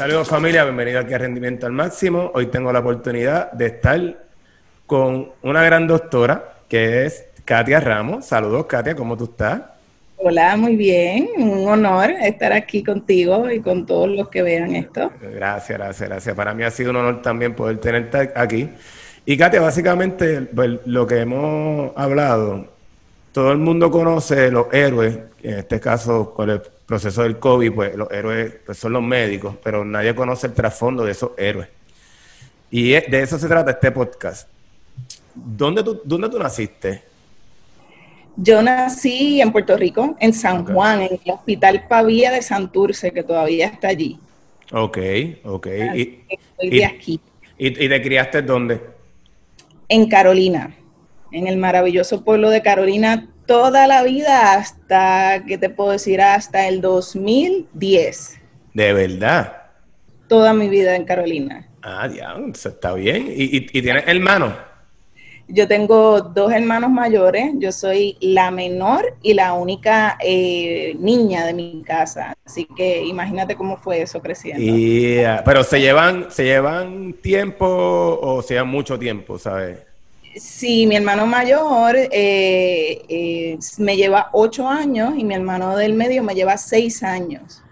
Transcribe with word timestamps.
Saludos 0.00 0.28
familia, 0.28 0.64
bienvenido 0.64 0.98
aquí 0.98 1.12
a 1.12 1.18
Rendimiento 1.18 1.66
al 1.66 1.72
Máximo. 1.72 2.30
Hoy 2.32 2.46
tengo 2.46 2.72
la 2.72 2.78
oportunidad 2.78 3.52
de 3.52 3.66
estar 3.66 4.24
con 4.86 5.28
una 5.42 5.62
gran 5.62 5.86
doctora 5.86 6.54
que 6.70 7.04
es 7.04 7.26
Katia 7.44 7.80
Ramos. 7.80 8.24
Saludos 8.24 8.64
Katia, 8.64 8.94
¿cómo 8.94 9.14
tú 9.14 9.24
estás? 9.24 9.60
Hola, 10.16 10.56
muy 10.56 10.74
bien. 10.74 11.28
Un 11.36 11.68
honor 11.68 12.12
estar 12.12 12.50
aquí 12.50 12.82
contigo 12.82 13.50
y 13.50 13.60
con 13.60 13.84
todos 13.84 14.08
los 14.08 14.30
que 14.30 14.40
vean 14.40 14.74
esto. 14.74 15.12
Gracias, 15.20 15.78
gracias, 15.78 16.08
gracias. 16.08 16.34
Para 16.34 16.54
mí 16.54 16.62
ha 16.62 16.70
sido 16.70 16.92
un 16.92 16.96
honor 16.96 17.20
también 17.20 17.54
poder 17.54 17.76
tenerte 17.76 18.32
aquí. 18.34 18.70
Y 19.26 19.36
Katia, 19.36 19.60
básicamente 19.60 20.40
pues, 20.40 20.80
lo 20.86 21.06
que 21.06 21.18
hemos 21.18 21.92
hablado, 21.94 22.68
todo 23.32 23.52
el 23.52 23.58
mundo 23.58 23.90
conoce 23.90 24.50
los 24.50 24.72
héroes, 24.72 25.18
en 25.42 25.58
este 25.58 25.78
caso 25.78 26.32
proceso 26.90 27.22
del 27.22 27.38
COVID, 27.38 27.72
pues 27.72 27.94
los 27.94 28.10
héroes 28.10 28.52
pues, 28.66 28.76
son 28.76 28.92
los 28.94 29.02
médicos, 29.02 29.54
pero 29.62 29.84
nadie 29.84 30.12
conoce 30.12 30.48
el 30.48 30.54
trasfondo 30.54 31.04
de 31.04 31.12
esos 31.12 31.30
héroes. 31.38 31.68
Y 32.68 32.90
de 32.90 33.22
eso 33.22 33.38
se 33.38 33.46
trata 33.46 33.70
este 33.70 33.92
podcast. 33.92 34.48
¿Dónde 35.32 35.84
tú, 35.84 36.00
dónde 36.04 36.28
tú 36.28 36.36
naciste? 36.40 37.04
Yo 38.34 38.60
nací 38.60 39.40
en 39.40 39.52
Puerto 39.52 39.76
Rico, 39.76 40.16
en 40.18 40.34
San 40.34 40.64
Juan, 40.64 41.02
en 41.02 41.12
el 41.24 41.32
Hospital 41.32 41.86
Pavía 41.88 42.32
de 42.32 42.42
Santurce, 42.42 43.12
que 43.12 43.22
todavía 43.22 43.68
está 43.68 43.88
allí. 43.88 44.18
Ok, 44.72 44.98
ok. 45.44 45.66
Y, 45.94 46.24
Estoy 46.28 46.70
de 46.70 46.84
aquí. 46.84 47.20
¿Y, 47.56 47.88
te 47.88 48.02
criaste 48.02 48.42
dónde? 48.42 48.80
En 49.88 50.08
Carolina, 50.08 50.74
en 51.32 51.46
el 51.46 51.56
maravilloso 51.56 52.24
pueblo 52.24 52.50
de 52.50 52.62
Carolina, 52.62 53.28
toda 53.46 53.86
la 53.86 54.02
vida 54.02 54.54
hasta, 54.54 55.44
¿qué 55.46 55.58
te 55.58 55.70
puedo 55.70 55.90
decir? 55.90 56.20
Hasta 56.20 56.68
el 56.68 56.80
2010. 56.80 58.38
¿De 58.74 58.92
verdad? 58.92 59.56
Toda 60.28 60.52
mi 60.54 60.68
vida 60.68 60.94
en 60.94 61.04
Carolina. 61.04 61.68
Ah, 61.82 62.08
ya, 62.08 62.36
está 62.52 62.94
bien. 62.94 63.26
¿Y, 63.28 63.56
y, 63.56 63.66
y 63.72 63.82
tienes 63.82 64.04
hermanos? 64.06 64.52
Yo 65.52 65.66
tengo 65.66 66.20
dos 66.20 66.52
hermanos 66.52 66.90
mayores, 66.90 67.54
yo 67.58 67.72
soy 67.72 68.16
la 68.20 68.52
menor 68.52 69.16
y 69.20 69.34
la 69.34 69.54
única 69.54 70.16
eh, 70.24 70.94
niña 71.00 71.44
de 71.44 71.54
mi 71.54 71.82
casa, 71.84 72.36
así 72.44 72.68
que 72.76 73.02
imagínate 73.02 73.56
cómo 73.56 73.76
fue 73.76 74.02
eso 74.02 74.22
creciendo. 74.22 74.62
pero 75.44 75.64
se 75.64 75.80
llevan, 75.80 76.30
se 76.30 76.44
llevan 76.44 77.14
tiempo 77.14 77.66
o 77.66 78.42
se 78.42 78.54
llevan 78.54 78.68
mucho 78.68 78.96
tiempo, 78.96 79.38
¿sabes? 79.38 79.89
Sí, 80.36 80.86
mi 80.86 80.96
hermano 80.96 81.26
mayor 81.26 81.96
eh, 81.96 83.02
eh, 83.08 83.58
me 83.78 83.96
lleva 83.96 84.30
ocho 84.32 84.68
años 84.68 85.14
y 85.16 85.24
mi 85.24 85.34
hermano 85.34 85.76
del 85.76 85.94
medio 85.94 86.22
me 86.22 86.34
lleva 86.34 86.56
seis 86.56 87.02
años. 87.02 87.62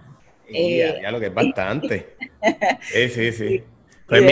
ya, 0.49 1.11
lo 1.11 1.21
que 1.21 1.27
es 1.27 1.35
bastante. 1.35 2.17
sí, 2.81 3.09
sí, 3.09 3.33
sí. 3.33 3.65
Pues, 4.07 4.23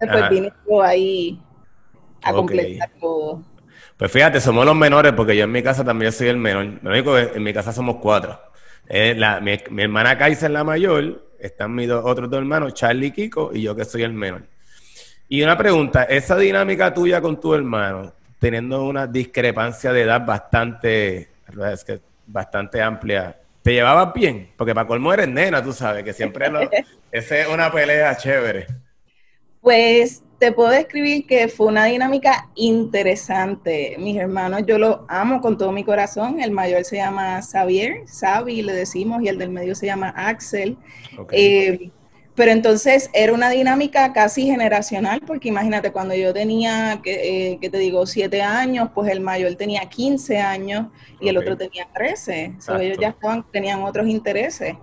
después, 0.00 0.30
vine 0.30 0.52
ahí 0.82 1.40
a 2.22 2.32
completar 2.32 2.90
todo. 3.00 3.42
Pues 3.96 4.12
fíjate, 4.12 4.40
somos 4.40 4.64
los 4.64 4.76
menores 4.76 5.12
porque 5.14 5.36
yo 5.36 5.44
en 5.44 5.52
mi 5.52 5.62
casa 5.62 5.84
también 5.84 6.12
soy 6.12 6.28
el 6.28 6.36
menor. 6.36 6.78
Lo 6.82 6.90
único 6.90 7.14
que 7.14 7.36
en 7.36 7.42
mi 7.42 7.52
casa 7.52 7.72
somos 7.72 7.96
cuatro. 7.96 8.38
Eh, 8.88 9.18
mi, 9.42 9.82
hermana 9.82 10.16
Kaisa 10.16 10.46
es 10.46 10.52
la 10.52 10.64
mayor, 10.64 11.30
están 11.38 11.74
mis 11.74 11.88
dos, 11.88 12.04
otros 12.04 12.30
dos 12.30 12.38
hermanos, 12.38 12.74
Charlie 12.74 13.08
y 13.08 13.10
Kiko, 13.10 13.50
y 13.52 13.62
yo 13.62 13.74
que 13.74 13.84
soy 13.84 14.02
el 14.02 14.12
menor. 14.12 14.42
Y 15.28 15.42
una 15.42 15.56
pregunta, 15.56 16.04
esa 16.04 16.36
dinámica 16.36 16.94
tuya 16.94 17.20
con 17.20 17.40
tu 17.40 17.52
hermano, 17.54 18.12
teniendo 18.38 18.84
una 18.84 19.06
discrepancia 19.06 19.92
de 19.92 20.02
edad 20.02 20.24
bastante, 20.24 21.28
es 21.72 21.84
que 21.84 22.00
bastante 22.26 22.80
amplia, 22.80 23.36
¿te 23.62 23.72
llevabas 23.72 24.14
bien? 24.14 24.50
Porque 24.56 24.74
para 24.74 24.86
colmo 24.86 25.12
eres 25.12 25.28
nena, 25.28 25.62
tú 25.62 25.72
sabes, 25.72 26.04
que 26.04 26.12
siempre 26.12 26.48
lo, 26.48 26.60
esa 27.12 27.38
es 27.38 27.48
una 27.48 27.72
pelea 27.72 28.16
chévere. 28.16 28.66
Pues 29.60 30.22
te 30.38 30.52
puedo 30.52 30.70
describir 30.70 31.26
que 31.26 31.48
fue 31.48 31.66
una 31.66 31.86
dinámica 31.86 32.48
interesante. 32.54 33.96
Mis 33.98 34.16
hermanos, 34.16 34.62
yo 34.66 34.78
los 34.78 34.98
amo 35.08 35.40
con 35.40 35.56
todo 35.56 35.72
mi 35.72 35.82
corazón. 35.82 36.40
El 36.40 36.50
mayor 36.52 36.84
se 36.84 36.96
llama 36.96 37.40
Xavier, 37.42 38.04
Xavi 38.06 38.62
le 38.62 38.74
decimos, 38.74 39.22
y 39.22 39.28
el 39.28 39.38
del 39.38 39.50
medio 39.50 39.74
se 39.74 39.86
llama 39.86 40.10
Axel. 40.10 40.76
Eh, 41.32 41.90
pero 42.36 42.52
entonces 42.52 43.10
era 43.12 43.32
una 43.32 43.50
dinámica 43.50 44.12
casi 44.12 44.46
generacional, 44.46 45.20
porque 45.26 45.48
imagínate, 45.48 45.90
cuando 45.90 46.14
yo 46.14 46.32
tenía, 46.32 47.00
que, 47.02 47.54
eh, 47.54 47.70
te 47.70 47.78
digo, 47.78 48.06
siete 48.06 48.42
años, 48.42 48.90
pues 48.94 49.10
el 49.10 49.20
mayor 49.20 49.54
tenía 49.56 49.80
15 49.88 50.38
años 50.38 50.86
y 51.18 51.28
el 51.28 51.38
otro 51.38 51.56
tenía 51.56 51.88
13. 51.94 52.56
ellos 52.80 52.98
ya 53.00 53.08
estaban, 53.08 53.44
tenían 53.50 53.82
otros 53.82 54.06
intereses. 54.06 54.76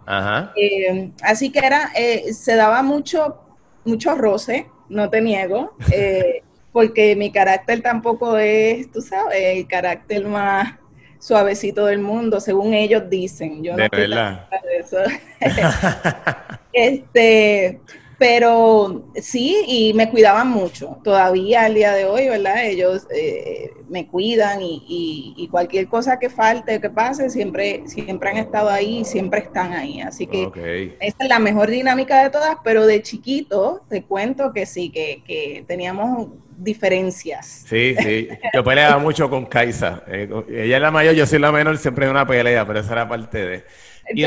Eh, 0.55 1.11
así 1.21 1.51
que 1.51 1.59
era, 1.59 1.91
se 2.31 2.55
daba 2.55 2.81
mucho, 2.81 3.37
mucho 3.85 4.15
roce 4.15 4.67
no 4.89 5.09
te 5.09 5.21
niego, 5.21 5.75
eh, 5.91 6.43
porque 6.71 7.15
mi 7.15 7.31
carácter 7.31 7.81
tampoco 7.81 8.37
es, 8.37 8.91
tú 8.91 9.01
sabes, 9.01 9.57
el 9.57 9.67
carácter 9.67 10.25
más 10.25 10.75
suavecito 11.19 11.85
del 11.85 11.99
mundo, 11.99 12.39
según 12.39 12.73
ellos 12.73 13.03
dicen. 13.09 13.63
Yo 13.63 13.75
de 13.75 13.89
verdad. 13.89 14.47
eso. 14.79 14.97
este, 16.73 17.79
pero 18.23 19.03
sí, 19.15 19.65
y 19.67 19.93
me 19.93 20.09
cuidaban 20.09 20.47
mucho. 20.47 20.97
Todavía 21.03 21.65
al 21.65 21.73
día 21.73 21.93
de 21.93 22.05
hoy, 22.05 22.29
¿verdad? 22.29 22.65
Ellos 22.65 23.05
eh, 23.13 23.71
me 23.89 24.07
cuidan 24.07 24.59
y, 24.61 25.47
cualquier 25.51 25.87
cosa 25.87 26.17
que 26.17 26.29
falte, 26.29 26.79
que 26.79 26.89
pase, 26.89 27.29
siempre, 27.29 27.83
siempre 27.85 28.29
han 28.29 28.37
estado 28.37 28.69
ahí 28.69 29.03
siempre 29.03 29.41
están 29.41 29.73
ahí. 29.73 29.99
Así 29.99 30.25
que 30.25 30.95
esta 31.01 31.23
es 31.25 31.29
la 31.29 31.39
mejor 31.39 31.69
dinámica 31.69 32.23
de 32.23 32.29
todas, 32.29 32.55
pero 32.63 32.87
de 32.87 33.01
chiquito 33.01 33.81
te 33.89 34.03
cuento 34.03 34.53
que 34.53 34.65
sí, 34.65 34.89
que, 34.89 35.65
teníamos 35.67 36.29
diferencias. 36.57 37.65
Sí, 37.67 37.93
sí. 37.99 38.29
Yo 38.53 38.63
peleaba 38.63 38.99
mucho 38.99 39.29
con 39.29 39.45
Kaisa. 39.45 40.03
Eh, 40.07 40.29
ella 40.49 40.77
es 40.77 40.81
la 40.81 40.91
mayor, 40.91 41.13
yo 41.13 41.25
soy 41.25 41.39
la 41.39 41.51
menor, 41.51 41.77
siempre 41.77 42.05
hay 42.05 42.11
una 42.11 42.25
pelea, 42.25 42.65
pero 42.65 42.79
esa 42.79 42.93
era 42.93 43.09
parte 43.09 43.45
de... 43.45 43.65
Y 44.13 44.23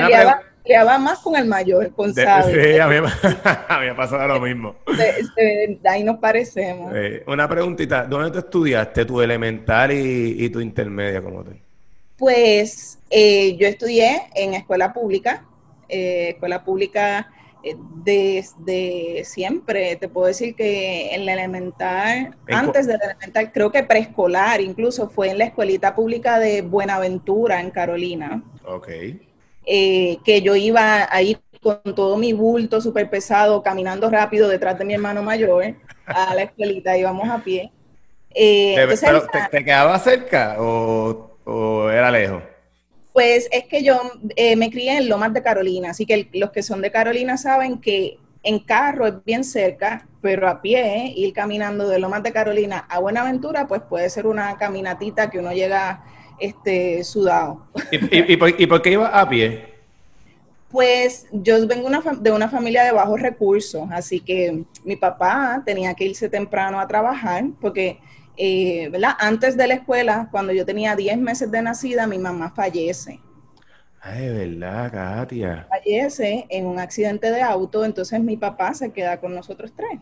va 0.74 0.98
más 0.98 1.20
con 1.20 1.36
el 1.36 1.46
mayor, 1.46 1.92
con 1.92 2.14
Sí, 2.14 2.20
a 2.22 2.86
mí, 2.88 2.96
me 3.00 3.90
ha 3.90 3.96
pasado 3.96 4.26
lo 4.26 4.40
mismo. 4.40 4.76
De, 4.86 5.78
ahí 5.84 6.02
nos 6.02 6.18
parecemos. 6.18 6.92
una 7.26 7.48
preguntita, 7.48 8.04
¿dónde 8.04 8.30
tú 8.30 8.38
estudiaste 8.38 9.04
tu 9.04 9.20
elemental 9.20 9.92
y, 9.92 10.48
tu 10.50 10.60
intermedia 10.60 11.22
como 11.22 11.44
tal? 11.44 11.60
Pues 12.16 12.98
eh, 13.10 13.56
yo 13.56 13.66
estudié 13.66 14.22
en 14.34 14.54
escuela 14.54 14.92
pública, 14.92 15.44
eh, 15.88 16.30
escuela 16.30 16.64
pública 16.64 17.30
eh, 17.62 17.76
desde 18.04 19.24
siempre. 19.24 19.96
Te 19.96 20.08
puedo 20.08 20.28
decir 20.28 20.54
que 20.54 21.14
en 21.14 21.26
la 21.26 21.34
elemental, 21.34 22.36
antes 22.48 22.86
de 22.86 22.96
la 22.96 23.04
elemental, 23.04 23.52
creo 23.52 23.70
que 23.70 23.82
preescolar 23.82 24.60
incluso, 24.60 25.08
fue 25.08 25.30
en 25.30 25.38
la 25.38 25.44
escuelita 25.44 25.94
pública 25.94 26.38
de 26.38 26.62
Buenaventura, 26.62 27.60
en 27.60 27.70
Carolina. 27.70 28.42
Ok. 28.64 28.88
Eh, 29.68 30.18
que 30.24 30.42
yo 30.42 30.54
iba 30.54 31.08
ahí 31.10 31.36
con 31.60 31.80
todo 31.96 32.16
mi 32.16 32.32
bulto 32.32 32.80
súper 32.80 33.10
pesado, 33.10 33.62
caminando 33.62 34.08
rápido 34.08 34.48
detrás 34.48 34.78
de 34.78 34.84
mi 34.84 34.94
hermano 34.94 35.24
mayor 35.24 35.74
a 36.06 36.34
la 36.34 36.42
escuelita, 36.42 36.96
íbamos 36.96 37.28
a 37.28 37.42
pie. 37.42 37.72
Eh, 38.30 38.76
¿te, 39.50 39.64
quedaba 39.64 39.98
cerca 39.98 40.56
o, 40.60 41.90
era 41.90 42.12
lejos? 42.12 42.42
Pues 43.12 43.48
es 43.50 43.64
que 43.64 43.82
yo 43.82 44.00
eh, 44.36 44.54
me 44.54 44.70
crié 44.70 44.98
en 44.98 45.08
Lomas 45.08 45.32
de 45.32 45.42
Carolina, 45.42 45.90
así 45.90 46.06
que 46.06 46.28
los 46.34 46.50
que 46.52 46.62
son 46.62 46.80
de 46.80 46.92
Carolina 46.92 47.36
saben 47.36 47.80
que 47.80 48.18
en 48.44 48.60
carro 48.60 49.06
es 49.06 49.24
bien 49.24 49.42
cerca, 49.42 50.06
pero 50.20 50.48
a 50.48 50.62
pie, 50.62 51.12
ir 51.16 51.32
caminando 51.32 51.88
de 51.88 51.98
Lomas 51.98 52.22
de 52.22 52.32
Carolina 52.32 52.86
a 52.88 53.00
Buenaventura, 53.00 53.66
pues 53.66 53.82
puede 53.88 54.08
ser 54.10 54.26
una 54.26 54.56
caminatita 54.56 55.30
que 55.30 55.40
uno 55.40 55.52
llega 55.52 56.04
este, 56.40 57.04
sudado. 57.04 57.66
¿Y, 57.90 58.36
por, 58.66 58.82
qué 58.82 58.92
iba 58.92 59.08
a 59.08 59.28
pie? 59.28 59.74
Pues 60.70 61.26
yo 61.32 61.66
vengo 61.66 61.88
de 62.20 62.30
una 62.30 62.48
familia 62.48 62.84
de 62.84 62.92
bajos 62.92 63.20
recursos, 63.20 63.88
así 63.90 64.20
que 64.20 64.64
mi 64.84 64.96
papá 64.96 65.62
tenía 65.64 65.94
que 65.94 66.04
irse 66.04 66.28
temprano 66.28 66.80
a 66.80 66.86
trabajar 66.86 67.44
porque, 67.60 67.98
eh, 68.36 68.88
¿verdad? 68.90 69.12
Antes 69.18 69.56
de 69.56 69.66
la 69.68 69.74
escuela, 69.74 70.28
cuando 70.30 70.52
yo 70.52 70.66
tenía 70.66 70.96
10 70.96 71.18
meses 71.18 71.50
de 71.50 71.62
nacida, 71.62 72.06
mi 72.06 72.18
mamá 72.18 72.52
fallece. 72.54 73.20
Ay, 74.00 74.28
verdad, 74.28 74.92
Katia. 74.92 75.66
Fallece 75.68 76.46
en 76.48 76.66
un 76.66 76.78
accidente 76.78 77.30
de 77.30 77.42
auto, 77.42 77.84
entonces 77.84 78.20
mi 78.20 78.36
papá 78.36 78.72
se 78.74 78.92
queda 78.92 79.18
con 79.18 79.34
nosotros 79.34 79.72
tres. 79.74 79.98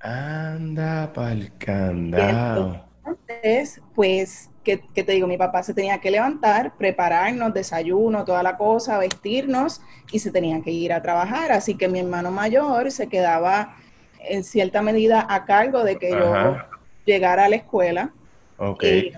Anda 0.00 1.12
pa'l 1.12 1.52
candado. 1.58 2.85
Entonces, 3.06 3.80
pues 3.94 4.50
que, 4.66 5.04
te 5.04 5.12
digo, 5.12 5.28
mi 5.28 5.36
papá 5.36 5.62
se 5.62 5.74
tenía 5.74 5.98
que 5.98 6.10
levantar, 6.10 6.76
prepararnos, 6.76 7.54
desayuno, 7.54 8.24
toda 8.24 8.42
la 8.42 8.56
cosa, 8.56 8.98
vestirnos 8.98 9.80
y 10.10 10.18
se 10.18 10.32
tenía 10.32 10.60
que 10.60 10.72
ir 10.72 10.92
a 10.92 11.02
trabajar. 11.02 11.52
Así 11.52 11.76
que 11.76 11.88
mi 11.88 12.00
hermano 12.00 12.32
mayor 12.32 12.90
se 12.90 13.08
quedaba 13.08 13.76
en 14.18 14.42
cierta 14.42 14.82
medida 14.82 15.24
a 15.28 15.44
cargo 15.44 15.84
de 15.84 15.98
que 15.98 16.10
yo 16.10 16.56
llegara 17.04 17.44
a 17.44 17.48
la 17.48 17.56
escuela. 17.56 18.10
Okay. 18.58 19.12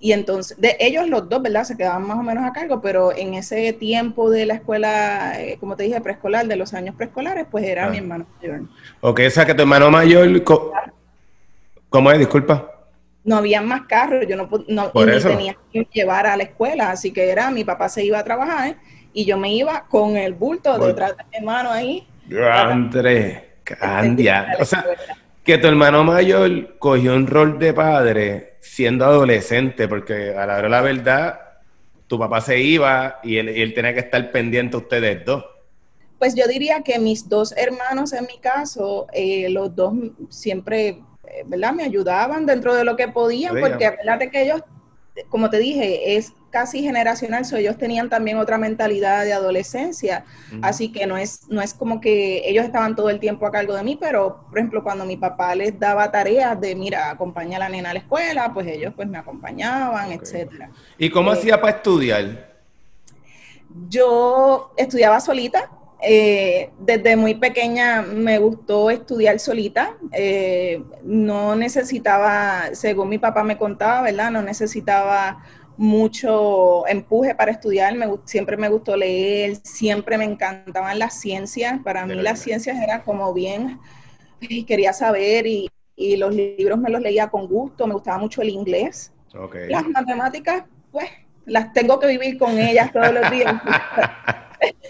y 0.00 0.12
entonces, 0.12 0.58
de 0.58 0.74
ellos 0.80 1.06
los 1.06 1.28
dos, 1.28 1.42
¿verdad? 1.42 1.64
Se 1.64 1.76
quedaban 1.76 2.06
más 2.06 2.18
o 2.18 2.22
menos 2.22 2.44
a 2.44 2.52
cargo, 2.52 2.80
pero 2.80 3.14
en 3.14 3.34
ese 3.34 3.74
tiempo 3.74 4.30
de 4.30 4.46
la 4.46 4.54
escuela, 4.54 5.38
eh, 5.38 5.58
como 5.60 5.76
te 5.76 5.82
dije, 5.84 6.00
preescolar, 6.00 6.46
de 6.46 6.56
los 6.56 6.72
años 6.72 6.94
preescolares, 6.96 7.46
pues 7.50 7.64
era 7.64 7.90
mi 7.90 7.98
ah. 7.98 8.00
hermano 8.00 8.26
mayor. 8.40 8.62
Ok, 9.02 9.20
o 9.26 9.30
sea 9.30 9.44
que 9.44 9.54
tu 9.54 9.62
hermano 9.62 9.90
mayor, 9.90 10.42
¿cómo 11.90 12.10
es? 12.10 12.18
Disculpa. 12.18 12.79
No 13.24 13.36
había 13.36 13.60
más 13.60 13.82
carros, 13.82 14.26
yo 14.26 14.36
no, 14.36 14.48
no 14.68 14.90
tenía 14.90 15.56
que 15.72 15.86
llevar 15.92 16.26
a 16.26 16.36
la 16.36 16.44
escuela, 16.44 16.90
así 16.90 17.12
que 17.12 17.28
era, 17.28 17.50
mi 17.50 17.64
papá 17.64 17.88
se 17.88 18.04
iba 18.04 18.18
a 18.18 18.24
trabajar 18.24 18.76
y 19.12 19.24
yo 19.24 19.36
me 19.36 19.52
iba 19.52 19.86
con 19.88 20.16
el 20.16 20.34
bulto 20.34 20.78
detrás 20.78 21.16
de 21.16 21.24
mi 21.24 21.36
hermano 21.36 21.70
ahí. 21.70 22.06
André, 22.52 23.56
Candia. 23.64 24.56
O 24.58 24.64
sea, 24.64 24.84
que 25.44 25.58
tu 25.58 25.66
hermano 25.66 26.04
mayor 26.04 26.78
cogió 26.78 27.14
un 27.14 27.26
rol 27.26 27.58
de 27.58 27.74
padre 27.74 28.50
siendo 28.60 29.04
adolescente, 29.04 29.88
porque 29.88 30.30
a 30.30 30.46
la 30.46 30.54
hora 30.54 30.62
de 30.62 30.68
la 30.68 30.80
verdad, 30.80 31.40
tu 32.06 32.18
papá 32.18 32.40
se 32.40 32.60
iba 32.60 33.20
y 33.22 33.38
él, 33.38 33.74
tenía 33.74 33.94
que 33.94 34.00
estar 34.00 34.30
pendiente 34.30 34.76
a 34.76 34.80
ustedes 34.80 35.24
dos. 35.24 35.44
Pues 36.18 36.34
yo 36.34 36.46
diría 36.46 36.82
que 36.82 36.98
mis 36.98 37.28
dos 37.28 37.54
hermanos, 37.56 38.12
en 38.12 38.26
mi 38.26 38.38
caso, 38.38 39.06
eh, 39.12 39.48
los 39.48 39.74
dos 39.74 39.94
siempre, 40.28 41.00
¿verdad? 41.46 41.72
Me 41.72 41.84
ayudaban 41.84 42.46
dentro 42.46 42.74
de 42.74 42.84
lo 42.84 42.96
que 42.96 43.08
podían, 43.08 43.58
porque 43.60 43.90
de 44.18 44.30
que 44.30 44.42
ellos, 44.42 44.62
como 45.28 45.50
te 45.50 45.58
dije, 45.58 46.16
es 46.16 46.32
casi 46.50 46.82
generacional, 46.82 47.44
so 47.44 47.56
ellos 47.56 47.78
tenían 47.78 48.08
también 48.08 48.36
otra 48.38 48.58
mentalidad 48.58 49.24
de 49.24 49.32
adolescencia, 49.32 50.24
así 50.62 50.90
que 50.90 51.06
no 51.06 51.16
es, 51.16 51.48
no 51.48 51.62
es 51.62 51.74
como 51.74 52.00
que 52.00 52.42
ellos 52.48 52.64
estaban 52.64 52.96
todo 52.96 53.08
el 53.08 53.20
tiempo 53.20 53.46
a 53.46 53.52
cargo 53.52 53.74
de 53.74 53.82
mí, 53.82 53.96
pero 54.00 54.44
por 54.48 54.58
ejemplo 54.58 54.82
cuando 54.82 55.04
mi 55.04 55.16
papá 55.16 55.54
les 55.54 55.78
daba 55.78 56.10
tareas 56.10 56.60
de, 56.60 56.74
mira, 56.74 57.10
acompaña 57.10 57.56
a 57.56 57.60
la 57.60 57.68
nena 57.68 57.90
a 57.90 57.94
la 57.94 58.00
escuela, 58.00 58.52
pues 58.52 58.66
ellos 58.66 58.92
pues 58.94 59.08
me 59.08 59.18
acompañaban, 59.18 60.12
etcétera. 60.12 60.70
¿Y 60.98 61.08
cómo 61.08 61.32
eh, 61.32 61.38
hacía 61.38 61.60
para 61.60 61.76
estudiar? 61.76 62.50
Yo 63.88 64.72
estudiaba 64.76 65.20
solita, 65.20 65.70
eh, 66.02 66.70
desde 66.78 67.16
muy 67.16 67.34
pequeña 67.34 68.02
me 68.02 68.38
gustó 68.38 68.90
estudiar 68.90 69.38
solita. 69.38 69.96
Eh, 70.12 70.82
no 71.02 71.56
necesitaba, 71.56 72.74
según 72.74 73.08
mi 73.08 73.18
papá 73.18 73.44
me 73.44 73.58
contaba, 73.58 74.02
¿verdad? 74.02 74.30
No 74.30 74.42
necesitaba 74.42 75.42
mucho 75.76 76.86
empuje 76.88 77.34
para 77.34 77.52
estudiar, 77.52 77.94
me, 77.94 78.06
siempre 78.26 78.58
me 78.58 78.68
gustó 78.68 78.96
leer, 78.96 79.56
siempre 79.62 80.18
me 80.18 80.26
encantaban 80.26 80.98
las 80.98 81.18
ciencias, 81.18 81.80
para 81.82 82.04
mí 82.04 82.16
las 82.16 82.40
ciencias 82.40 82.76
eran 82.78 83.00
como 83.00 83.32
bien, 83.32 83.78
quería 84.66 84.92
saber 84.92 85.46
y, 85.46 85.70
los 86.16 86.34
libros 86.34 86.78
me 86.78 86.88
los 86.88 87.00
leía 87.02 87.28
con 87.28 87.46
gusto, 87.46 87.86
me 87.86 87.92
gustaba 87.92 88.16
mucho 88.16 88.40
el 88.40 88.48
inglés. 88.48 89.12
Las 89.68 89.86
matemáticas, 89.86 90.64
pues, 90.90 91.10
las 91.50 91.72
tengo 91.72 91.98
que 91.98 92.06
vivir 92.06 92.38
con 92.38 92.58
ellas 92.58 92.92
todos 92.92 93.12
los 93.12 93.30
días. 93.30 93.54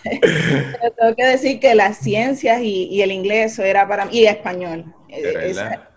Pero 0.02 0.92
tengo 0.98 1.16
que 1.16 1.26
decir 1.26 1.60
que 1.60 1.74
las 1.74 1.98
ciencias 1.98 2.60
y, 2.62 3.02
el 3.02 3.12
inglés 3.12 3.58
era 3.58 3.86
para 3.86 4.06
mí, 4.06 4.18
y 4.18 4.26
español, 4.26 4.84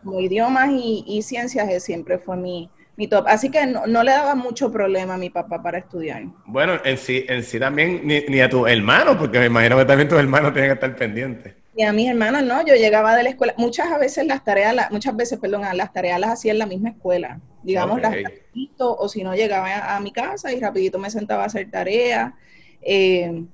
como 0.03 0.19
idiomas 0.19 0.69
y, 0.71 1.03
y 1.07 1.21
ciencias 1.21 1.83
siempre 1.83 2.17
fue 2.17 2.37
mi, 2.37 2.69
mi 2.95 3.07
top. 3.07 3.25
Así 3.27 3.49
que 3.49 3.65
no, 3.65 4.03
le 4.03 4.11
daba 4.11 4.35
mucho 4.35 4.71
problema 4.71 5.15
a 5.15 5.17
mi 5.17 5.29
papá 5.29 5.61
para 5.61 5.77
estudiar. 5.79 6.23
Bueno, 6.45 6.79
en 6.83 6.97
sí, 6.97 7.25
en 7.27 7.43
sí 7.43 7.59
también, 7.59 8.01
ni, 8.05 8.41
a 8.41 8.49
tu 8.49 8.67
hermano, 8.67 9.17
porque 9.17 9.39
me 9.39 9.47
imagino 9.47 9.77
que 9.77 9.85
también 9.85 10.09
tus 10.09 10.19
hermanos 10.19 10.53
tienen 10.53 10.71
que 10.71 10.75
estar 10.75 10.95
pendientes. 10.95 11.53
Y 11.75 11.83
a 11.83 11.91
mis 11.91 12.07
hermanos 12.07 12.43
no, 12.43 12.63
yo 12.65 12.75
llegaba 12.75 13.15
de 13.15 13.23
la 13.23 13.29
escuela, 13.29 13.55
muchas 13.57 13.99
veces 13.99 14.27
las 14.27 14.43
tareas, 14.43 14.91
muchas 14.91 15.15
veces, 15.15 15.39
perdón, 15.39 15.63
las 15.73 15.91
tareas 15.91 16.19
las 16.19 16.31
hacía 16.33 16.51
en 16.51 16.59
la 16.59 16.67
misma 16.67 16.89
escuela, 16.89 17.39
digamos, 17.63 18.01
las 18.01 18.15
rapidito, 18.21 18.95
o 18.95 19.07
si 19.09 19.23
no 19.23 19.35
llegaba 19.35 19.95
a, 19.95 19.99
mi 19.99 20.11
casa 20.11 20.51
y 20.51 20.59
rapidito 20.59 20.99
me 20.99 21.09
sentaba 21.09 21.43
a 21.43 21.47
hacer 21.47 21.69
tareas. 21.71 22.33
Eh, 22.81 23.45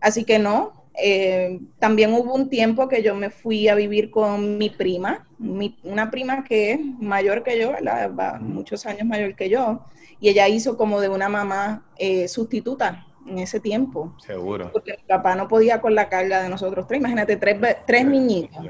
así 0.00 0.24
que 0.24 0.38
no, 0.38 0.78
eh, 1.00 1.60
también 1.78 2.12
hubo 2.12 2.34
un 2.34 2.48
tiempo 2.48 2.88
que 2.88 3.02
yo 3.02 3.14
me 3.14 3.30
fui 3.30 3.68
a 3.68 3.74
vivir 3.74 4.10
con 4.10 4.58
mi 4.58 4.68
prima, 4.70 5.28
una 5.38 6.10
prima 6.10 6.42
que 6.42 6.72
es 6.72 6.80
mayor 6.98 7.44
que 7.44 7.58
yo, 7.58 7.70
¿verdad? 7.70 8.40
muchos 8.40 8.84
años 8.86 9.06
mayor 9.06 9.36
que 9.36 9.48
yo, 9.48 9.84
y 10.20 10.28
ella 10.28 10.48
hizo 10.48 10.76
como 10.76 11.00
de 11.00 11.08
una 11.08 11.28
mamá 11.28 11.86
eh, 11.98 12.26
sustituta 12.26 13.06
en 13.28 13.38
ese 13.38 13.60
tiempo. 13.60 14.14
Seguro. 14.18 14.72
Porque 14.72 14.92
mi 14.92 15.04
papá 15.04 15.36
no 15.36 15.46
podía 15.46 15.80
con 15.80 15.94
la 15.94 16.08
carga 16.08 16.42
de 16.42 16.48
nosotros 16.48 16.86
tres. 16.88 16.98
Imagínate, 16.98 17.36
tres, 17.36 17.58
tres 17.86 18.04
niñitos. 18.04 18.66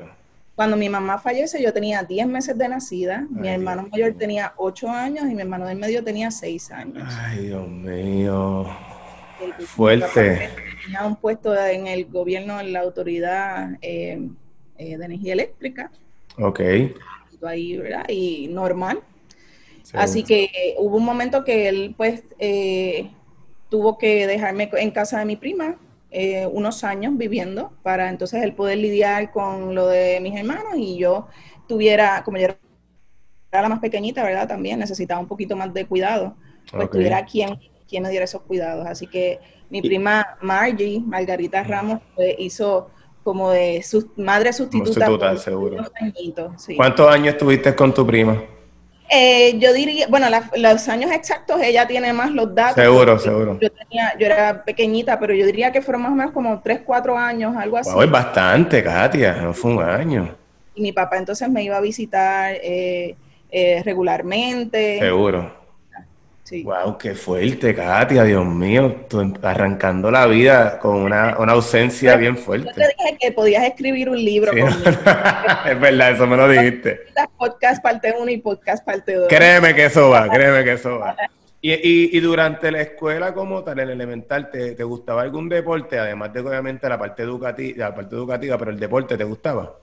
Cuando 0.59 0.77
mi 0.77 0.89
mamá 0.89 1.21
fallece, 1.21 1.63
yo 1.63 1.73
tenía 1.73 2.03
10 2.03 2.27
meses 2.27 2.59
de 2.59 2.69
nacida, 2.69 3.25
mi 3.31 3.47
hermano 3.47 3.87
mayor 3.93 4.15
tenía 4.15 4.55
8 4.57 4.91
años 4.91 5.31
y 5.31 5.35
mi 5.37 5.43
hermano 5.43 5.69
del 5.69 5.79
medio 5.79 6.03
tenía 6.03 6.33
6 6.33 6.73
años. 6.73 7.09
Ay, 7.17 7.47
Dios 7.47 7.69
mío. 7.69 8.67
Fuerte. 9.61 10.51
Tenía 10.83 11.07
un 11.07 11.15
puesto 11.15 11.57
en 11.57 11.87
el 11.87 12.07
gobierno, 12.07 12.59
en 12.59 12.73
la 12.73 12.81
autoridad 12.81 13.79
eh, 13.83 14.21
eh, 14.79 14.97
de 14.97 15.05
energía 15.05 15.35
eléctrica. 15.35 15.93
Ok. 16.39 16.61
Ahí, 17.47 17.77
¿verdad? 17.77 18.07
Y 18.09 18.49
normal. 18.49 18.99
Así 19.93 20.25
que 20.25 20.75
hubo 20.79 20.97
un 20.97 21.05
momento 21.05 21.45
que 21.45 21.69
él, 21.69 21.95
pues, 21.97 22.25
eh, 22.41 23.13
tuvo 23.69 23.97
que 23.97 24.27
dejarme 24.27 24.69
en 24.73 24.91
casa 24.91 25.21
de 25.21 25.25
mi 25.25 25.37
prima 25.37 25.77
unos 26.53 26.85
años 26.85 27.17
viviendo 27.17 27.73
para 27.83 28.09
entonces 28.09 28.43
él 28.43 28.55
poder 28.55 28.79
lidiar 28.79 29.31
con 29.31 29.75
lo 29.75 29.87
de 29.87 30.21
mis 30.21 30.35
hermanos 30.37 30.75
y 30.77 30.97
yo 30.99 31.29
tuviera, 31.67 32.23
como 32.25 32.39
yo 32.39 32.45
era 32.45 32.59
la 33.63 33.69
más 33.69 33.81
pequeñita, 33.81 34.23
¿verdad? 34.23 34.49
También 34.49 34.79
necesitaba 34.79 35.21
un 35.21 35.29
poquito 35.29 35.57
más 35.57 35.73
de 35.75 35.87
cuidado, 35.87 36.37
pues 36.71 36.91
tuviera 36.91 37.25
quien 37.25 37.59
quien 37.89 38.03
me 38.03 38.11
diera 38.11 38.25
esos 38.25 38.43
cuidados. 38.43 38.87
Así 38.87 39.07
que 39.07 39.41
mi 39.71 39.83
prima 39.83 40.37
Margie, 40.43 41.01
Margarita 41.01 41.65
Ramos, 41.65 42.01
hizo 42.39 42.91
como 43.25 43.51
de 43.51 43.83
su 43.83 44.13
madre 44.17 44.53
sustituta. 44.53 45.07
sustituta 45.07 45.37
seguro. 45.37 45.85
¿Cuántos 46.77 47.09
años 47.11 47.29
estuviste 47.29 47.75
con 47.75 47.93
tu 47.93 48.07
prima? 48.07 48.43
Eh, 49.11 49.59
yo 49.59 49.73
diría, 49.73 50.07
bueno, 50.09 50.27
los 50.57 50.89
años 50.89 51.11
exactos 51.11 51.61
ella 51.63 51.87
tiene 51.87 52.13
más 52.13 52.31
los 52.31 52.55
datos. 52.55 52.83
Seguro, 52.83 53.19
seguro. 53.19 53.59
Yo, 53.61 53.71
tenía, 53.71 54.13
yo 54.19 54.27
era 54.27 54.63
pequeñita, 54.65 55.19
pero 55.19 55.35
yo 55.35 55.47
diría 55.47 55.73
que 55.73 55.81
fueron 55.81 56.03
más 56.03 56.13
o 56.13 56.15
menos 56.15 56.33
como 56.33 56.61
3, 56.61 56.83
4 56.85 57.17
años, 57.17 57.57
algo 57.57 57.79
así. 57.79 57.91
es 57.91 58.11
bastante, 58.11 58.83
Katia, 58.83 59.35
no 59.35 59.55
fue 59.55 59.73
un 59.73 59.83
año. 59.83 60.37
Y 60.75 60.83
mi 60.83 60.93
papá 60.93 61.17
entonces 61.17 61.49
me 61.49 61.63
iba 61.63 61.77
a 61.77 61.81
visitar 61.81 62.53
eh, 62.63 63.17
eh, 63.51 63.83
regularmente. 63.85 64.99
Seguro. 65.01 65.58
Wow, 66.51 66.97
qué 66.97 67.15
fuerte, 67.15 67.75
Katia, 67.75 68.25
Dios 68.25 68.47
mío, 68.47 69.05
arrancando 69.43 70.11
la 70.11 70.27
vida 70.27 70.79
con 70.79 70.97
una, 70.97 71.31
ausencia 71.31 72.17
bien 72.17 72.37
fuerte. 72.37 72.69
Yo 72.69 72.75
te 72.75 72.87
dije 72.89 73.19
que 73.21 73.33
podías 73.33 73.65
escribir 73.65 74.09
un 74.09 74.17
libro 74.17 74.53
es 75.67 75.81
verdad, 75.81 76.13
eso 76.13 76.27
me 76.27 76.37
lo 76.37 76.49
dijiste. 76.49 77.01
Podcast 77.37 77.83
parte 77.83 78.15
1 78.19 78.31
y 78.31 78.39
podcast 78.39 78.85
parte 78.85 79.15
2. 79.15 79.29
Créeme 79.29 79.75
que 79.75 79.87
eso 79.87 80.09
va, 80.09 80.29
créeme 80.31 80.65
que 80.65 80.73
eso 80.73 80.99
va. 80.99 81.17
Y, 81.61 82.17
y, 82.17 82.21
durante 82.21 82.71
la 82.71 82.81
escuela 82.83 83.35
como 83.35 83.65
tal, 83.65 83.81
el 83.81 83.91
elemental, 83.91 84.51
¿te, 84.51 84.75
¿te, 84.75 84.85
gustaba 84.85 85.23
algún 85.23 85.49
deporte? 85.49 85.99
Además 85.99 86.33
de 86.33 86.41
obviamente 86.41 86.89
la 86.89 86.99
parte 86.99 87.25
educativa, 87.25 87.89
la 87.89 87.95
parte 87.95 88.15
educativa, 88.15 88.57
pero 88.57 88.71
el 88.71 88.79
deporte, 88.79 89.19
¿te 89.19 89.25
gustaba? 89.25 89.77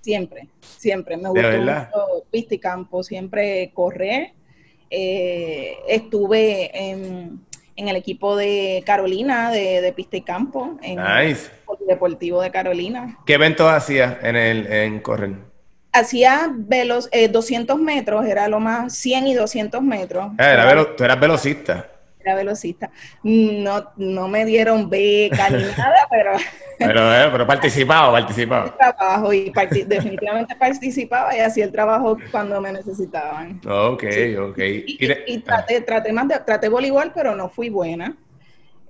Siempre, 0.00 0.48
siempre. 0.60 1.16
Me 1.18 1.28
gustó 1.28 1.48
mucho 1.58 2.24
pista 2.30 2.54
y 2.54 2.58
campo, 2.58 3.02
siempre 3.02 3.70
correr 3.74 4.37
eh, 4.90 5.78
estuve 5.88 6.70
en, 6.90 7.40
el 7.76 7.96
equipo 7.96 8.36
de 8.36 8.82
Carolina, 8.84 9.50
de, 9.50 9.92
pista 9.94 10.16
y 10.16 10.22
campo, 10.22 10.78
en 10.82 10.98
el 10.98 11.36
deportivo 11.86 12.42
de 12.42 12.50
Carolina. 12.50 13.18
¿Qué 13.24 13.34
eventos 13.34 13.70
hacías 13.70 14.16
en, 14.22 14.36
el, 14.36 14.66
en 14.66 15.00
correr? 15.00 15.34
Hacía 15.92 16.50
velos, 16.52 17.08
200 17.30 17.78
eh, 17.78 17.82
metros, 17.82 18.26
era 18.26 18.48
lo 18.48 18.60
más, 18.60 18.94
100 18.94 19.26
y 19.28 19.34
200 19.34 19.82
metros. 19.82 20.32
Ah, 20.38 20.52
era 20.52 20.96
tú 20.96 21.04
eras 21.04 21.18
velocista 21.18 21.97
velocista. 22.34 22.90
No, 23.22 23.92
no 23.96 24.28
me 24.28 24.44
dieron 24.44 24.88
beca 24.88 25.50
ni 25.50 25.62
nada, 25.76 26.06
pero... 26.10 26.32
Pero, 26.78 27.12
eh, 27.12 27.28
pero 27.32 27.46
participaba, 27.46 28.12
participaba. 28.12 28.76
Trabajo 28.78 29.32
y 29.32 29.52
definitivamente 29.86 30.54
participaba 30.54 31.36
y 31.36 31.40
hacía 31.40 31.64
el 31.64 31.72
trabajo 31.72 32.16
cuando 32.30 32.60
me 32.60 32.72
necesitaban. 32.72 33.60
Ok, 33.66 34.04
ok. 34.40 34.58
Y, 34.86 35.38
traté, 35.38 35.80
traté, 35.80 36.12
más 36.12 36.28
de, 36.28 36.38
traté 36.38 36.68
voleibol, 36.68 37.12
pero 37.12 37.34
no 37.34 37.48
fui 37.48 37.68
buena. 37.68 38.16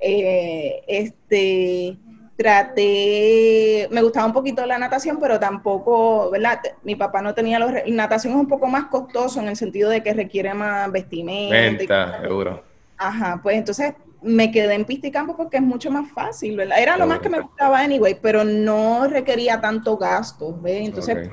Eh, 0.01 0.83
este, 0.87 1.97
traté, 2.39 3.89
me 3.91 4.01
gustaba 4.01 4.27
un 4.27 4.33
poquito 4.33 4.65
la 4.65 4.79
natación, 4.79 5.19
pero 5.21 5.41
tampoco, 5.41 6.31
¿verdad? 6.31 6.61
Mi 6.85 6.95
papá 6.95 7.21
no 7.21 7.35
tenía 7.35 7.59
los... 7.59 7.73
Natación 7.89 8.35
es 8.35 8.39
un 8.39 8.49
poco 8.49 8.69
más 8.69 8.85
costoso 8.87 9.41
en 9.41 9.49
el 9.49 9.57
sentido 9.57 9.91
de 9.91 10.03
que 10.03 10.13
requiere 10.13 10.55
más 10.55 10.91
vestimenta. 10.93 11.57
Venta, 11.57 12.21
seguro. 12.23 12.68
Ajá, 12.99 13.41
pues 13.43 13.57
entonces 13.57 13.95
me 14.23 14.51
quedé 14.51 14.75
en 14.75 14.85
pista 14.85 15.07
y 15.07 15.13
campo 15.13 15.37
porque 15.37 15.59
es 15.59 15.63
mucho 15.63 15.91
más 15.91 16.11
fácil, 16.11 16.57
¿verdad? 16.57 16.81
Era 16.81 16.97
lo 16.97 17.07
más 17.07 17.21
que 17.21 17.29
me 17.29 17.41
gustaba 17.41 17.79
anyway, 17.79 18.19
pero 18.21 18.45
no 18.45 19.07
requería 19.07 19.61
tanto 19.61 19.97
gasto, 19.97 20.59
¿ves? 20.61 20.87
Entonces, 20.87 21.31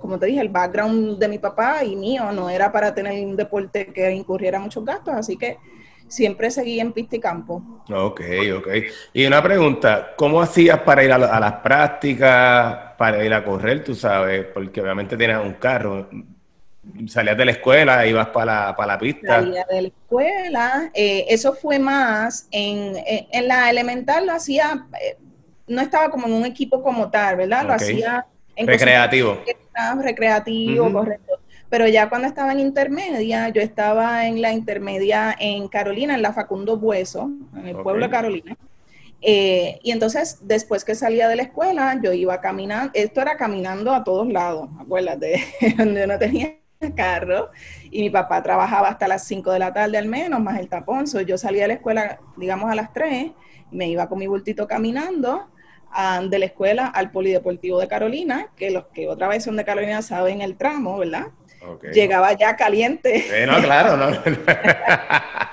como 0.00 0.18
te 0.18 0.26
dije, 0.26 0.40
el 0.40 0.48
background 0.48 1.18
de 1.18 1.28
mi 1.28 1.38
papá 1.38 1.82
y 1.84 1.96
mío 1.96 2.30
no 2.32 2.48
era 2.48 2.70
para 2.70 2.94
tener 2.94 3.24
un 3.26 3.36
deporte 3.36 3.86
que 3.86 4.10
incurriera 4.12 4.60
muchos 4.60 4.84
gastos, 4.84 5.14
así 5.14 5.36
que 5.36 5.58
siempre 6.06 6.50
seguí 6.50 6.78
en 6.78 6.92
pista 6.92 7.16
y 7.16 7.20
campo. 7.20 7.84
Ok, 7.90 8.20
ok. 8.56 8.68
Y 9.12 9.26
una 9.26 9.42
pregunta, 9.42 10.12
¿cómo 10.16 10.40
hacías 10.40 10.80
para 10.80 11.02
ir 11.02 11.12
a, 11.12 11.18
las 11.18 11.54
prácticas, 11.54 12.94
para 12.96 13.24
ir 13.24 13.34
a 13.34 13.44
correr, 13.44 13.82
tú 13.82 13.94
sabes? 13.94 14.46
Porque 14.52 14.80
obviamente 14.80 15.16
tienes 15.16 15.38
un 15.38 15.54
carro. 15.54 16.08
Salías 17.08 17.36
de 17.36 17.44
la 17.44 17.50
escuela, 17.52 18.06
ibas 18.06 18.28
para 18.28 18.66
la, 18.66 18.76
para 18.76 18.94
la 18.94 18.98
pista. 18.98 19.40
Salía 19.40 19.66
de 19.68 19.82
la 19.82 19.88
escuela. 19.88 20.90
Eh, 20.94 21.26
eso 21.28 21.54
fue 21.54 21.78
más 21.78 22.48
en, 22.50 22.94
en, 23.06 23.48
la 23.48 23.70
elemental, 23.70 24.26
lo 24.26 24.32
hacía, 24.32 24.86
eh, 25.00 25.16
no 25.66 25.80
estaba 25.80 26.10
como 26.10 26.26
en 26.26 26.34
un 26.34 26.46
equipo 26.46 26.82
como 26.82 27.10
tal, 27.10 27.36
¿verdad? 27.36 27.64
Lo 27.64 27.72
hacía 27.72 28.26
en 28.56 28.66
recreativo. 28.66 29.38
Recreativo, 30.00 30.92
correcto. 30.92 31.40
Pero 31.68 31.88
ya 31.88 32.08
cuando 32.08 32.28
estaba 32.28 32.52
en 32.52 32.60
intermedia, 32.60 33.48
yo 33.48 33.60
estaba 33.60 34.26
en 34.26 34.40
la 34.40 34.52
intermedia 34.52 35.34
en 35.38 35.66
Carolina, 35.68 36.14
en 36.14 36.22
la 36.22 36.32
Facundo 36.32 36.76
Bueso, 36.76 37.30
en 37.56 37.66
el 37.66 37.76
pueblo 37.76 38.06
de 38.06 38.10
Carolina. 38.10 38.56
Eh, 39.26 39.80
y 39.82 39.90
entonces, 39.90 40.38
después 40.42 40.84
que 40.84 40.94
salía 40.94 41.28
de 41.28 41.36
la 41.36 41.44
escuela, 41.44 41.98
yo 42.02 42.12
iba 42.12 42.40
caminando, 42.40 42.90
esto 42.94 43.22
era 43.22 43.36
caminando 43.36 43.92
a 43.92 44.04
todos 44.04 44.28
lados, 44.28 44.68
acuérdate, 44.78 45.42
donde 45.78 46.06
no 46.06 46.18
tenía 46.18 46.54
carro 46.94 47.50
y 47.90 48.02
mi 48.02 48.10
papá 48.10 48.42
trabajaba 48.42 48.88
hasta 48.88 49.08
las 49.08 49.24
5 49.26 49.52
de 49.52 49.58
la 49.58 49.72
tarde 49.72 49.98
al 49.98 50.06
menos, 50.06 50.40
más 50.40 50.58
el 50.58 50.68
tapón. 50.68 51.06
yo 51.26 51.38
salía 51.38 51.62
de 51.62 51.68
la 51.68 51.74
escuela, 51.74 52.18
digamos, 52.36 52.70
a 52.70 52.74
las 52.74 52.92
3 52.92 53.32
y 53.70 53.76
me 53.76 53.88
iba 53.88 54.08
con 54.08 54.18
mi 54.18 54.26
bultito 54.26 54.66
caminando 54.66 55.48
um, 55.96 56.28
de 56.28 56.38
la 56.38 56.46
escuela 56.46 56.86
al 56.86 57.10
Polideportivo 57.10 57.78
de 57.80 57.88
Carolina, 57.88 58.48
que 58.56 58.70
los 58.70 58.86
que 58.86 59.08
otra 59.08 59.28
vez 59.28 59.44
son 59.44 59.56
de 59.56 59.64
Carolina 59.64 60.02
saben 60.02 60.42
el 60.42 60.56
tramo, 60.56 60.98
¿verdad? 60.98 61.26
Llegaba 61.94 62.32
ya 62.34 62.56
caliente. 62.56 63.24
no, 63.46 63.62
claro, 63.62 63.96
no. 63.96 64.10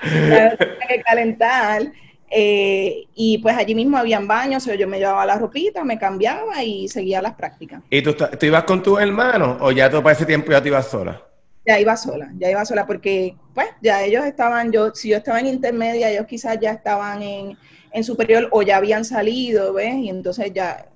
que 0.02 1.02
calentar. 1.06 1.92
Eh, 2.34 3.08
y 3.14 3.38
pues 3.38 3.56
allí 3.56 3.74
mismo 3.74 3.98
habían 3.98 4.26
baños, 4.26 4.64
yo 4.64 4.88
me 4.88 4.98
llevaba 4.98 5.26
la 5.26 5.36
ropita, 5.36 5.84
me 5.84 5.98
cambiaba 5.98 6.62
y 6.62 6.88
seguía 6.88 7.20
las 7.20 7.34
prácticas. 7.34 7.82
¿Y 7.90 8.00
tú, 8.00 8.14
tú 8.14 8.46
ibas 8.46 8.64
con 8.64 8.82
tus 8.82 8.98
hermanos 9.00 9.58
o 9.60 9.70
ya 9.70 9.90
tú 9.90 10.02
para 10.02 10.14
ese 10.14 10.24
tiempo 10.24 10.50
ya 10.50 10.62
te 10.62 10.68
ibas 10.68 10.88
sola? 10.88 11.22
Ya 11.66 11.78
iba 11.78 11.96
sola, 11.96 12.32
ya 12.38 12.50
iba 12.50 12.64
sola 12.64 12.86
porque 12.86 13.36
pues 13.54 13.68
ya 13.82 14.02
ellos 14.02 14.24
estaban, 14.24 14.72
yo, 14.72 14.94
si 14.94 15.10
yo 15.10 15.18
estaba 15.18 15.40
en 15.40 15.46
intermedia, 15.46 16.10
ellos 16.10 16.26
quizás 16.26 16.58
ya 16.58 16.72
estaban 16.72 17.22
en, 17.22 17.58
en 17.92 18.04
superior 18.04 18.48
o 18.50 18.62
ya 18.62 18.78
habían 18.78 19.04
salido, 19.04 19.74
¿ves? 19.74 19.94
Y 19.96 20.08
entonces 20.08 20.52
ya, 20.54 20.86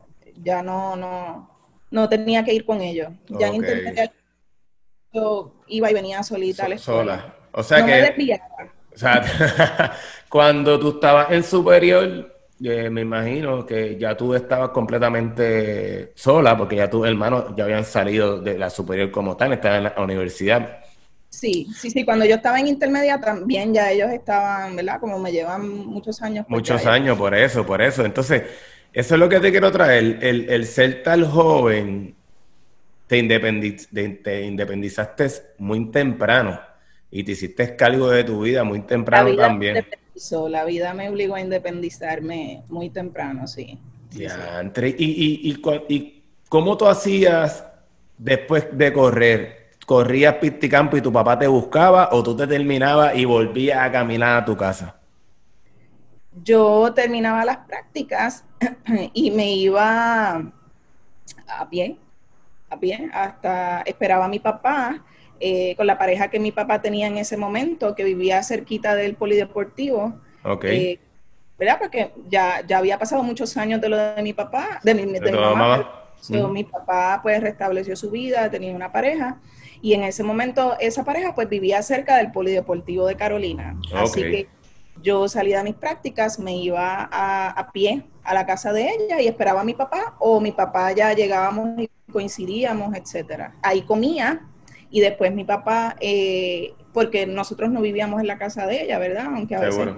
ya 0.42 0.62
no, 0.62 0.96
no, 0.96 1.50
no 1.90 2.08
tenía 2.08 2.44
que 2.44 2.54
ir 2.54 2.64
con 2.64 2.80
ellos. 2.80 3.12
Ya 3.28 3.48
en 3.48 3.56
intermedia 3.56 4.10
yo 5.12 5.54
iba 5.68 5.90
y 5.90 5.94
venía 5.94 6.22
solita 6.22 6.64
a 6.66 6.68
la 6.68 6.78
Sola. 6.78 7.34
O 7.52 7.62
sea 7.62 7.84
que. 7.84 8.40
o 8.94 8.98
sea, 8.98 9.22
cuando 10.36 10.78
tú 10.78 10.90
estabas 10.90 11.30
en 11.30 11.42
superior, 11.42 12.30
eh, 12.62 12.90
me 12.90 13.00
imagino 13.00 13.64
que 13.64 13.96
ya 13.96 14.14
tú 14.14 14.34
estabas 14.34 14.68
completamente 14.68 16.12
sola, 16.14 16.54
porque 16.58 16.76
ya 16.76 16.90
tus 16.90 17.08
hermanos 17.08 17.54
ya 17.56 17.64
habían 17.64 17.86
salido 17.86 18.42
de 18.42 18.58
la 18.58 18.68
superior 18.68 19.10
como 19.10 19.34
tal, 19.34 19.54
estaban 19.54 19.78
en 19.78 19.84
la 19.84 19.94
universidad. 19.96 20.80
Sí, 21.30 21.66
sí, 21.74 21.88
sí, 21.88 22.04
cuando 22.04 22.26
yo 22.26 22.34
estaba 22.34 22.60
en 22.60 22.66
intermedia 22.66 23.18
también 23.18 23.72
ya 23.72 23.90
ellos 23.90 24.10
estaban, 24.10 24.76
¿verdad? 24.76 25.00
Como 25.00 25.18
me 25.18 25.32
llevan 25.32 25.86
muchos 25.86 26.20
años. 26.20 26.44
Pues 26.46 26.60
muchos 26.60 26.84
años, 26.84 27.16
por 27.16 27.34
eso, 27.34 27.64
por 27.64 27.80
eso. 27.80 28.04
Entonces, 28.04 28.42
eso 28.92 29.14
es 29.14 29.18
lo 29.18 29.30
que 29.30 29.40
te 29.40 29.50
quiero 29.50 29.72
traer, 29.72 30.18
el, 30.20 30.50
el 30.50 30.66
ser 30.66 31.02
tal 31.02 31.24
joven 31.24 32.14
te, 33.06 33.16
independizaste 33.16 35.28
muy 35.56 35.90
temprano 35.90 36.60
y 37.10 37.24
te 37.24 37.32
hiciste 37.32 37.74
cargo 37.74 38.10
de 38.10 38.24
tu 38.24 38.42
vida 38.42 38.64
muy 38.64 38.82
temprano 38.82 39.34
también. 39.34 39.86
La 40.48 40.64
vida 40.64 40.94
me 40.94 41.08
obligó 41.08 41.34
a 41.34 41.40
independizarme 41.40 42.62
muy 42.68 42.90
temprano, 42.90 43.46
sí. 43.46 43.78
Ya, 44.10 44.60
Entre, 44.60 44.88
y, 44.88 44.94
y, 44.98 45.58
y, 45.88 46.24
cómo 46.48 46.76
tú 46.76 46.86
hacías 46.86 47.64
después 48.16 48.66
de 48.76 48.92
correr? 48.92 49.66
¿Corrías 49.84 50.34
pisticampo 50.36 50.96
y 50.96 51.00
tu 51.00 51.12
papá 51.12 51.38
te 51.38 51.46
buscaba 51.46 52.08
o 52.12 52.22
tú 52.22 52.36
te 52.36 52.46
terminabas 52.46 53.16
y 53.16 53.24
volvías 53.24 53.78
a 53.78 53.92
caminar 53.92 54.42
a 54.42 54.44
tu 54.44 54.56
casa? 54.56 54.96
Yo 56.42 56.92
terminaba 56.94 57.44
las 57.44 57.58
prácticas 57.58 58.44
y 59.12 59.30
me 59.30 59.52
iba 59.52 60.52
a 61.46 61.70
pie 61.70 61.96
a 62.68 62.78
pie, 62.78 63.08
hasta 63.12 63.82
esperaba 63.82 64.24
a 64.24 64.28
mi 64.28 64.38
papá, 64.38 65.02
eh, 65.40 65.74
con 65.76 65.86
la 65.86 65.98
pareja 65.98 66.28
que 66.28 66.40
mi 66.40 66.52
papá 66.52 66.80
tenía 66.80 67.06
en 67.06 67.18
ese 67.18 67.36
momento, 67.36 67.94
que 67.94 68.04
vivía 68.04 68.42
cerquita 68.42 68.94
del 68.94 69.14
polideportivo. 69.14 70.20
Ok. 70.44 70.64
Eh, 70.64 70.98
¿Verdad? 71.58 71.78
Porque 71.78 72.12
ya, 72.28 72.62
ya 72.66 72.78
había 72.78 72.98
pasado 72.98 73.22
muchos 73.22 73.56
años 73.56 73.80
de 73.80 73.88
lo 73.88 73.96
de 73.96 74.22
mi 74.22 74.32
papá, 74.32 74.80
de 74.82 74.94
mi, 74.94 75.04
de 75.18 75.32
mamá. 75.32 76.02
Mi 76.52 76.64
papá 76.64 77.20
pues 77.22 77.40
restableció 77.40 77.96
su 77.96 78.10
vida, 78.10 78.50
tenía 78.50 78.74
una 78.74 78.90
pareja 78.90 79.38
y 79.80 79.94
en 79.94 80.02
ese 80.02 80.22
momento 80.22 80.76
esa 80.80 81.04
pareja 81.04 81.34
pues 81.34 81.48
vivía 81.48 81.82
cerca 81.82 82.16
del 82.16 82.32
polideportivo 82.32 83.06
de 83.06 83.16
Carolina. 83.16 83.78
Así 83.94 84.22
que 84.22 84.48
yo 85.02 85.28
salía 85.28 85.58
de 85.58 85.64
mis 85.64 85.74
prácticas, 85.74 86.38
me 86.38 86.56
iba 86.56 87.08
a, 87.10 87.50
a, 87.50 87.72
pie 87.72 88.04
a 88.24 88.34
la 88.34 88.46
casa 88.46 88.72
de 88.72 88.88
ella 88.88 89.20
y 89.20 89.28
esperaba 89.28 89.60
a 89.60 89.64
mi 89.64 89.74
papá 89.74 90.16
o 90.18 90.40
mi 90.40 90.52
papá 90.52 90.92
ya 90.92 91.12
llegábamos 91.12 91.78
y 91.78 91.90
coincidíamos, 92.10 92.94
etcétera. 92.96 93.54
Ahí 93.62 93.82
comía 93.82 94.48
y 94.90 95.00
después 95.00 95.32
mi 95.32 95.44
papá, 95.44 95.96
eh, 96.00 96.74
porque 96.92 97.26
nosotros 97.26 97.70
no 97.70 97.80
vivíamos 97.80 98.20
en 98.20 98.26
la 98.26 98.38
casa 98.38 98.66
de 98.66 98.84
ella, 98.84 98.98
¿verdad? 98.98 99.26
Aunque 99.26 99.54
a 99.56 99.60
veces 99.60 99.88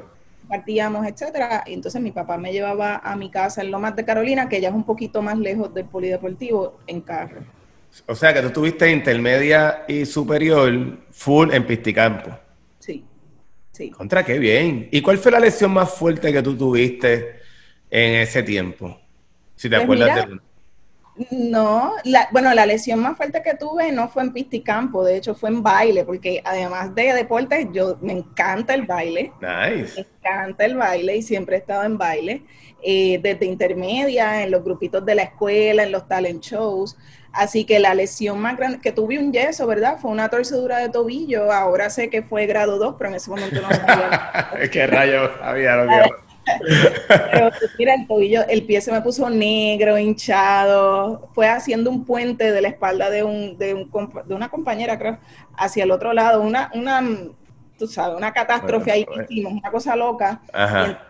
partíamos, 0.48 1.06
etcétera. 1.06 1.62
Y 1.66 1.74
entonces 1.74 2.00
mi 2.00 2.10
papá 2.10 2.38
me 2.38 2.52
llevaba 2.52 2.96
a 2.96 3.14
mi 3.16 3.30
casa 3.30 3.62
en 3.62 3.70
Lomas 3.70 3.94
de 3.94 4.04
Carolina, 4.04 4.48
que 4.48 4.60
ya 4.60 4.68
es 4.68 4.74
un 4.74 4.84
poquito 4.84 5.22
más 5.22 5.38
lejos 5.38 5.72
del 5.74 5.84
polideportivo, 5.84 6.78
en 6.86 7.00
carro. 7.02 7.42
O 8.06 8.14
sea 8.14 8.32
que 8.32 8.42
tú 8.42 8.50
tuviste 8.50 8.90
intermedia 8.90 9.84
y 9.88 10.04
superior 10.04 10.98
full 11.10 11.52
en 11.52 11.66
Pisticampo. 11.66 12.30
Sí, 12.78 13.04
sí. 13.72 13.90
Contra, 13.90 14.24
qué 14.24 14.38
bien. 14.38 14.88
¿Y 14.90 15.00
cuál 15.02 15.18
fue 15.18 15.32
la 15.32 15.40
lesión 15.40 15.72
más 15.72 15.92
fuerte 15.92 16.32
que 16.32 16.42
tú 16.42 16.56
tuviste 16.56 17.40
en 17.90 18.14
ese 18.16 18.42
tiempo? 18.42 18.98
Si 19.54 19.68
te 19.68 19.76
pues 19.76 19.84
acuerdas 19.84 20.28
de 20.28 20.38
no, 21.30 21.94
bueno, 22.30 22.54
la 22.54 22.66
lesión 22.66 23.00
más 23.00 23.16
fuerte 23.16 23.42
que 23.42 23.54
tuve 23.54 23.90
no 23.92 24.08
fue 24.08 24.22
en 24.22 24.32
pista 24.32 24.56
y 24.56 24.60
campo, 24.60 25.04
de 25.04 25.16
hecho 25.16 25.34
fue 25.34 25.48
en 25.48 25.62
baile, 25.62 26.04
porque 26.04 26.40
además 26.44 26.94
de 26.94 27.12
deportes, 27.12 27.66
yo 27.72 27.98
me 28.00 28.12
encanta 28.12 28.74
el 28.74 28.82
baile. 28.82 29.32
Nice. 29.40 30.00
Me 30.00 30.06
encanta 30.30 30.64
el 30.64 30.76
baile 30.76 31.16
y 31.16 31.22
siempre 31.22 31.56
he 31.56 31.58
estado 31.58 31.84
en 31.84 31.98
baile, 31.98 32.42
eh, 32.82 33.18
desde 33.22 33.46
intermedia, 33.46 34.42
en 34.42 34.50
los 34.50 34.62
grupitos 34.62 35.04
de 35.04 35.14
la 35.14 35.22
escuela, 35.22 35.82
en 35.82 35.92
los 35.92 36.06
talent 36.06 36.42
shows. 36.42 36.96
Así 37.32 37.64
que 37.64 37.78
la 37.78 37.94
lesión 37.94 38.40
más 38.40 38.56
grande, 38.56 38.80
que 38.80 38.92
tuve 38.92 39.18
un 39.18 39.32
yeso, 39.32 39.66
¿verdad? 39.66 39.98
Fue 40.00 40.10
una 40.10 40.28
torcedura 40.28 40.78
de 40.78 40.88
tobillo. 40.88 41.52
Ahora 41.52 41.90
sé 41.90 42.10
que 42.10 42.22
fue 42.22 42.46
grado 42.46 42.78
2, 42.78 42.94
pero 42.96 43.10
en 43.10 43.16
ese 43.16 43.30
momento 43.30 43.60
no 43.60 43.68
sabía. 43.68 44.50
¿Qué 44.72 44.86
rayos 44.86 45.30
había 45.42 45.76
lo 45.76 45.88
que 45.88 46.27
pero 47.32 47.50
mira, 47.78 47.94
el 47.94 48.06
tobillo, 48.06 48.46
el 48.48 48.64
pie 48.64 48.80
se 48.80 48.92
me 48.92 49.02
puso 49.02 49.28
negro, 49.30 49.98
hinchado. 49.98 51.28
Fue 51.34 51.48
haciendo 51.48 51.90
un 51.90 52.04
puente 52.04 52.52
de 52.52 52.60
la 52.60 52.68
espalda 52.68 53.10
de, 53.10 53.22
un, 53.22 53.58
de, 53.58 53.74
un, 53.74 53.90
de 54.26 54.34
una 54.34 54.48
compañera, 54.48 54.98
creo, 54.98 55.18
hacia 55.56 55.84
el 55.84 55.90
otro 55.90 56.12
lado. 56.12 56.42
Una, 56.42 56.70
una 56.74 57.02
tú 57.78 57.86
sabes, 57.86 58.16
una 58.16 58.32
catástrofe 58.32 58.90
ahí 58.90 59.04
pues. 59.04 59.30
hicimos, 59.30 59.52
una 59.52 59.70
cosa 59.70 59.96
loca. 59.96 60.42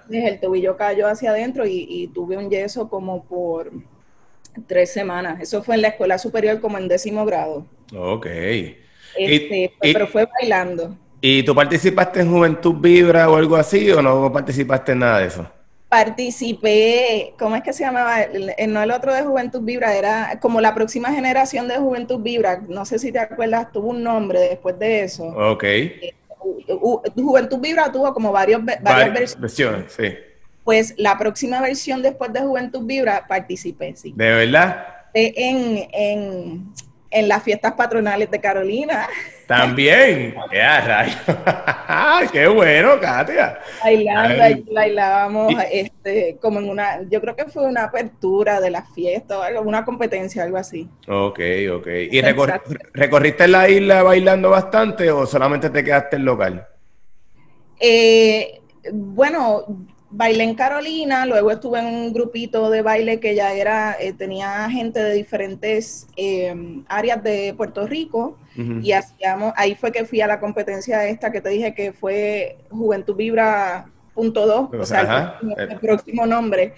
Y 0.09 0.19
el 0.19 0.39
tobillo 0.39 0.77
cayó 0.77 1.09
hacia 1.09 1.31
adentro 1.31 1.65
y, 1.67 2.11
tuve 2.15 2.37
un 2.37 2.51
yeso 2.51 2.89
como 2.89 3.25
por 3.25 3.73
tres 4.67 4.93
semanas. 4.93 5.41
Eso 5.41 5.63
fue 5.63 5.77
en 5.77 5.83
la 5.83 5.89
escuela 5.89 6.19
superior 6.19 6.61
como 6.61 6.79
en 6.79 6.89
décimo 6.89 7.25
grado. 7.25 7.67
Ok. 7.97 8.27
Este, 9.17 9.73
pero 9.81 10.07
fue 10.07 10.29
bailando. 10.41 10.97
¿Y 11.21 11.43
tú 11.43 11.55
participaste 11.55 12.21
en 12.21 12.31
Juventud 12.31 12.75
Vibra 12.75 13.29
o 13.29 13.37
algo 13.37 13.57
así 13.57 13.91
o 13.91 14.01
no 14.01 14.33
participaste 14.33 14.93
en 14.93 15.01
nada 15.01 15.19
de 15.21 15.27
eso? 15.27 15.51
Participé, 15.89 17.35
¿cómo 17.39 17.57
es 17.57 17.63
que 17.63 17.73
se 17.73 17.83
llamaba? 17.83 18.19
No 18.69 18.83
el 18.83 18.91
otro 18.91 19.15
de 19.15 19.23
Juventud 19.23 19.63
Vibra, 19.63 19.97
era 19.97 20.39
como 20.39 20.61
la 20.61 20.75
próxima 20.75 21.11
generación 21.13 21.67
de 21.67 21.79
Juventud 21.79 22.21
Vibra. 22.21 22.61
No 22.69 22.85
sé 22.85 22.99
si 22.99 23.11
te 23.11 23.19
acuerdas, 23.19 23.73
tuvo 23.73 23.89
un 23.89 24.03
nombre 24.03 24.41
después 24.41 24.79
de 24.79 25.05
eso. 25.05 25.25
Ok. 25.25 25.65
Eh, 25.65 26.15
Juventud 27.17 27.59
Vibra 27.59 27.91
tuvo 27.91 28.13
como 28.13 28.31
varios, 28.31 28.63
varias 28.65 29.41
versiones. 29.41 29.93
sí. 29.93 30.15
Pues 30.63 30.93
la 30.99 31.17
próxima 31.17 31.63
versión 31.63 32.03
después 32.03 32.31
de 32.35 32.41
Juventud 32.41 32.83
Vibra 32.85 33.27
participé, 33.27 33.97
sí. 33.97 34.13
¿De 34.15 34.31
verdad? 34.31 34.87
En, 35.15 35.89
en, 35.91 36.75
en 37.11 37.29
las 37.29 37.43
fiestas 37.43 37.73
patronales 37.73 38.31
de 38.31 38.39
Carolina. 38.39 39.09
También. 39.49 40.35
¡Qué 42.33 42.47
bueno, 42.49 43.01
Katia! 43.01 43.59
Bailando, 43.83 44.75
bailábamos 44.75 45.55
este, 45.73 46.37
como 46.39 46.59
en 46.59 46.69
una, 46.69 47.01
yo 47.09 47.19
creo 47.23 47.35
que 47.35 47.47
fue 47.47 47.65
una 47.65 47.85
apertura 47.85 48.61
de 48.61 48.69
la 48.69 48.83
fiesta 48.83 49.39
o 49.39 49.43
algo, 49.43 49.63
una 49.63 49.87
competencia, 49.87 50.43
algo 50.43 50.59
así. 50.59 50.87
Ok, 51.09 51.41
ok. 51.73 51.87
¿Y 52.11 52.21
recorriste 52.93 53.49
la 53.49 53.71
isla 53.71 54.03
bailando 54.03 54.51
bastante 54.51 55.11
o 55.11 55.25
solamente 55.25 55.71
te 55.71 55.83
quedaste 55.83 56.17
en 56.17 56.25
local? 56.27 56.67
Eh, 57.81 58.61
bueno, 58.93 59.65
bailé 60.11 60.45
en 60.45 60.55
Carolina, 60.55 61.27
luego 61.27 61.51
estuve 61.51 61.81
en 61.81 61.87
un 61.87 62.13
grupito 62.13 62.71
de 62.71 62.83
baile 62.83 63.21
que 63.21 63.35
ya 63.35 63.53
era, 63.53 63.97
eh, 64.01 64.13
tenía 64.13 64.69
gente 64.71 65.01
de 65.01 65.15
diferentes 65.15 66.07
eh, 66.17 66.83
áreas 66.89 67.23
de 67.23 67.55
Puerto 67.57 67.87
Rico 67.87 68.39
y 68.83 68.91
hacíamos, 68.91 69.53
ahí 69.57 69.77
fue 69.77 69.93
que 69.93 70.05
fui 70.05 70.21
a 70.21 70.27
la 70.27 70.41
competencia 70.41 71.07
esta 71.07 71.31
que 71.31 71.41
te 71.41 71.51
dije 71.51 71.75
que 71.75 71.93
fue 71.93 72.59
Juventud 72.71 73.15
Vibra 73.15 73.89
punto 74.15 74.49
dos, 74.49 74.71
o 74.73 74.85
sea, 74.85 75.39
el, 75.57 75.79
próximo 75.79 76.27
nombre. 76.27 76.75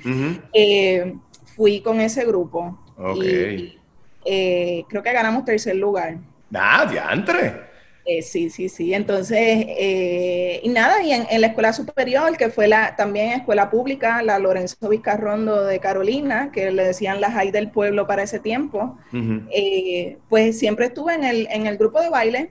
Eh, 0.52 1.14
fui 1.56 1.80
con 1.80 2.02
ese 2.02 2.26
grupo 2.26 2.78
y 3.16 3.78
creo 4.88 5.02
que 5.02 5.12
ganamos 5.12 5.46
tercer 5.46 5.76
lugar. 5.76 6.18
Ah, 6.52 6.84
diantre. 6.84 7.69
Eh, 8.04 8.23
sí, 8.23 8.50
sí, 8.50 8.69
sí. 8.69 8.95
Entonces, 8.95 9.38
eh, 9.69 10.61
y 10.62 10.69
nada, 10.71 11.02
y 11.02 11.12
en, 11.12 11.40
la 11.40 11.49
escuela 11.49 11.73
superior, 11.73 12.37
que 12.37 12.49
fue 12.49 12.66
la 12.66 12.97
también 12.97 13.33
escuela 13.33 13.71
pública, 13.71 14.23
la 14.23 14.38
Lorenzo 14.38 14.88
Vizcarrondo 14.88 15.64
de 15.64 15.78
Carolina, 15.80 16.50
que 16.52 16.71
le 16.71 16.85
decían 16.85 17.21
la 17.21 17.30
JAI 17.30 17.50
del 17.50 17.71
pueblo 17.71 18.07
para 18.07 18.23
ese 18.23 18.40
tiempo, 18.40 18.99
eh, 19.52 20.19
pues 20.28 20.59
siempre 20.59 20.87
estuve 20.87 21.14
en 21.14 21.25
el, 21.25 21.49
en 21.50 21.66
el 21.66 21.76
grupo 21.76 22.00
de 22.00 22.09
baile 22.09 22.50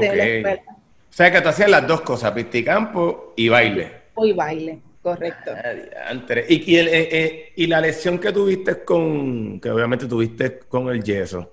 de 0.00 0.16
la 0.16 0.24
escuela. 0.24 0.62
O 0.68 1.12
sea 1.16 1.30
que 1.30 1.40
tú 1.40 1.48
hacías 1.48 1.70
las 1.70 1.86
dos 1.86 2.02
cosas, 2.02 2.32
pisticampo 2.32 3.32
y 3.36 3.48
baile. 3.48 3.92
Y 4.18 4.32
baile, 4.32 4.80
correcto. 5.00 5.52
Ah, 5.54 6.12
y, 6.48 7.52
y 7.56 7.66
la 7.66 7.80
lección 7.80 8.18
que 8.18 8.32
tuviste 8.32 8.84
con, 8.84 9.60
que 9.60 9.70
obviamente 9.70 10.06
tuviste 10.06 10.58
con 10.68 10.90
el 10.90 11.02
yeso, 11.02 11.52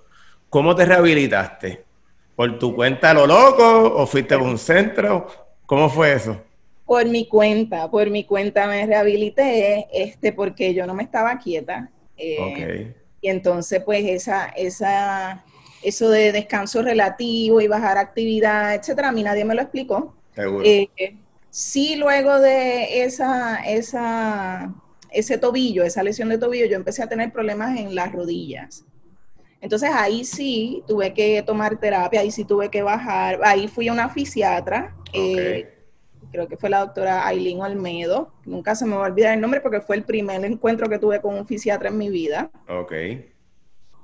¿cómo 0.49 0.75
te 0.75 0.85
rehabilitaste? 0.85 1.92
¿Por 2.35 2.57
tu 2.57 2.75
cuenta 2.75 3.13
lo 3.13 3.27
loco 3.27 3.93
o 3.95 4.07
fuiste 4.07 4.33
a 4.33 4.39
un 4.39 4.57
centro? 4.57 5.27
¿Cómo 5.65 5.89
fue 5.89 6.13
eso? 6.13 6.41
Por 6.85 7.05
mi 7.05 7.27
cuenta, 7.27 7.89
por 7.89 8.09
mi 8.09 8.25
cuenta 8.25 8.67
me 8.67 8.85
rehabilité, 8.85 9.87
este, 9.93 10.33
porque 10.33 10.73
yo 10.73 10.85
no 10.85 10.93
me 10.93 11.03
estaba 11.03 11.37
quieta. 11.37 11.89
Eh, 12.17 12.93
y 13.21 13.29
entonces, 13.29 13.81
pues, 13.83 14.03
esa, 14.05 14.47
esa, 14.49 15.43
eso 15.81 16.09
de 16.09 16.31
descanso 16.31 16.81
relativo 16.81 17.61
y 17.61 17.67
bajar 17.67 17.97
actividad, 17.97 18.75
etcétera, 18.75 19.09
a 19.09 19.11
mí 19.11 19.23
nadie 19.23 19.45
me 19.45 19.55
lo 19.55 19.61
explicó. 19.61 20.15
Eh, 20.63 20.89
sí, 21.49 21.95
luego 21.95 22.39
de 22.39 23.03
esa, 23.03 23.63
esa, 23.63 24.73
ese 25.11 25.37
tobillo, 25.37 25.83
esa 25.83 26.03
lesión 26.03 26.29
de 26.29 26.37
tobillo, 26.37 26.65
yo 26.65 26.75
empecé 26.75 27.03
a 27.03 27.07
tener 27.07 27.31
problemas 27.31 27.79
en 27.79 27.95
las 27.95 28.11
rodillas. 28.11 28.85
Entonces 29.63 29.91
ahí 29.93 30.25
sí 30.25 30.83
tuve 30.85 31.13
que 31.13 31.41
tomar 31.41 31.79
terapia, 31.79 32.19
ahí 32.19 32.31
sí 32.31 32.43
tuve 32.43 32.67
que 32.67 32.83
bajar, 32.83 33.39
ahí 33.45 33.69
fui 33.69 33.87
a 33.87 33.93
una 33.93 34.09
fisiatra, 34.09 34.93
eh, 35.13 35.73
creo 36.33 36.49
que 36.49 36.57
fue 36.57 36.69
la 36.69 36.79
doctora 36.79 37.25
Aileen 37.25 37.61
Olmedo, 37.61 38.33
nunca 38.43 38.75
se 38.75 38.85
me 38.85 38.97
va 38.97 39.05
a 39.05 39.09
olvidar 39.09 39.35
el 39.35 39.39
nombre 39.39 39.61
porque 39.61 39.79
fue 39.79 39.95
el 39.95 40.03
primer 40.03 40.43
encuentro 40.43 40.89
que 40.89 40.99
tuve 40.99 41.21
con 41.21 41.35
un 41.35 41.45
fisiatra 41.45 41.87
en 41.87 41.97
mi 41.97 42.09
vida. 42.09 42.51
Ok. 42.67 42.91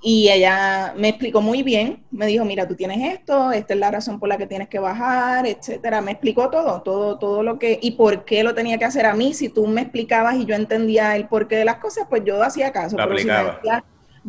Y 0.01 0.30
ella 0.30 0.94
me 0.96 1.10
explicó 1.10 1.42
muy 1.42 1.62
bien, 1.62 2.06
me 2.10 2.25
dijo, 2.25 2.46
mira, 2.46 2.66
tú 2.66 2.78
tienes 2.78 3.13
esto, 3.13 3.51
esta 3.51 3.74
es 3.74 3.80
la 3.82 3.92
razón 3.92 4.18
por 4.18 4.30
la 4.30 4.38
que 4.38 4.48
tienes 4.48 4.70
que 4.70 4.80
bajar, 4.80 5.46
etcétera. 5.46 6.00
Me 6.00 6.12
explicó 6.12 6.50
todo, 6.50 6.84
todo, 6.84 7.20
todo 7.20 7.44
lo 7.44 7.60
que, 7.60 7.78
y 7.82 7.92
por 7.92 8.24
qué 8.24 8.46
lo 8.46 8.56
tenía 8.56 8.78
que 8.78 8.86
hacer 8.86 9.06
a 9.06 9.13
mí. 9.13 9.34
Si 9.34 9.50
tú 9.50 9.68
me 9.68 9.82
explicabas 9.82 10.38
y 10.38 10.46
yo 10.46 10.56
entendía 10.56 11.18
el 11.18 11.28
porqué 11.28 11.58
de 11.58 11.66
las 11.66 11.80
cosas, 11.80 12.08
pues 12.10 12.24
yo 12.24 12.42
hacía 12.42 12.72
caso. 12.72 12.96
Lo 12.96 13.04
aplicaba 13.04 13.60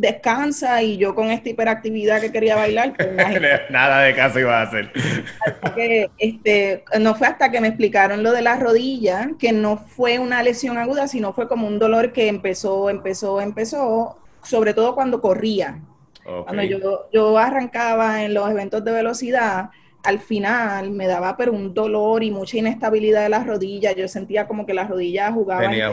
descansa 0.00 0.83
y 0.83 0.97
yo 0.97 1.14
con 1.14 1.30
esta 1.30 1.50
hiperactividad 1.50 2.21
que 2.21 2.33
quería 2.33 2.57
bailar, 2.57 2.95
pues 2.97 3.11
nada 3.71 4.02
de 4.02 4.14
caso 4.14 4.40
iba 4.40 4.61
a 4.61 4.62
hacer. 4.62 4.92
este, 6.19 6.85
no 6.99 7.14
fue 7.14 7.26
hasta 7.26 7.50
que 7.50 7.61
me 7.61 7.69
explicaron 7.69 8.23
lo 8.23 8.33
de 8.33 8.42
la 8.42 8.57
rodilla, 8.57 9.30
que 9.38 9.52
no 9.52 9.76
fue 9.76 10.19
una 10.19 10.42
lesión 10.42 10.78
aguda, 10.78 11.07
sino 11.09 11.33
fue 11.33 11.49
como 11.49 11.66
un 11.66 11.78
dolor 11.78 12.12
que 12.12 12.28
empezó, 12.28 12.90
empezó, 12.90 13.40
empezó, 13.40 14.19
sobre 14.42 14.75
todo 14.75 14.95
cuando 14.95 15.21
corría. 15.21 15.80
Cuando 16.45 16.63
yo, 16.63 17.08
yo 17.13 17.39
arrancaba 17.39 18.23
en 18.23 18.34
los 18.34 18.49
eventos 18.49 18.84
de 18.84 18.93
velocidad, 18.93 19.71
al 20.04 20.21
final 20.21 20.91
me 20.91 21.06
daba 21.06 21.36
pero 21.36 21.52
un 21.52 21.75
dolor 21.75 22.23
y 22.23 22.30
mucha 22.30 22.58
inestabilidad 22.58 23.23
de 23.23 23.30
las 23.30 23.47
rodillas. 23.47 23.97
Yo 23.97 24.06
sentía 24.06 24.47
como 24.47 24.65
que 24.65 24.75
las 24.75 24.89
rodillas 24.89 25.32
jugaban. 25.32 25.71
Tenía 25.71 25.91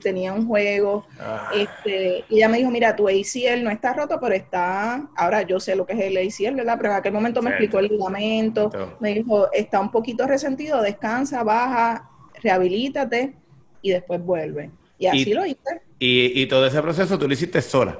tenía 0.00 0.32
un 0.32 0.46
juego. 0.46 1.06
Ah. 1.18 1.50
Este, 1.54 2.24
y 2.28 2.36
ella 2.36 2.48
me 2.48 2.58
dijo, 2.58 2.70
mira, 2.70 2.94
tu 2.94 3.08
ACL 3.08 3.62
no 3.62 3.70
está 3.70 3.92
roto, 3.92 4.18
pero 4.20 4.34
está, 4.34 5.08
ahora 5.16 5.42
yo 5.42 5.58
sé 5.60 5.76
lo 5.76 5.86
que 5.86 5.94
es 5.94 6.00
el 6.00 6.16
ACL, 6.16 6.56
¿verdad? 6.56 6.76
Pero 6.76 6.90
en 6.90 6.96
aquel 6.96 7.12
momento 7.12 7.42
me 7.42 7.50
explicó 7.50 7.78
el 7.78 7.88
ligamento, 7.88 8.70
me 9.00 9.14
dijo, 9.14 9.50
está 9.52 9.80
un 9.80 9.90
poquito 9.90 10.26
resentido, 10.26 10.82
descansa, 10.82 11.42
baja, 11.42 12.10
rehabilítate 12.42 13.34
y 13.82 13.90
después 13.90 14.20
vuelve. 14.20 14.70
Y 14.98 15.06
así 15.06 15.32
lo 15.32 15.44
hice. 15.44 15.82
Y, 15.98 16.42
y 16.42 16.46
todo 16.46 16.66
ese 16.66 16.80
proceso 16.82 17.18
tú 17.18 17.26
lo 17.26 17.34
hiciste 17.34 17.60
sola. 17.62 17.98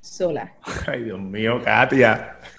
Sola. 0.00 0.54
Ay, 0.86 1.04
Dios 1.04 1.20
mío, 1.20 1.60
Katia. 1.64 2.38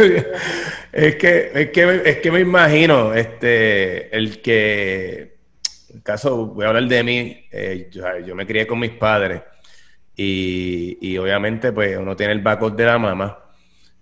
es 0.91 1.15
que, 1.17 1.51
es 1.53 1.69
que, 1.71 2.01
es 2.05 2.17
que 2.19 2.31
me 2.31 2.39
imagino, 2.39 3.13
este, 3.13 4.15
el 4.15 4.41
que 4.41 5.32
caso, 6.03 6.47
voy 6.47 6.65
a 6.65 6.67
hablar 6.67 6.85
de 6.87 7.03
mí, 7.03 7.45
eh, 7.51 7.89
yo, 7.91 8.35
me 8.35 8.45
crié 8.45 8.67
con 8.67 8.79
mis 8.79 8.91
padres 8.91 9.41
y, 10.15 11.17
obviamente 11.17 11.71
pues 11.71 11.97
uno 11.97 12.15
tiene 12.15 12.33
el 12.33 12.41
backup 12.41 12.75
de 12.75 12.85
la 12.85 12.99
mamá 12.99 13.39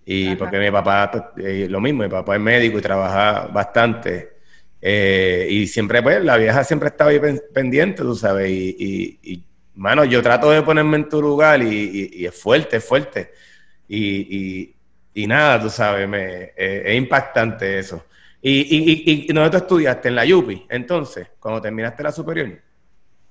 y 0.05 0.35
porque 0.35 0.59
mi 0.59 0.71
papá, 0.71 1.11
pues, 1.11 1.45
eh, 1.45 1.67
lo 1.69 1.79
mismo, 1.79 2.03
mi 2.03 2.09
papá 2.09 2.35
es 2.35 2.41
médico 2.41 2.79
y 2.79 2.81
trabaja 2.81 3.47
bastante 3.47 4.33
eh, 4.81 5.47
y 5.49 5.67
siempre 5.67 6.01
pues 6.01 6.23
la 6.23 6.37
vieja 6.37 6.63
siempre 6.63 6.89
estaba 6.89 7.11
ahí 7.11 7.19
pendiente, 7.53 8.01
tú 8.01 8.15
sabes, 8.15 8.49
y, 8.49 9.19
y, 9.21 9.43
mano, 9.75 10.03
yo 10.03 10.21
trato 10.21 10.49
de 10.49 10.63
ponerme 10.63 10.97
en 10.97 11.07
tu 11.07 11.21
lugar 11.21 11.61
y, 11.61 12.25
es 12.25 12.35
fuerte, 12.35 12.77
es 12.77 12.85
fuerte 12.85 13.31
y, 13.87 14.73
nada, 15.27 15.61
tú 15.61 15.69
sabes, 15.69 16.09
me, 16.09 16.51
es 16.55 16.97
impactante 16.97 17.79
eso. 17.79 18.03
¿Y, 18.41 18.51
y, 18.51 19.27
y, 19.29 19.33
dónde 19.33 19.51
tú 19.51 19.57
estudiaste? 19.57 20.09
¿En 20.09 20.15
la 20.15 20.25
Yupi? 20.25 20.65
Entonces, 20.69 21.27
cuando 21.39 21.61
terminaste 21.61 22.01
la 22.01 22.11
superior. 22.11 22.59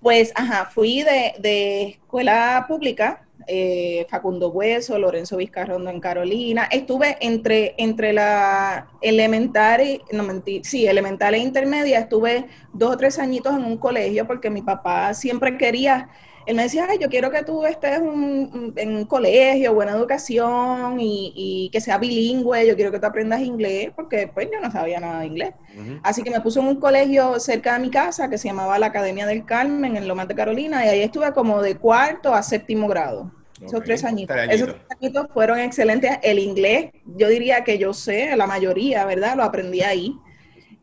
Pues, 0.01 0.33
ajá, 0.35 0.66
fui 0.66 1.03
de, 1.03 1.88
escuela 1.88 2.64
pública, 2.68 3.27
eh, 3.46 4.07
Facundo 4.09 4.51
Hueso, 4.51 4.99
Lorenzo 4.99 5.37
Vizcarrondo 5.37 5.90
en 5.90 6.01
Carolina. 6.01 6.68
Estuve 6.70 7.18
entre, 7.20 7.75
entre 7.77 8.12
la 8.12 8.88
elemental, 9.03 10.01
no 10.12 10.23
mentir, 10.23 10.64
sí, 10.64 10.87
elemental 10.87 11.35
e 11.35 11.38
intermedia, 11.38 11.99
estuve 11.99 12.46
dos 12.73 12.94
o 12.94 12.96
tres 12.96 13.18
añitos 13.18 13.55
en 13.57 13.64
un 13.64 13.77
colegio 13.77 14.27
porque 14.27 14.49
mi 14.49 14.62
papá 14.62 15.12
siempre 15.12 15.59
quería 15.59 16.09
él 16.46 16.57
me 16.57 16.62
decía, 16.62 16.87
Ay, 16.88 16.98
yo 16.98 17.09
quiero 17.09 17.31
que 17.31 17.42
tú 17.42 17.64
estés 17.64 17.98
en 17.98 18.96
un 18.96 19.05
colegio, 19.05 19.74
buena 19.74 19.92
educación 19.92 20.96
y, 20.98 21.68
que 21.72 21.81
sea 21.81 21.98
bilingüe, 21.98 22.66
yo 22.66 22.76
quiero 22.76 22.90
que 22.90 22.98
tú 22.98 23.07
aprendas 23.07 23.40
inglés, 23.40 23.90
porque 23.94 24.31
pues 24.33 24.48
yo 24.53 24.61
no 24.61 24.70
sabía 24.70 25.00
nada 25.00 25.20
de 25.20 25.26
inglés. 25.26 25.55
Así 26.03 26.22
que 26.22 26.31
me 26.31 26.40
puso 26.40 26.61
en 26.61 26.66
un 26.66 26.81
colegio 26.81 27.38
cerca 27.38 27.74
de 27.74 27.81
mi 27.81 27.90
casa 27.90 28.29
que 28.29 28.38
se 28.38 28.48
llamaba 28.48 28.79
la 28.79 28.87
Academia 28.87 29.26
del 29.26 29.44
Carmen 29.44 29.96
en 29.96 30.09
Lomas 30.09 30.29
de 30.29 30.35
Carolina 30.35 30.85
y 30.85 30.88
ahí 30.88 31.00
estuve 31.03 31.33
como 31.33 31.62
de 31.62 31.76
cuarto 31.76 32.35
a 32.35 32.42
séptimo 32.42 32.88
grado. 32.88 33.33
Esos 33.64 33.83
tres 33.83 34.05
añitos. 34.05 34.37
Esos 34.48 34.68
tres 34.68 34.98
añitos 34.98 35.26
fueron 35.33 35.59
excelentes. 35.59 36.18
El 36.22 36.38
inglés, 36.38 36.90
yo 37.05 37.29
diría 37.29 37.62
que 37.62 37.79
yo 37.79 37.92
sé, 37.92 38.35
la 38.37 38.46
mayoría, 38.46 39.05
¿verdad? 39.05 39.37
Lo 39.37 39.42
aprendí 39.42 39.83
ahí. 39.83 40.16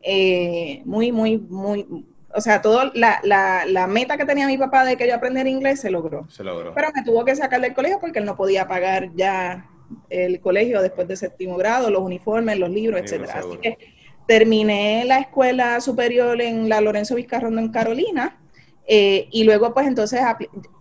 Eh, 0.00 0.82
muy, 0.84 1.10
muy, 1.10 1.38
muy, 1.38 2.06
o 2.34 2.40
sea, 2.40 2.60
todo 2.60 2.90
la, 2.94 3.20
la, 3.22 3.64
la, 3.66 3.86
meta 3.86 4.16
que 4.16 4.24
tenía 4.24 4.46
mi 4.46 4.58
papá 4.58 4.84
de 4.84 4.96
que 4.96 5.08
yo 5.08 5.14
aprendiera 5.14 5.48
inglés 5.48 5.80
se 5.80 5.90
logró. 5.90 6.28
Se 6.28 6.44
logró. 6.44 6.74
Pero 6.74 6.88
me 6.94 7.02
tuvo 7.02 7.24
que 7.24 7.34
sacar 7.34 7.60
del 7.60 7.74
colegio 7.74 7.98
porque 8.00 8.18
él 8.18 8.24
no 8.24 8.36
podía 8.36 8.68
pagar 8.68 9.10
ya 9.14 9.66
el 10.10 10.40
colegio 10.40 10.82
después 10.82 11.08
de 11.08 11.16
séptimo 11.16 11.56
grado, 11.56 11.90
los 11.90 12.02
uniformes, 12.02 12.58
los 12.58 12.70
libros, 12.70 13.00
etcétera. 13.00 13.38
Así 13.38 13.56
que 13.58 13.78
terminé 14.26 15.04
la 15.06 15.20
escuela 15.20 15.80
superior 15.80 16.40
en 16.42 16.68
la 16.68 16.80
Lorenzo 16.80 17.14
Vizcarrondo 17.14 17.60
en 17.60 17.70
Carolina. 17.70 18.38
Eh, 18.86 19.28
y 19.30 19.44
luego, 19.44 19.72
pues 19.74 19.86
entonces, 19.86 20.20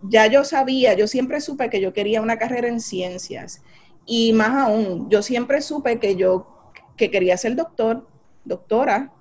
ya 0.01 0.27
yo 0.27 0.43
sabía, 0.43 0.93
yo 0.93 1.07
siempre 1.07 1.41
supe 1.41 1.69
que 1.69 1.81
yo 1.81 1.93
quería 1.93 2.21
una 2.21 2.37
carrera 2.37 2.67
en 2.67 2.81
ciencias. 2.81 3.61
Y 4.05 4.33
más 4.33 4.49
aún, 4.49 5.09
yo 5.09 5.21
siempre 5.21 5.61
supe 5.61 5.99
que 5.99 6.15
yo 6.15 6.53
que 6.97 7.11
quería 7.11 7.37
ser 7.37 7.55
doctor, 7.55 8.07
doctora, 8.43 9.11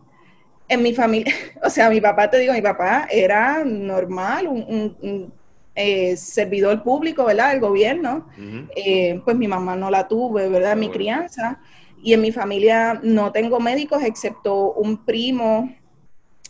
en 0.69 0.83
mi 0.83 0.95
familia, 0.95 1.33
o 1.63 1.71
sea, 1.71 1.91
mi 1.91 2.01
papá, 2.01 2.31
te 2.31 2.39
digo, 2.39 2.53
mi 2.53 2.63
papá 2.63 3.07
era 3.11 3.65
normal, 3.65 4.49
un, 4.49 5.33
eh, 5.75 6.17
servidor 6.17 6.83
público, 6.83 7.25
¿verdad? 7.27 7.53
El 7.53 7.61
gobierno. 7.61 8.29
Eh, 8.75 9.21
pues 9.25 9.37
mi 9.37 9.47
mamá 9.47 9.77
no 9.77 9.91
la 9.91 10.09
tuve, 10.09 10.49
¿verdad? 10.49 10.77
Mi 10.77 10.89
crianza. 10.89 11.61
y 12.03 12.13
en 12.13 12.21
mi 12.21 12.31
familia 12.31 13.01
no 13.03 13.33
tengo 13.33 13.59
médicos 13.59 14.03
excepto 14.03 14.73
un 14.75 15.05
primo 15.05 15.75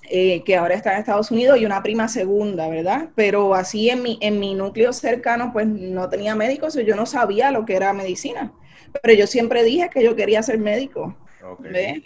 eh, 0.08 0.44
que 0.44 0.54
ahora 0.54 0.74
está 0.74 0.92
en 0.92 1.00
Estados 1.00 1.32
Unidos 1.32 1.58
y 1.58 1.66
una 1.66 1.82
prima 1.82 2.06
segunda, 2.06 2.68
¿verdad? 2.68 3.08
Pero 3.16 3.54
así 3.54 3.90
en 3.90 4.02
mi, 4.02 4.18
en 4.20 4.38
mi 4.38 4.54
núcleo 4.54 4.92
cercano 4.92 5.52
pues 5.52 5.66
no 5.66 6.08
tenía 6.08 6.36
médicos, 6.36 6.74
yo 6.74 6.94
no 6.94 7.06
sabía 7.06 7.50
lo 7.50 7.64
que 7.64 7.74
era 7.74 7.92
medicina, 7.92 8.52
pero 9.02 9.14
yo 9.14 9.26
siempre 9.26 9.64
dije 9.64 9.90
que 9.92 10.04
yo 10.04 10.14
quería 10.14 10.42
ser 10.42 10.58
médico. 10.58 11.16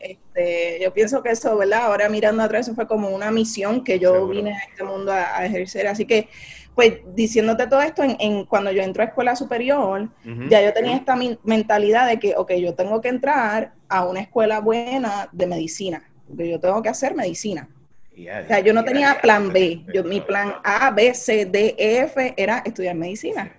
Este, 0.00 0.78
yo 0.82 0.92
pienso 0.92 1.22
que 1.22 1.30
eso, 1.30 1.56
¿verdad? 1.56 1.84
Ahora 1.84 2.08
mirando 2.08 2.42
atrás, 2.42 2.66
eso 2.66 2.74
fue 2.74 2.86
como 2.86 3.08
una 3.08 3.30
misión 3.30 3.84
que 3.84 3.98
yo 3.98 4.26
vine 4.28 4.52
a 4.52 4.58
este 4.60 4.84
mundo 4.84 5.12
a, 5.12 5.44
ejercer. 5.44 5.86
Así 5.86 6.04
que, 6.04 6.28
pues, 6.74 7.00
diciéndote 7.14 7.66
todo 7.66 7.82
esto, 7.82 8.02
en, 8.02 8.44
cuando 8.44 8.70
yo 8.70 8.82
entro 8.82 9.02
a 9.02 9.06
escuela 9.06 9.36
superior, 9.36 10.08
ya 10.48 10.62
yo 10.62 10.72
tenía 10.72 10.96
esta 10.96 11.16
mentalidad 11.44 12.08
de 12.08 12.18
que, 12.18 12.34
ok, 12.36 12.52
yo 12.54 12.74
tengo 12.74 13.00
que 13.00 13.08
entrar 13.08 13.72
a 13.88 14.04
una 14.06 14.20
escuela 14.20 14.60
buena 14.60 15.28
de 15.32 15.46
medicina, 15.46 16.10
porque 16.28 16.50
yo 16.50 16.60
tengo 16.60 16.82
que 16.82 16.88
hacer 16.88 17.14
medicina. 17.14 17.68
o 18.12 18.46
sea, 18.46 18.60
yo 18.60 18.72
no 18.72 18.84
tenía 18.84 19.18
plan 19.20 19.52
B. 19.52 19.84
Yo, 19.92 20.04
mi 20.04 20.20
plan 20.20 20.54
A, 20.64 20.90
B, 20.90 21.14
C, 21.14 21.46
D, 21.46 21.74
E, 21.78 21.98
F 22.00 22.34
era 22.36 22.62
estudiar 22.64 22.94
medicina. 22.94 23.52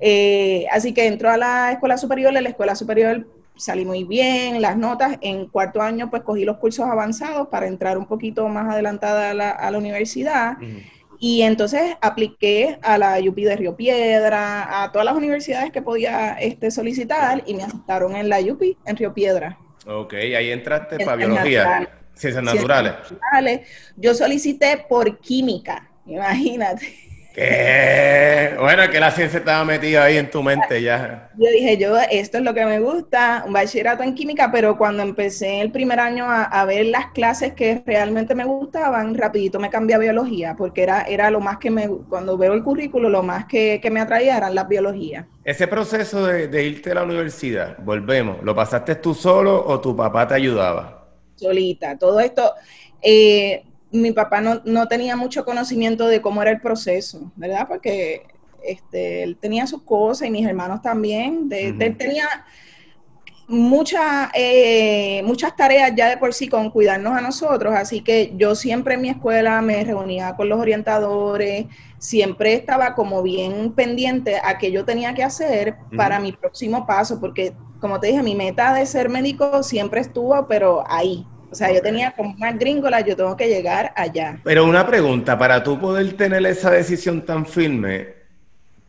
Eh, 0.00 0.66
así 0.70 0.92
que 0.92 1.06
entro 1.06 1.30
a 1.30 1.36
la 1.36 1.72
escuela 1.72 1.96
superior, 1.96 2.36
en 2.36 2.44
la 2.44 2.50
escuela 2.50 2.74
superior 2.74 3.26
salí 3.56 3.84
muy 3.84 4.04
bien, 4.04 4.60
las 4.60 4.76
notas, 4.76 5.18
en 5.20 5.46
cuarto 5.46 5.82
año 5.82 6.10
pues 6.10 6.22
cogí 6.22 6.44
los 6.44 6.58
cursos 6.58 6.86
avanzados 6.86 7.48
para 7.48 7.66
entrar 7.66 7.98
un 7.98 8.06
poquito 8.06 8.48
más 8.48 8.72
adelantada 8.72 9.30
a 9.30 9.70
la, 9.70 9.78
universidad. 9.78 10.56
Y 11.18 11.42
entonces 11.42 11.96
apliqué 12.00 12.78
a 12.82 12.98
la 12.98 13.18
UP 13.26 13.36
de 13.36 13.56
Río 13.56 13.74
Piedra, 13.74 14.82
a 14.82 14.92
todas 14.92 15.06
las 15.06 15.14
universidades 15.14 15.72
que 15.72 15.82
podía 15.82 16.34
este, 16.34 16.70
solicitar 16.70 17.42
y 17.46 17.54
me 17.54 17.62
aceptaron 17.62 18.14
en 18.16 18.28
la 18.28 18.40
UP 18.40 18.62
en 18.84 18.96
Río 18.96 19.14
Piedra. 19.14 19.58
Ok, 19.86 20.14
ahí 20.14 20.50
entraste 20.50 20.98
para 21.04 21.16
biología, 21.16 21.88
ciencias 22.14 22.44
naturales. 22.44 22.92
naturales. 23.10 23.68
Yo 23.96 24.14
solicité 24.14 24.84
por 24.88 25.18
química, 25.18 25.90
imagínate. 26.04 27.05
Bueno, 27.36 28.90
que 28.90 28.98
la 28.98 29.10
ciencia 29.10 29.38
estaba 29.38 29.64
metida 29.64 30.04
ahí 30.04 30.16
en 30.16 30.30
tu 30.30 30.42
mente 30.42 30.82
ya. 30.82 31.30
Yo 31.36 31.50
dije, 31.50 31.76
yo, 31.76 31.96
esto 32.10 32.38
es 32.38 32.44
lo 32.44 32.54
que 32.54 32.64
me 32.64 32.80
gusta, 32.80 33.44
un 33.46 33.52
bachillerato 33.52 34.02
en 34.02 34.14
química, 34.14 34.50
pero 34.50 34.76
cuando 34.76 35.02
empecé 35.02 35.60
el 35.60 35.70
primer 35.70 36.00
año 36.00 36.24
a, 36.28 36.64
ver 36.64 36.86
las 36.86 37.12
clases 37.12 37.52
que 37.52 37.82
realmente 37.86 38.34
me 38.34 38.44
gustaban, 38.44 39.14
rapidito 39.14 39.60
me 39.60 39.70
cambié 39.70 39.96
a 39.96 39.98
biología, 39.98 40.56
porque 40.56 40.82
era, 40.82 41.02
era 41.02 41.30
lo 41.30 41.40
más 41.40 41.58
que 41.58 41.70
me, 41.70 41.88
cuando 41.88 42.36
veo 42.38 42.54
el 42.54 42.64
currículo, 42.64 43.08
lo 43.08 43.22
más 43.22 43.44
que, 43.46 43.80
me 43.92 44.00
atraía 44.00 44.36
eran 44.36 44.54
las 44.54 44.66
biologías. 44.66 45.26
Ese 45.44 45.68
proceso 45.68 46.26
de, 46.26 46.48
de 46.48 46.64
irte 46.64 46.90
a 46.90 46.94
la 46.94 47.04
universidad, 47.04 47.76
volvemos, 47.78 48.42
¿lo 48.42 48.54
pasaste 48.54 48.96
tú 48.96 49.14
solo 49.14 49.64
o 49.64 49.80
tu 49.80 49.94
papá 49.94 50.26
te 50.26 50.34
ayudaba? 50.34 51.06
Solita, 51.36 51.96
todo 51.96 52.18
esto... 52.18 52.52
Eh, 53.02 53.62
mi 54.00 54.12
papá 54.12 54.40
no, 54.40 54.88
tenía 54.88 55.16
mucho 55.16 55.44
conocimiento 55.44 56.06
de 56.06 56.20
cómo 56.20 56.42
era 56.42 56.50
el 56.50 56.60
proceso, 56.60 57.32
¿verdad? 57.36 57.66
Porque 57.68 58.26
este, 58.62 59.22
él 59.22 59.36
tenía 59.36 59.66
sus 59.66 59.82
cosas 59.82 60.28
y 60.28 60.30
mis 60.30 60.46
hermanos 60.46 60.82
también. 60.82 61.48
De, 61.48 61.68
Él 61.68 61.96
tenía 61.96 62.28
eh, 64.34 65.22
muchas 65.24 65.56
tareas 65.56 65.92
ya 65.94 66.08
de 66.08 66.16
por 66.16 66.34
sí 66.34 66.48
con 66.48 66.70
cuidarnos 66.70 67.16
a 67.16 67.20
nosotros, 67.20 67.74
así 67.74 68.00
que 68.00 68.32
yo 68.36 68.54
siempre 68.54 68.94
en 68.94 69.02
mi 69.02 69.08
escuela 69.08 69.60
me 69.62 69.84
reunía 69.84 70.34
con 70.34 70.48
los 70.48 70.58
orientadores, 70.58 71.66
siempre 71.98 72.54
estaba 72.54 72.94
como 72.94 73.22
bien 73.22 73.72
pendiente 73.72 74.40
a 74.42 74.58
qué 74.58 74.72
yo 74.72 74.84
tenía 74.84 75.14
que 75.14 75.22
hacer 75.22 75.76
para 75.96 76.18
mi 76.18 76.32
próximo 76.32 76.86
paso, 76.86 77.20
porque 77.20 77.54
como 77.80 78.00
te 78.00 78.08
dije, 78.08 78.22
mi 78.22 78.34
meta 78.34 78.74
de 78.74 78.84
ser 78.86 79.08
médico 79.08 79.62
siempre 79.62 80.00
estuvo, 80.00 80.46
pero 80.48 80.82
ahí, 80.88 81.26
o 81.50 81.54
sea, 81.54 81.72
yo 81.72 81.80
tenía 81.80 82.12
como 82.12 82.34
una 82.34 82.52
gringola, 82.52 83.00
yo 83.00 83.16
tengo 83.16 83.36
que 83.36 83.48
llegar 83.48 83.92
allá. 83.96 84.38
Pero 84.44 84.64
una 84.64 84.86
pregunta, 84.86 85.38
para 85.38 85.62
tú 85.62 85.78
poder 85.78 86.16
tener 86.16 86.44
esa 86.46 86.70
decisión 86.70 87.22
tan 87.24 87.46
firme, 87.46 88.14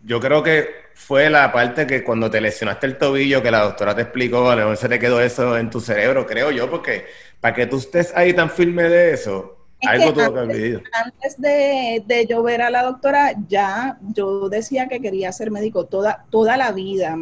yo 0.03 0.19
creo 0.19 0.41
que 0.43 0.87
fue 0.93 1.29
la 1.29 1.51
parte 1.51 1.85
que 1.85 2.03
cuando 2.03 2.29
te 2.29 2.41
lesionaste 2.41 2.87
el 2.87 2.97
tobillo, 2.97 3.41
que 3.43 3.51
la 3.51 3.61
doctora 3.61 3.95
te 3.95 4.01
explicó, 4.01 4.49
a 4.49 4.55
lo 4.55 4.61
mejor 4.63 4.77
se 4.77 4.89
te 4.89 4.99
quedó 4.99 5.21
eso 5.21 5.57
en 5.57 5.69
tu 5.69 5.79
cerebro, 5.79 6.25
creo 6.25 6.51
yo, 6.51 6.69
porque 6.69 7.05
para 7.39 7.53
que 7.53 7.67
tú 7.67 7.77
estés 7.77 8.15
ahí 8.15 8.33
tan 8.33 8.49
firme 8.49 8.83
de 8.83 9.13
eso, 9.13 9.57
algo 9.85 10.13
tuvo 10.13 10.33
que 10.33 10.39
haber 10.39 10.55
vivido. 10.55 10.81
Antes 10.91 11.39
de, 11.39 12.03
de, 12.05 12.25
yo 12.25 12.41
ver 12.41 12.63
a 12.63 12.71
la 12.71 12.83
doctora, 12.83 13.33
ya 13.47 13.97
yo 14.01 14.49
decía 14.49 14.87
que 14.87 14.99
quería 14.99 15.31
ser 15.31 15.51
médico 15.51 15.85
toda, 15.85 16.25
toda 16.31 16.57
la 16.57 16.71
vida, 16.71 17.15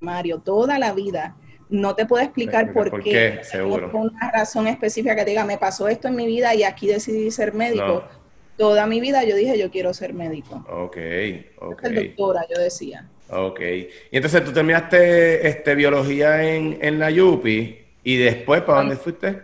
Mario, 0.00 0.38
toda 0.38 0.78
la 0.78 0.92
vida 0.94 1.36
no 1.70 1.94
te 1.94 2.04
puedo 2.04 2.22
explicar 2.22 2.72
por, 2.72 2.90
por 2.90 3.02
qué. 3.02 3.40
Seguro. 3.42 3.90
una 3.92 4.30
razón 4.30 4.66
específica 4.66 5.14
que 5.14 5.24
diga, 5.24 5.44
me 5.44 5.56
pasó 5.56 5.88
esto 5.88 6.08
en 6.08 6.16
mi 6.16 6.26
vida 6.26 6.54
y 6.54 6.64
aquí 6.64 6.88
decidí 6.88 7.30
ser 7.30 7.54
médico. 7.54 8.04
Toda 8.56 8.86
mi 8.86 9.00
vida 9.00 9.24
yo 9.24 9.36
dije, 9.36 9.58
yo 9.58 9.70
quiero 9.70 9.94
ser 9.94 10.12
médico. 10.12 10.66
Ok, 10.68 10.98
ok. 11.60 11.82
doctora, 11.82 12.44
yo 12.54 12.60
decía. 12.60 13.08
Ok. 13.30 13.60
Y 14.10 14.16
entonces 14.16 14.44
tú 14.44 14.52
terminaste 14.52 15.46
este, 15.48 15.74
biología 15.74 16.42
en, 16.42 16.78
en 16.82 16.98
la 16.98 17.10
UPI 17.10 17.78
y 18.02 18.16
después, 18.16 18.62
¿para 18.62 18.80
dónde 18.80 18.96
fuiste? 18.96 19.40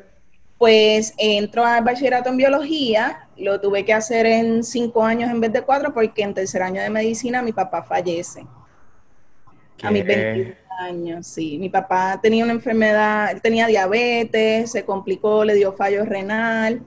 Pues 0.59 1.15
entro 1.19 1.65
al 1.65 1.85
bachillerato 1.85 2.31
en 2.31 2.37
biología, 2.37 3.29
lo 3.37 3.61
tuve 3.61 3.85
que 3.85 3.93
hacer 3.93 4.27
en 4.27 4.65
cinco 4.65 5.05
años 5.05 5.31
en 5.31 5.41
vez 5.41 5.53
de 5.53 5.63
cuatro 5.63 5.95
porque 5.95 6.23
en 6.23 6.35
tercer 6.35 6.63
año 6.63 6.83
de 6.83 6.91
medicina 6.91 7.43
mi 7.43 7.53
papá 7.53 7.83
fallece. 7.83 8.47
A 9.83 9.91
mis 9.91 10.05
20 10.05 10.66
años, 10.79 11.27
sí. 11.27 11.59
Mi 11.59 11.69
papá 11.69 12.21
tenía 12.23 12.45
una 12.45 12.53
enfermedad, 12.53 13.41
tenía 13.43 13.67
diabetes, 13.67 14.73
se 14.73 14.85
complicó, 14.85 15.45
le 15.45 15.55
dio 15.55 15.73
fallo 15.73 16.05
renal, 16.05 16.83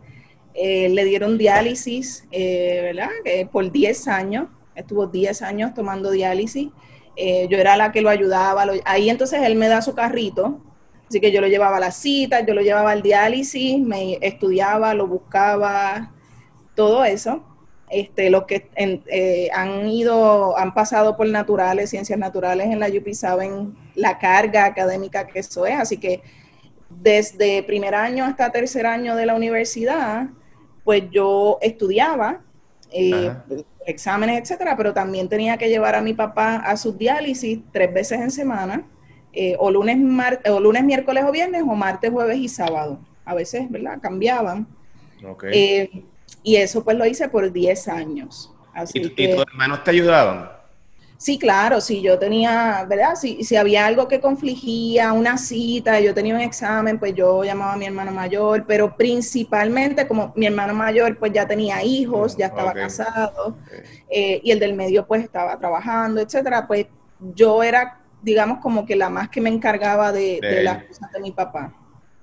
eh, 0.53 0.89
le 0.89 1.05
dieron 1.05 1.37
diálisis, 1.37 2.27
eh, 2.31 2.81
¿verdad? 2.83 3.09
por 3.51 3.71
10 3.71 4.07
años, 4.07 4.47
estuvo 4.75 5.07
10 5.07 5.41
años 5.41 5.73
tomando 5.73 6.11
diálisis. 6.11 6.69
Eh, 7.15 7.47
yo 7.49 7.57
era 7.57 7.75
la 7.75 7.91
que 7.91 8.01
lo 8.01 8.09
ayudaba. 8.09 8.65
ahí 8.85 9.09
entonces 9.09 9.41
él 9.43 9.55
me 9.55 9.67
da 9.67 9.81
su 9.81 9.93
carrito, 9.93 10.61
así 11.07 11.19
que 11.19 11.31
yo 11.31 11.41
lo 11.41 11.47
llevaba 11.47 11.77
a 11.77 11.81
la 11.81 11.91
cita, 11.91 12.45
yo 12.45 12.53
lo 12.53 12.61
llevaba 12.61 12.91
al 12.91 13.01
diálisis, 13.01 13.79
me 13.79 14.17
estudiaba, 14.21 14.93
lo 14.93 15.07
buscaba, 15.07 16.13
todo 16.75 17.03
eso 17.03 17.48
este, 17.89 18.29
los 18.29 18.45
que 18.45 18.69
eh, 18.75 19.49
han 19.53 19.87
ido, 19.87 20.57
han 20.57 20.73
pasado 20.73 21.17
por 21.17 21.27
naturales, 21.27 21.89
ciencias 21.89 22.19
naturales 22.19 22.67
en 22.67 22.79
la 22.79 22.87
UPI 22.87 23.13
saben 23.13 23.75
la 23.95 24.19
carga 24.19 24.65
académica 24.65 25.27
que 25.27 25.39
eso 25.39 25.65
es, 25.65 25.75
así 25.75 25.97
que 25.97 26.21
desde 26.89 27.63
primer 27.63 27.95
año 27.95 28.25
hasta 28.25 28.51
tercer 28.51 28.85
año 28.85 29.15
de 29.15 29.25
la 29.25 29.35
universidad, 29.35 30.27
pues 30.83 31.03
yo 31.11 31.57
estudiaba, 31.61 32.41
eh, 32.91 33.31
exámenes, 33.85 34.39
etcétera, 34.41 34.75
pero 34.75 34.93
también 34.93 35.29
tenía 35.29 35.57
que 35.57 35.69
llevar 35.69 35.95
a 35.95 36.01
mi 36.01 36.13
papá 36.13 36.57
a 36.57 36.77
sus 36.77 36.97
diálisis 36.97 37.59
tres 37.71 37.93
veces 37.93 38.19
en 38.19 38.31
semana, 38.31 38.85
eh, 39.33 39.55
o, 39.59 39.71
lunes, 39.71 39.97
o 40.49 40.59
lunes, 40.59 40.83
miércoles 40.83 41.23
o 41.27 41.31
viernes, 41.31 41.61
o 41.61 41.75
martes, 41.75 42.11
jueves 42.11 42.37
y 42.37 42.49
sábado. 42.49 42.99
A 43.25 43.35
veces, 43.35 43.69
¿verdad? 43.69 43.99
Cambiaban. 44.01 44.67
Okay. 45.23 46.07
Y 46.43 46.55
eso 46.55 46.83
pues 46.83 46.97
lo 46.97 47.05
hice 47.05 47.29
por 47.29 47.51
10 47.51 47.87
años. 47.87 48.53
¿Y, 48.93 49.09
tus 49.09 49.45
hermanos 49.45 49.83
te 49.83 49.91
ayudaban? 49.91 50.59
Sí, 51.19 51.37
claro, 51.37 51.81
si 51.81 52.01
yo 52.01 52.17
tenía, 52.17 52.85
¿verdad? 52.87 53.15
Si, 53.15 53.43
si 53.43 53.57
había 53.57 53.85
algo 53.85 54.07
que 54.07 54.21
confligía, 54.21 55.11
una 55.11 55.37
cita, 55.37 55.99
yo 55.99 56.13
tenía 56.13 56.33
un 56.33 56.39
examen, 56.39 56.97
pues 56.97 57.13
yo 57.13 57.43
llamaba 57.43 57.73
a 57.73 57.77
mi 57.77 57.85
hermano 57.85 58.13
mayor, 58.13 58.63
pero 58.65 58.95
principalmente 58.95 60.07
como 60.07 60.31
mi 60.37 60.45
hermano 60.45 60.73
mayor 60.73 61.17
pues 61.17 61.33
ya 61.33 61.45
tenía 61.45 61.83
hijos, 61.83 62.37
ya 62.37 62.45
estaba 62.45 62.71
casado, 62.71 63.57
eh, 64.09 64.39
y 64.41 64.51
el 64.51 64.59
del 64.59 64.75
medio 64.75 65.05
pues 65.05 65.21
estaba 65.21 65.59
trabajando, 65.59 66.21
etcétera, 66.21 66.65
pues 66.65 66.85
yo 67.35 67.63
era, 67.63 67.99
digamos, 68.21 68.59
como 68.59 68.85
que 68.85 68.95
la 68.95 69.09
más 69.09 69.27
que 69.27 69.41
me 69.41 69.49
encargaba 69.49 70.13
de, 70.13 70.39
de 70.41 70.63
las 70.63 70.85
cosas 70.85 71.11
de 71.11 71.19
mi 71.19 71.31
papá. 71.33 71.73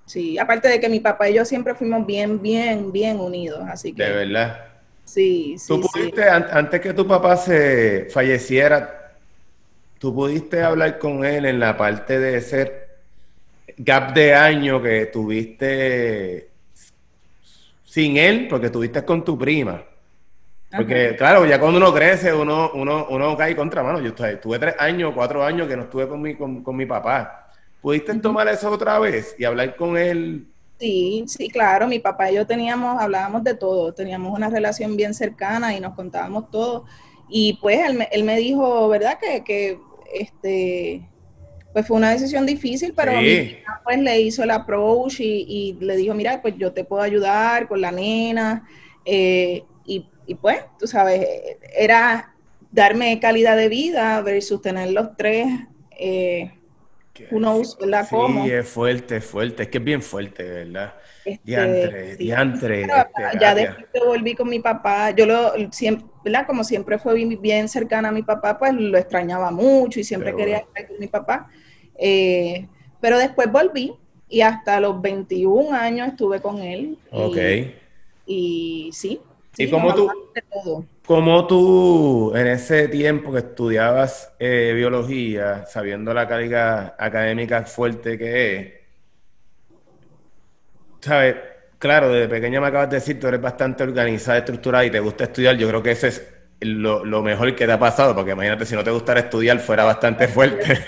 Sí, 0.06 0.38
aparte 0.38 0.68
de 0.68 0.80
que 0.80 0.88
mi 0.88 1.00
papá 1.00 1.28
y 1.28 1.34
yo 1.34 1.44
siempre 1.44 1.74
fuimos 1.74 2.06
bien, 2.06 2.40
bien, 2.40 2.92
bien 2.92 3.18
unidos, 3.18 3.60
así 3.68 3.92
que... 3.92 4.04
De 4.04 4.12
verdad. 4.12 4.66
Sí, 5.04 5.56
sí. 5.58 5.66
¿Tú 5.68 5.80
pudiste, 5.80 6.28
antes 6.28 6.80
que 6.80 6.94
tu 6.94 7.06
papá 7.06 7.36
se 7.36 8.06
falleciera, 8.10 9.12
tú 9.98 10.14
pudiste 10.14 10.62
hablar 10.62 10.98
con 10.98 11.24
él 11.24 11.44
en 11.44 11.58
la 11.58 11.76
parte 11.76 12.20
de 12.20 12.40
ser 12.40 12.98
gap 13.78 14.14
de 14.14 14.32
año 14.34 14.80
que 14.80 15.06
tuviste 15.06 16.50
sin 17.84 18.16
él, 18.16 18.46
porque 18.48 18.70
tuviste 18.70 19.04
con 19.04 19.24
tu 19.24 19.36
prima? 19.36 19.82
Porque, 20.76 21.14
claro, 21.16 21.46
ya 21.46 21.58
cuando 21.58 21.78
uno 21.78 21.92
crece, 21.92 22.32
uno, 22.32 22.70
uno, 22.74 23.06
uno 23.10 23.36
cae 23.36 23.56
contra 23.56 23.82
mano. 23.82 24.00
Yo 24.00 24.12
tuve 24.12 24.58
tres 24.58 24.74
años, 24.78 25.12
cuatro 25.14 25.42
años 25.42 25.66
que 25.66 25.76
no 25.76 25.84
estuve 25.84 26.06
con 26.06 26.20
mi, 26.20 26.34
con 26.34 26.76
mi 26.76 26.86
papá. 26.86 27.45
¿Pudiste 27.86 28.12
tomar 28.16 28.48
eso 28.48 28.68
otra 28.68 28.98
vez 28.98 29.36
y 29.38 29.44
hablar 29.44 29.76
con 29.76 29.96
él? 29.96 30.48
Sí, 30.80 31.22
sí, 31.28 31.48
claro. 31.48 31.86
Mi 31.86 32.00
papá 32.00 32.32
y 32.32 32.34
yo 32.34 32.44
teníamos, 32.44 33.00
hablábamos 33.00 33.44
de 33.44 33.54
todo, 33.54 33.94
teníamos 33.94 34.36
una 34.36 34.50
relación 34.50 34.96
bien 34.96 35.14
cercana 35.14 35.72
y 35.72 35.78
nos 35.78 35.94
contábamos 35.94 36.50
todo. 36.50 36.84
Y 37.28 37.56
pues 37.62 37.78
él, 38.10 38.24
me 38.24 38.38
dijo, 38.38 38.88
¿verdad? 38.88 39.20
Que, 39.20 39.44
que 39.44 39.78
este, 40.12 41.08
pues 41.72 41.86
fue 41.86 41.96
una 41.96 42.10
decisión 42.10 42.44
difícil, 42.44 42.92
pero 42.92 43.12
mi 43.20 43.56
pues 43.84 43.98
le 44.00 44.20
hizo 44.20 44.42
el 44.42 44.50
approach 44.50 45.20
y, 45.20 45.78
le 45.78 45.96
dijo, 45.96 46.12
mira, 46.12 46.42
pues 46.42 46.56
yo 46.58 46.72
te 46.72 46.82
puedo 46.82 47.02
ayudar 47.02 47.68
con 47.68 47.80
la 47.80 47.92
nena. 47.92 48.66
Eh, 49.04 49.62
y, 49.84 50.34
pues, 50.34 50.58
tú 50.76 50.88
sabes, 50.88 51.24
era 51.78 52.34
darme 52.72 53.20
calidad 53.20 53.56
de 53.56 53.68
vida 53.68 54.20
versus 54.22 54.60
tener 54.60 54.90
los 54.90 55.16
tres. 55.16 55.46
Eh, 55.96 56.50
uno 57.30 57.60
¿verdad? 57.80 58.08
Sí, 58.08 58.50
es 58.50 58.68
fuerte, 58.68 59.16
es 59.16 59.24
fuerte, 59.24 59.62
es 59.64 59.68
que 59.68 59.78
es 59.78 59.84
bien 59.84 60.02
fuerte, 60.02 60.42
¿verdad? 60.42 60.94
Este, 61.24 61.40
diantre, 61.44 62.16
diantre. 62.16 62.82
Este, 62.82 63.38
ya 63.40 63.54
después 63.54 63.86
que 63.92 64.00
volví 64.00 64.34
con 64.34 64.48
mi 64.48 64.60
papá, 64.60 65.10
yo 65.10 65.26
lo 65.26 65.52
siempre, 65.72 66.06
¿verdad? 66.24 66.46
Como 66.46 66.62
siempre 66.62 66.98
fue 66.98 67.14
bien, 67.14 67.68
cercana 67.68 68.08
a 68.08 68.12
mi 68.12 68.22
papá, 68.22 68.58
pues 68.58 68.72
lo 68.74 68.96
extrañaba 68.96 69.50
mucho 69.50 70.00
y 70.00 70.04
siempre 70.04 70.34
quería 70.34 70.58
estar 70.58 70.86
con 70.86 70.98
mi 70.98 71.08
papá. 71.08 71.50
Eh, 71.98 72.68
pero 73.00 73.18
después 73.18 73.50
volví 73.50 73.94
y 74.28 74.40
hasta 74.40 74.80
los 74.80 75.00
21 75.00 75.74
años 75.74 76.08
estuve 76.08 76.40
con 76.40 76.58
él. 76.58 76.98
Ok. 77.10 77.36
Y, 78.26 78.90
sí. 78.92 79.20
¿Y 79.56 79.70
cómo 79.70 79.94
tú, 79.94 80.10
cómo 81.06 81.46
tú, 81.46 82.32
en 82.34 82.48
ese 82.48 82.88
tiempo 82.88 83.32
que 83.32 83.38
estudiabas 83.38 84.34
eh, 84.38 84.72
biología, 84.74 85.64
sabiendo 85.66 86.12
la 86.12 86.26
carga 86.26 86.96
académica 86.98 87.64
fuerte 87.64 88.18
que 88.18 88.56
es, 88.56 88.72
sabes, 91.00 91.36
claro, 91.78 92.12
desde 92.12 92.28
pequeña 92.28 92.60
me 92.60 92.66
acabas 92.66 92.90
de 92.90 92.96
decir, 92.96 93.20
tú 93.20 93.28
eres 93.28 93.40
bastante 93.40 93.84
organizada, 93.84 94.38
estructurada 94.38 94.84
y 94.84 94.90
te 94.90 95.00
gusta 95.00 95.24
estudiar, 95.24 95.56
yo 95.56 95.68
creo 95.68 95.82
que 95.82 95.92
ese 95.92 96.08
es 96.08 96.22
lo, 96.60 97.22
mejor 97.22 97.54
que 97.54 97.66
te 97.66 97.72
ha 97.72 97.78
pasado, 97.78 98.14
porque 98.14 98.32
imagínate 98.32 98.66
si 98.66 98.74
no 98.74 98.82
te 98.82 98.90
gustara 98.90 99.20
estudiar 99.20 99.60
fuera 99.60 99.84
bastante 99.84 100.26
fuerte. 100.26 100.84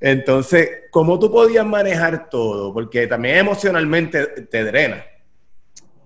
Entonces, 0.00 0.70
¿cómo 0.90 1.18
tú 1.18 1.30
podías 1.30 1.64
manejar 1.64 2.28
todo? 2.28 2.74
Porque 2.74 3.06
también 3.06 3.38
emocionalmente 3.38 4.26
te 4.26 4.64
drena. 4.64 5.04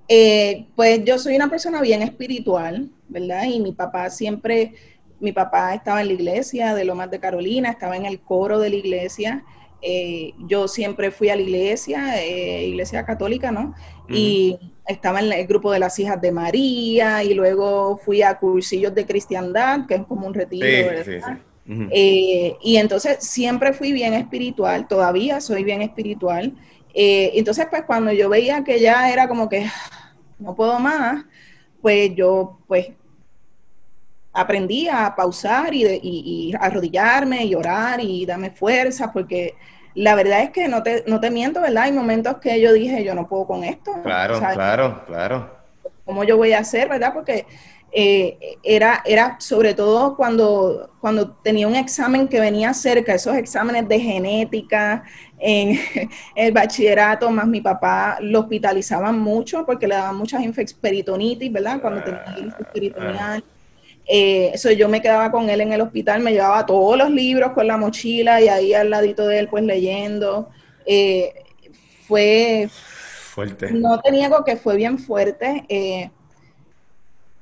Eh, 0.09 0.67
pues 0.75 1.05
yo 1.05 1.19
soy 1.19 1.37
una 1.37 1.49
persona 1.49 1.81
bien 1.81 2.03
espiritual, 2.03 2.91
¿verdad? 3.09 3.45
Y 3.45 3.61
mi 3.61 3.73
papá 3.73 4.11
siempre, 4.11 4.75
mi 5.21 5.33
papá 5.33 5.75
estaba 5.75 6.01
en 6.01 6.09
la 6.09 6.13
iglesia 6.15 6.75
de 6.75 6.85
Lomas 6.85 7.11
de 7.11 7.21
Carolina, 7.21 7.71
estaba 7.71 7.97
en 7.97 8.07
el 8.07 8.21
coro 8.21 8.59
de 8.59 8.71
la 8.71 8.77
iglesia. 8.77 9.45
Eh, 9.81 10.35
yo 10.47 10.69
siempre 10.69 11.11
fui 11.11 11.29
a 11.29 11.37
la 11.37 11.43
iglesia, 11.43 12.23
eh, 12.23 12.67
iglesia 12.67 13.05
católica, 13.05 13.51
¿no? 13.51 13.75
Y 14.09 14.59
estaba 14.87 15.21
en 15.21 15.33
el 15.33 15.47
grupo 15.47 15.73
de 15.73 15.79
las 15.79 15.99
hijas 15.99 16.21
de 16.21 16.33
María 16.33 17.25
y 17.25 17.35
luego 17.35 17.97
fui 17.97 18.23
a 18.23 18.39
cursillos 18.39 18.95
de 18.95 19.07
cristiandad, 19.07 19.87
que 19.87 19.95
es 19.95 20.03
como 20.03 20.27
un 20.27 20.35
retiro, 20.35 20.67
¿verdad? 20.67 21.39
Eh, 21.91 22.57
y 22.61 22.77
entonces 22.77 23.19
siempre 23.21 23.73
fui 23.73 23.93
bien 23.93 24.15
espiritual, 24.15 24.89
todavía 24.89 25.41
soy 25.41 25.65
bien 25.65 25.83
espiritual. 25.83 26.55
Entonces, 26.95 27.67
pues 27.71 27.83
cuando 27.83 28.13
yo 28.13 28.29
veía 28.29 28.65
que 28.65 28.81
ya 28.81 29.11
era 29.11 29.29
como 29.29 29.49
que 29.49 29.67
no 30.39 30.55
puedo 30.55 30.79
más, 30.79 31.25
pues 31.81 32.15
yo 32.15 32.59
pues 32.67 32.89
aprendí 34.33 34.89
a 34.89 35.15
pausar 35.15 35.75
y, 35.75 35.85
y, 36.03 36.55
arrodillarme 36.59 37.45
y 37.45 37.55
orar 37.55 38.01
y 38.01 38.25
darme 38.25 38.51
fuerza, 38.51 39.13
porque 39.13 39.55
la 39.95 40.15
verdad 40.15 40.43
es 40.43 40.51
que 40.51 40.69
no 40.69 40.83
te, 40.83 41.05
no 41.07 41.21
te 41.21 41.31
miento, 41.31 41.61
¿verdad? 41.61 41.85
Hay 41.85 41.93
momentos 41.93 42.39
que 42.39 42.61
yo 42.61 42.73
dije, 42.73 43.05
yo 43.05 43.15
no 43.15 43.29
puedo 43.29 43.47
con 43.47 43.65
esto. 43.65 43.93
Claro, 44.03 44.39
claro, 44.39 45.05
claro. 45.07 45.51
¿Cómo 46.05 46.25
yo 46.25 46.37
voy 46.37 46.53
a 46.53 46.61
hacer, 46.61 46.89
verdad? 46.89 47.13
Porque 47.13 47.47
eh, 47.95 48.57
era, 48.63 49.03
era 49.05 49.37
sobre 49.39 49.75
todo 49.75 50.17
cuando, 50.17 50.91
cuando 50.99 51.33
tenía 51.33 51.69
un 51.69 51.77
examen 51.77 52.27
que 52.27 52.41
venía 52.41 52.73
cerca, 52.73 53.15
esos 53.15 53.37
exámenes 53.37 53.87
de 53.87 54.01
genética 54.01 55.05
en 55.39 55.79
el 56.35 56.53
bachillerato, 56.53 57.31
más 57.31 57.47
mi 57.47 57.61
papá 57.61 58.17
lo 58.23 58.41
hospitalizaban 58.41 59.19
mucho 59.19 59.67
porque 59.67 59.87
le 59.87 59.97
daban 59.97 60.17
muchas 60.17 60.43
peritonitis, 60.81 61.53
¿verdad? 61.53 61.81
Cuando 61.83 62.03
tenía 62.03 62.25
ah, 62.27 62.65
peritonial. 62.73 63.45
Eh, 64.07 64.51
eso 64.55 64.71
yo 64.73 64.89
me 64.89 65.03
quedaba 65.03 65.31
con 65.31 65.51
él 65.51 65.61
en 65.61 65.73
el 65.73 65.81
hospital, 65.83 66.23
me 66.23 66.33
llevaba 66.33 66.65
todos 66.65 66.97
los 66.97 67.11
libros 67.11 67.53
con 67.53 67.67
la 67.67 67.77
mochila 67.77 68.41
y 68.41 68.49
ahí 68.49 68.75
al 68.75 68.91
ladito 68.91 69.27
de 69.27 69.39
él 69.39 69.49
pues 69.49 69.65
leyendo. 69.65 70.49
Eh, 70.87 71.35
fue 72.09 72.69
fuerte. 72.71 73.71
No 73.73 74.01
te 74.01 74.11
niego 74.11 74.45
que 74.45 74.57
fue 74.57 74.77
bien 74.77 74.99
fuerte. 74.99 75.65
Eh, 75.69 76.11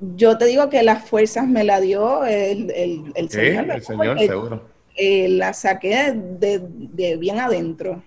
yo 0.00 0.38
te 0.38 0.46
digo 0.46 0.68
que 0.70 0.82
las 0.82 1.04
fuerzas 1.08 1.46
me 1.46 1.64
la 1.64 1.80
dio 1.80 2.24
el, 2.24 2.70
el, 3.14 3.28
Señor. 3.28 3.70
El 3.70 3.82
Señor, 3.82 4.18
seguro. 4.18 4.62
la 4.96 5.52
saqué 5.52 6.14
de, 6.14 7.16
bien 7.18 7.38
adentro. 7.38 8.02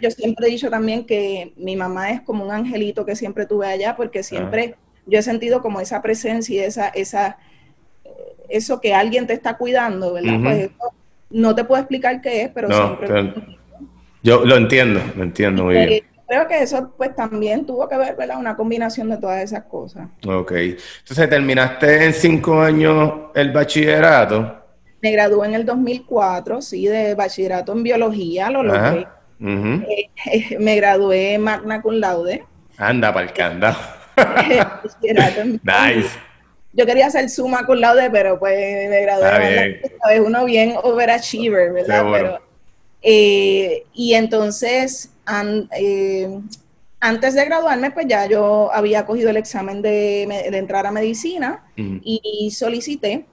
Yo 0.00 0.10
siempre 0.10 0.48
he 0.48 0.50
dicho 0.50 0.70
también 0.70 1.04
que 1.04 1.52
mi 1.56 1.76
mamá 1.76 2.10
es 2.10 2.20
como 2.22 2.44
un 2.44 2.50
angelito 2.50 3.04
que 3.04 3.16
siempre 3.16 3.46
tuve 3.46 3.66
allá 3.66 3.96
porque 3.96 4.22
siempre 4.22 4.76
yo 5.06 5.18
he 5.18 5.22
sentido 5.22 5.62
como 5.62 5.80
esa 5.80 6.02
presencia 6.02 6.54
y 6.54 6.58
esa, 6.64 6.88
esa, 6.88 7.38
eso 8.48 8.80
que 8.80 8.94
alguien 8.94 9.26
te 9.26 9.32
está 9.32 9.56
cuidando, 9.56 10.12
¿verdad? 10.14 10.40
Pues 10.42 10.70
no 11.30 11.54
te 11.54 11.64
puedo 11.64 11.80
explicar 11.80 12.20
qué 12.20 12.42
es, 12.42 12.50
pero 12.50 12.68
siempre... 12.70 13.34
yo 14.22 14.44
lo 14.44 14.56
entiendo, 14.56 15.00
lo 15.16 15.22
entiendo 15.22 15.64
muy 15.64 15.74
bien. 15.74 16.04
Creo 16.30 16.46
que 16.46 16.62
eso 16.62 16.94
pues 16.96 17.12
también 17.16 17.66
tuvo 17.66 17.88
que 17.88 17.96
ver, 17.96 18.14
¿verdad? 18.14 18.38
Una 18.38 18.54
combinación 18.54 19.10
de 19.10 19.16
todas 19.16 19.42
esas 19.42 19.64
cosas. 19.64 20.06
Ok. 20.24 20.52
Entonces, 20.52 21.28
¿terminaste 21.28 22.04
en 22.04 22.14
cinco 22.14 22.60
años 22.60 23.12
el 23.34 23.50
bachillerato? 23.50 24.62
Me 25.02 25.10
gradué 25.10 25.48
en 25.48 25.54
el 25.54 25.66
2004, 25.66 26.62
sí, 26.62 26.86
de 26.86 27.16
bachillerato 27.16 27.72
en 27.72 27.82
biología, 27.82 28.48
lo 28.48 28.62
logré. 28.62 29.08
Eh, 29.40 30.56
me 30.60 30.76
gradué 30.76 31.36
magna 31.36 31.82
cum 31.82 31.94
laude. 31.94 32.44
Anda, 32.76 33.12
para 33.12 33.26
el 33.26 33.32
candado. 33.32 33.78
nice 35.64 36.10
yo 36.72 36.86
quería 36.86 37.08
hacer 37.08 37.28
suma 37.28 37.66
con 37.66 37.80
laude, 37.80 38.08
pero 38.10 38.38
pues 38.38 38.88
me 38.88 39.00
gradué. 39.02 39.82
Es 40.12 40.20
uno 40.20 40.44
bien 40.44 40.74
overachiever, 40.80 41.72
¿verdad? 41.72 42.04
Pero, 42.12 42.38
eh, 43.02 43.82
y 43.92 44.14
entonces, 44.14 45.09
eh, 45.72 46.40
antes 47.00 47.34
de 47.34 47.44
graduarme, 47.44 47.90
pues 47.90 48.06
ya 48.08 48.26
yo 48.26 48.70
había 48.72 49.06
cogido 49.06 49.30
el 49.30 49.36
examen 49.36 49.82
de, 49.82 50.22
entrar 50.22 50.86
a 50.86 50.90
medicina 50.90 51.64
y, 51.76 52.50
solicité, 52.50 53.26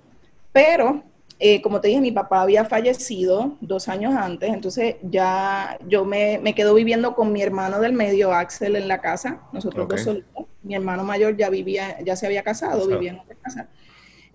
pero 0.51 1.03
eh, 1.39 1.61
como 1.61 1.81
te 1.81 1.89
dije, 1.89 2.01
mi 2.01 2.11
papá 2.11 2.41
había 2.41 2.65
fallecido 2.65 3.57
dos 3.61 3.89
años 3.89 4.15
antes, 4.15 4.49
entonces 4.51 4.95
ya 5.03 5.77
yo 5.87 6.05
me, 6.05 6.39
me 6.39 6.55
quedo 6.55 6.73
viviendo 6.73 7.13
con 7.13 7.31
mi 7.31 7.41
hermano 7.41 7.79
del 7.79 7.93
medio, 7.93 8.31
Axel, 8.33 8.75
en 8.75 8.87
la 8.87 9.01
casa, 9.01 9.41
nosotros 9.51 9.87
dos 9.87 10.01
solitos. 10.01 10.45
Mi 10.63 10.75
hermano 10.75 11.03
mayor 11.03 11.37
ya 11.37 11.49
vivía, 11.49 11.97
ya 12.03 12.15
se 12.15 12.25
había 12.25 12.43
casado, 12.43 12.87
vivía 12.87 13.11
en 13.11 13.19
otra 13.19 13.35
casa. 13.35 13.69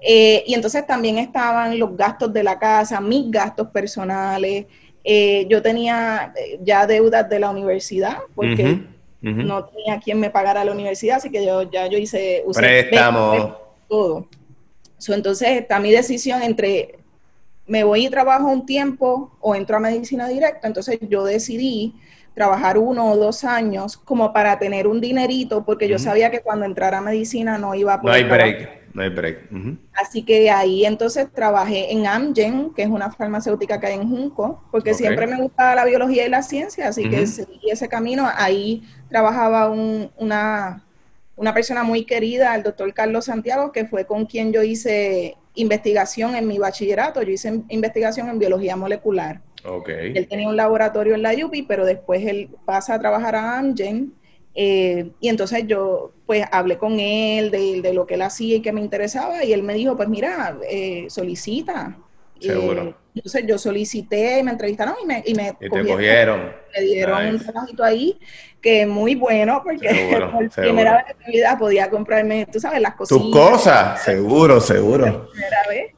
Eh, 0.05 0.43
y 0.47 0.55
entonces 0.55 0.85
también 0.85 1.19
estaban 1.19 1.79
los 1.79 1.97
gastos 1.97 2.33
de 2.33 2.43
la 2.43 2.59
casa, 2.59 3.01
mis 3.01 3.31
gastos 3.31 3.69
personales. 3.69 4.67
Eh, 5.05 5.47
yo 5.49 5.63
tenía 5.63 6.33
ya 6.61 6.87
deudas 6.87 7.29
de 7.29 7.39
la 7.41 7.51
universidad, 7.51 8.19
porque 8.35 8.81
no 9.21 9.65
tenía 9.67 10.01
quien 10.01 10.19
me 10.19 10.31
pagara 10.31 10.65
la 10.65 10.73
universidad, 10.73 11.17
así 11.17 11.31
que 11.31 11.45
yo 11.45 11.71
ya 11.71 11.87
yo 11.87 11.99
hice... 11.99 12.45
Préstamo. 12.55 13.57
Todo 13.89 14.27
entonces 15.09 15.49
está 15.49 15.81
mi 15.81 15.91
decisión 15.91 16.43
entre 16.43 16.99
me 17.67 17.85
voy 17.85 18.07
y 18.07 18.11
trabajo 18.11 18.49
un 18.49 18.67
tiempo 18.67 19.33
o 19.41 19.55
entro 19.55 19.77
a 19.77 19.81
medicina 19.81 20.29
directa. 20.29 20.67
Entonces 20.67 20.99
yo 21.09 21.25
decidí 21.25 21.95
trabajar 22.35 22.77
uno 22.77 23.11
o 23.13 23.17
dos 23.17 23.45
años 23.45 23.97
como 23.97 24.33
para 24.33 24.59
tener 24.59 24.87
un 24.87 25.01
dinerito, 25.01 25.65
porque 25.65 25.89
yo 25.89 25.99
sabía 25.99 26.31
que 26.31 26.41
cuando 26.41 26.67
entrara 26.67 26.99
a 26.99 27.01
medicina 27.01 27.59
no 27.59 27.75
iba 27.75 27.95
a 27.95 28.01
poder. 28.01 28.27
No 28.27 28.35
hay 28.35 28.39
break, 28.39 28.82
no 28.95 29.03
hay 29.03 29.09
break. 29.09 29.49
Así 29.95 30.23
que 30.23 30.51
ahí 30.51 30.85
entonces 30.85 31.27
trabajé 31.33 31.93
en 31.93 32.07
Amgen, 32.07 32.73
que 32.75 32.83
es 32.83 32.89
una 32.89 33.11
farmacéutica 33.11 33.81
que 33.81 33.87
hay 33.87 33.95
en 33.95 34.09
Junco, 34.09 34.63
porque 34.71 34.95
siempre 34.95 35.27
me 35.27 35.41
gustaba 35.41 35.75
la 35.75 35.85
biología 35.85 36.27
y 36.27 36.31
la 36.31 36.43
ciencia, 36.43 36.89
así 36.89 37.09
que 37.09 37.27
seguí 37.27 37.71
ese 37.71 37.89
camino. 37.89 38.29
Ahí 38.35 38.83
trabajaba 39.09 39.71
una 39.71 40.83
una 41.37 41.55
persona 41.55 41.83
muy 41.83 42.05
querida, 42.05 42.55
el 42.55 42.63
doctor 42.63 42.93
Carlos 42.95 43.25
Santiago, 43.25 43.73
que 43.73 43.87
fue 43.87 44.07
con 44.07 44.27
quien 44.27 44.53
yo 44.53 44.63
hice 44.63 45.37
investigación 45.55 46.35
en 46.35 46.47
mi 46.47 46.59
bachillerato. 46.59 47.23
Yo 47.23 47.33
hice 47.33 47.63
investigación 47.69 48.29
en 48.29 48.39
biología 48.39 48.77
molecular. 48.77 49.41
Okay. 49.65 50.13
Él 50.15 50.29
tenía 50.29 50.49
un 50.49 50.57
laboratorio 50.57 51.15
en 51.15 51.23
la 51.23 51.33
UPI, 51.33 51.63
pero 51.63 51.85
después 51.85 52.25
él 52.27 52.51
pasa 52.65 52.95
a 52.95 53.01
trabajar 53.01 53.35
a 53.35 53.59
Amgen. 53.59 54.13
Eh, 54.55 55.11
y 55.21 55.29
entonces 55.29 55.67
yo 55.67 56.13
pues 56.33 56.47
hablé 56.51 56.79
con 56.79 56.99
él 56.99 57.51
de, 57.51 57.83
de, 57.83 57.93
lo 57.93 58.07
que 58.07 58.15
él 58.15 58.23
hacía 58.23 58.57
y 58.57 58.63
que 58.63 58.73
me 58.73 58.81
interesaba 58.81 59.45
y 59.45 59.53
él 59.53 59.63
me 59.63 59.75
dijo, 59.75 59.99
pues 59.99 60.09
mira, 60.09 60.57
eh, 60.67 61.05
solicita. 61.11 61.99
Seguro. 62.41 62.85
Eh, 62.85 62.95
entonces 63.15 63.45
yo 63.47 63.59
solicité, 63.59 64.43
me 64.43 64.53
entrevistaron 64.53 64.95
y 65.03 65.07
me, 65.07 65.23
y 65.27 65.35
me 65.35 65.53
te 65.53 65.69
cogieron. 65.69 66.51
Me 66.75 66.85
dieron 66.85 67.27
un 67.27 67.39
trabajito 67.39 67.85
ahí 67.85 68.19
que 68.63 68.81
es 68.81 68.89
muy 68.89 69.15
bueno 69.15 69.61
porque 69.63 69.91
por 70.33 70.49
primera 70.49 71.05
vez 71.05 71.05
en 71.11 71.27
mi 71.27 71.33
vida 71.35 71.59
podía 71.59 71.91
comprarme, 71.91 72.47
tú 72.51 72.59
sabes, 72.59 72.81
las 72.81 72.95
cositas. 72.95 73.23
Tus 73.23 73.31
cosas, 73.31 74.03
seguro, 74.03 74.59
seguro. 74.59 75.29
primera 75.33 75.69
vez. 75.69 75.93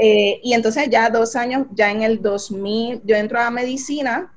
Eh, 0.00 0.40
y 0.42 0.54
entonces 0.54 0.88
ya 0.88 1.10
dos 1.10 1.36
años, 1.36 1.66
ya 1.72 1.90
en 1.90 2.00
el 2.00 2.22
2000, 2.22 3.02
yo 3.04 3.14
entro 3.14 3.38
a 3.38 3.50
medicina, 3.50 4.32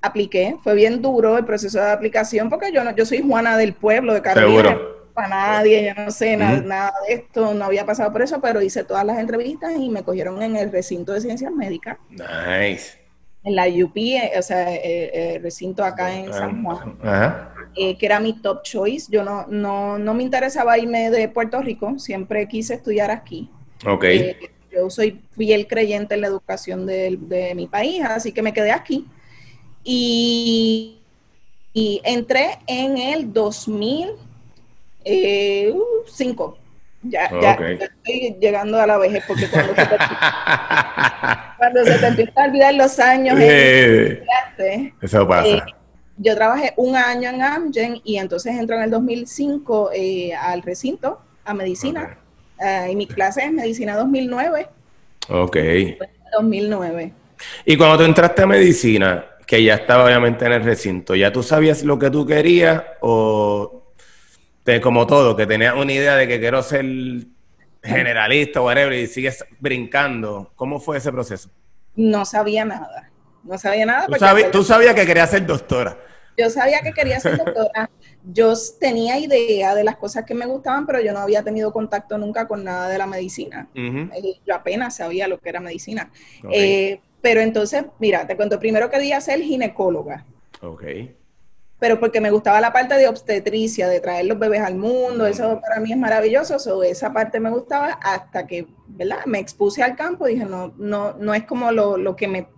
apliqué, 0.00 0.56
fue 0.62 0.74
bien 0.74 1.02
duro 1.02 1.38
el 1.38 1.44
proceso 1.44 1.78
de 1.78 1.90
aplicación 1.90 2.48
porque 2.48 2.72
yo 2.72 2.84
no, 2.84 2.94
yo 2.94 3.04
soy 3.04 3.22
Juana 3.26 3.56
del 3.56 3.74
pueblo 3.74 4.14
de 4.14 4.22
Carolina. 4.22 4.78
Para 5.14 5.28
nadie, 5.28 5.84
yo 5.84 6.04
no 6.04 6.10
sé 6.12 6.36
nada, 6.36 6.60
nada, 6.60 6.92
de 7.08 7.14
esto, 7.14 7.52
no 7.52 7.64
había 7.64 7.84
pasado 7.84 8.12
por 8.12 8.22
eso, 8.22 8.40
pero 8.40 8.62
hice 8.62 8.84
todas 8.84 9.04
las 9.04 9.18
entrevistas 9.18 9.72
y 9.76 9.88
me 9.88 10.04
cogieron 10.04 10.40
en 10.42 10.54
el 10.54 10.70
recinto 10.70 11.12
de 11.12 11.20
ciencias 11.20 11.50
médicas. 11.50 11.98
Nice. 12.10 12.98
En 13.42 13.56
la 13.56 13.66
UP, 13.66 13.96
eh, 13.96 14.32
o 14.38 14.42
sea, 14.42 14.72
eh, 14.74 15.34
el, 15.34 15.42
recinto 15.42 15.82
acá 15.82 16.14
en 16.14 16.32
San 16.32 16.62
Juan. 16.62 16.96
Eh, 17.80 17.96
que 17.96 18.06
era 18.06 18.18
mi 18.18 18.32
top 18.32 18.62
choice. 18.62 19.06
Yo 19.10 19.22
no, 19.22 19.46
no, 19.48 19.98
no, 19.98 20.14
me 20.14 20.24
interesaba 20.24 20.78
irme 20.78 21.10
de 21.10 21.28
Puerto 21.28 21.60
Rico, 21.62 21.98
siempre 21.98 22.48
quise 22.48 22.74
estudiar 22.74 23.10
aquí. 23.10 23.50
Ok. 23.86 24.04
Eh, 24.04 24.36
yo 24.72 24.90
soy 24.90 25.22
fiel 25.36 25.66
creyente 25.66 26.14
en 26.14 26.22
la 26.22 26.26
educación 26.26 26.86
de, 26.86 27.16
de, 27.20 27.54
mi 27.54 27.68
país, 27.68 28.02
así 28.04 28.32
que 28.32 28.42
me 28.42 28.52
quedé 28.52 28.72
aquí. 28.72 29.06
Y, 29.90 30.98
y 31.72 32.00
entré 32.04 32.58
en 32.66 32.98
el 32.98 33.32
2005. 33.32 34.18
Eh, 35.04 35.74
ya, 37.04 37.30
ya, 37.40 37.52
estoy 37.52 38.36
llegando 38.40 38.78
a 38.78 38.86
la 38.86 38.98
vejez 38.98 39.24
porque 39.26 39.48
cuando 39.48 39.74
se 39.74 39.86
te, 39.86 39.96
cuando 41.56 41.84
se 41.84 41.98
te 41.98 42.06
empieza 42.06 42.42
a 42.42 42.44
olvidar 42.48 42.74
los 42.74 42.98
años, 42.98 43.38
eso 45.00 45.26
pasa 45.26 45.64
yo 46.18 46.34
trabajé 46.34 46.74
un 46.76 46.96
año 46.96 47.30
en 47.30 47.42
Amgen 47.42 48.00
y 48.04 48.16
entonces 48.18 48.54
entro 48.56 48.76
en 48.76 48.82
el 48.82 48.90
2005 48.90 49.90
eh, 49.94 50.34
al 50.34 50.62
recinto, 50.62 51.20
a 51.44 51.54
medicina. 51.54 52.18
Eh, 52.60 52.88
y 52.90 52.96
mi 52.96 53.06
clase 53.06 53.44
es 53.44 53.52
medicina 53.52 53.96
2009. 53.96 54.68
Ok. 55.28 55.56
2009. 56.32 57.12
Y 57.64 57.76
cuando 57.76 57.98
tú 57.98 58.04
entraste 58.04 58.42
a 58.42 58.46
medicina, 58.46 59.24
que 59.48 59.64
ya 59.64 59.76
estaba 59.76 60.04
obviamente 60.04 60.44
en 60.44 60.52
el 60.52 60.62
recinto, 60.62 61.14
¿ya 61.14 61.32
tú 61.32 61.42
sabías 61.42 61.82
lo 61.82 61.98
que 61.98 62.10
tú 62.10 62.26
querías 62.26 62.82
o 63.00 63.94
te, 64.62 64.78
como 64.78 65.06
todo, 65.06 65.34
que 65.34 65.46
tenías 65.46 65.74
una 65.74 65.90
idea 65.90 66.16
de 66.16 66.28
que 66.28 66.38
quiero 66.38 66.62
ser 66.62 66.84
generalista 67.82 68.60
o 68.60 68.66
whatever 68.66 68.92
y 68.92 69.06
sigues 69.06 69.42
brincando? 69.58 70.52
¿Cómo 70.54 70.78
fue 70.78 70.98
ese 70.98 71.10
proceso? 71.10 71.48
No 71.96 72.26
sabía 72.26 72.66
nada. 72.66 73.10
No 73.42 73.56
sabía 73.56 73.86
nada. 73.86 74.06
¿Tú, 74.06 74.16
tú 74.52 74.64
sabías 74.64 74.94
que 74.94 75.06
querías 75.06 75.30
ser 75.30 75.46
doctora. 75.46 75.96
Yo 76.36 76.50
sabía 76.50 76.80
que 76.82 76.92
quería 76.92 77.18
ser 77.18 77.38
doctora. 77.38 77.90
Yo 78.30 78.52
tenía 78.78 79.18
idea 79.18 79.74
de 79.74 79.82
las 79.82 79.96
cosas 79.96 80.26
que 80.26 80.34
me 80.34 80.44
gustaban, 80.44 80.84
pero 80.84 81.00
yo 81.00 81.14
no 81.14 81.20
había 81.20 81.42
tenido 81.42 81.72
contacto 81.72 82.18
nunca 82.18 82.46
con 82.46 82.62
nada 82.64 82.90
de 82.90 82.98
la 82.98 83.06
medicina. 83.06 83.70
Eh, 83.74 84.40
yo 84.46 84.54
apenas 84.54 84.96
sabía 84.96 85.26
lo 85.26 85.40
que 85.40 85.48
era 85.48 85.60
medicina. 85.60 86.10
Eh, 86.52 87.00
pero 87.20 87.40
entonces, 87.40 87.84
mira, 87.98 88.26
te 88.26 88.36
cuento, 88.36 88.58
primero 88.58 88.90
quería 88.90 89.20
ser 89.20 89.40
ginecóloga. 89.40 90.24
Ok. 90.60 90.84
Pero 91.80 92.00
porque 92.00 92.20
me 92.20 92.30
gustaba 92.30 92.60
la 92.60 92.72
parte 92.72 92.96
de 92.96 93.06
obstetricia, 93.06 93.88
de 93.88 94.00
traer 94.00 94.26
los 94.26 94.38
bebés 94.38 94.62
al 94.62 94.74
mundo, 94.74 95.26
eso 95.26 95.60
para 95.60 95.78
mí 95.80 95.92
es 95.92 95.98
maravilloso, 95.98 96.82
esa 96.82 97.12
parte 97.12 97.38
me 97.38 97.50
gustaba 97.50 97.98
hasta 98.02 98.46
que, 98.46 98.66
¿verdad? 98.88 99.24
Me 99.26 99.38
expuse 99.38 99.82
al 99.82 99.94
campo 99.94 100.26
y 100.26 100.34
dije, 100.34 100.44
no, 100.44 100.74
no, 100.76 101.14
no 101.14 101.34
es 101.34 101.44
como 101.44 101.70
lo, 101.70 101.96
lo 101.96 102.16
que 102.16 102.26
me... 102.26 102.48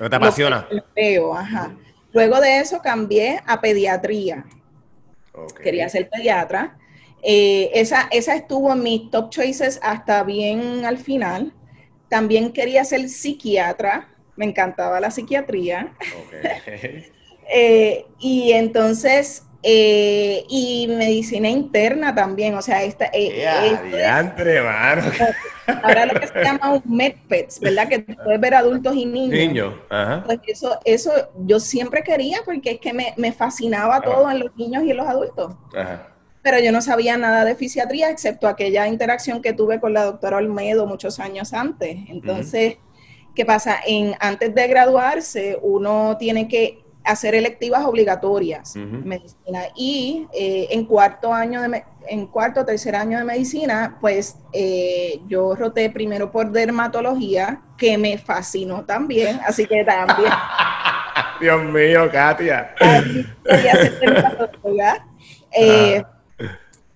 No 0.00 0.10
te 0.10 0.16
apasiona. 0.16 0.66
Veo, 0.96 1.36
ajá. 1.36 1.72
Luego 2.12 2.40
de 2.40 2.58
eso 2.58 2.80
cambié 2.82 3.40
a 3.46 3.60
pediatría. 3.60 4.44
Quería 5.62 5.88
ser 5.88 6.08
pediatra. 6.08 6.76
Eh, 7.22 7.70
esa, 7.74 8.08
esa 8.10 8.34
estuvo 8.34 8.72
en 8.72 8.82
mis 8.82 9.10
top 9.10 9.30
choices 9.30 9.80
hasta 9.82 10.22
bien 10.24 10.84
al 10.84 10.98
final. 10.98 11.52
También 12.08 12.52
quería 12.52 12.84
ser 12.84 13.08
psiquiatra. 13.08 14.08
Me 14.36 14.44
encantaba 14.44 15.00
la 15.00 15.10
psiquiatría. 15.10 15.92
Eh, 17.46 18.06
y 18.20 18.52
entonces 18.52 19.42
eh, 19.66 20.44
y 20.46 20.86
medicina 20.88 21.48
interna 21.48 22.14
también, 22.14 22.54
o 22.54 22.60
sea, 22.60 22.82
esta... 22.82 23.06
Eh, 23.14 23.46
mano. 24.62 25.02
Ahora 25.82 26.04
lo 26.04 26.20
que 26.20 26.26
se 26.26 26.44
llama 26.44 26.74
un 26.74 26.82
MedPets, 26.84 27.60
¿verdad? 27.60 27.88
Que 27.88 28.00
puedes 28.00 28.38
ver 28.38 28.54
adultos 28.54 28.94
y 28.94 29.06
niños. 29.06 29.30
Niños, 29.30 29.74
ajá. 29.88 30.22
Pues 30.26 30.40
eso, 30.46 30.78
eso 30.84 31.12
yo 31.38 31.58
siempre 31.60 32.02
quería 32.02 32.40
porque 32.44 32.72
es 32.72 32.78
que 32.78 32.92
me, 32.92 33.14
me 33.16 33.32
fascinaba 33.32 34.02
todo 34.02 34.30
en 34.30 34.40
los 34.40 34.54
niños 34.54 34.84
y 34.84 34.90
en 34.90 34.98
los 34.98 35.06
adultos. 35.06 35.54
Ajá. 35.74 36.13
Pero 36.44 36.60
yo 36.60 36.70
no 36.70 36.82
sabía 36.82 37.16
nada 37.16 37.44
de 37.44 37.56
fisiatría, 37.56 38.10
excepto 38.10 38.46
aquella 38.46 38.86
interacción 38.86 39.40
que 39.40 39.54
tuve 39.54 39.80
con 39.80 39.94
la 39.94 40.04
doctora 40.04 40.36
Olmedo 40.36 40.86
muchos 40.86 41.18
años 41.18 41.54
antes. 41.54 41.96
Entonces, 42.08 42.76
¿qué 43.34 43.46
pasa? 43.46 43.78
En, 43.86 44.14
antes 44.20 44.54
de 44.54 44.68
graduarse, 44.68 45.58
uno 45.62 46.16
tiene 46.18 46.46
que 46.46 46.84
hacer 47.04 47.34
electivas 47.34 47.84
obligatorias 47.84 48.74
medicina 48.76 49.60
y 49.76 50.26
eh, 50.32 50.68
en 50.70 50.86
cuarto 50.86 51.32
año 51.32 51.60
de 51.60 51.84
en 52.08 52.26
cuarto 52.26 52.64
tercer 52.64 52.96
año 52.96 53.18
de 53.18 53.24
medicina 53.24 53.98
pues 54.00 54.38
eh, 54.54 55.20
yo 55.26 55.54
roté 55.54 55.90
primero 55.90 56.32
por 56.32 56.50
dermatología 56.50 57.60
que 57.76 57.98
me 57.98 58.16
fascinó 58.16 58.84
también 58.84 59.38
así 59.46 59.66
que 59.66 59.84
también. 59.84 60.32
Dios 61.40 61.62
mío 61.64 62.10
Katia. 62.10 62.74
Eh, 65.56 66.02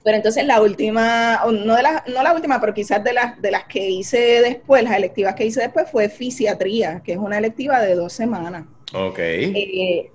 pero 0.08 0.16
entonces 0.16 0.46
la 0.46 0.62
última 0.62 1.42
no 1.52 1.76
de 1.76 1.82
la, 1.82 2.02
no 2.06 2.22
la 2.22 2.32
última 2.32 2.58
pero 2.62 2.72
quizás 2.72 3.04
de 3.04 3.12
las 3.12 3.40
de 3.42 3.50
las 3.50 3.64
que 3.64 3.90
hice 3.90 4.40
después 4.40 4.82
las 4.82 4.94
electivas 4.94 5.34
que 5.34 5.44
hice 5.44 5.60
después 5.60 5.86
fue 5.90 6.08
fisiatría 6.08 7.02
que 7.04 7.12
es 7.12 7.18
una 7.18 7.36
electiva 7.36 7.78
de 7.82 7.94
dos 7.94 8.14
semanas 8.14 8.64
Ok. 8.94 9.18
Eh, 9.18 10.10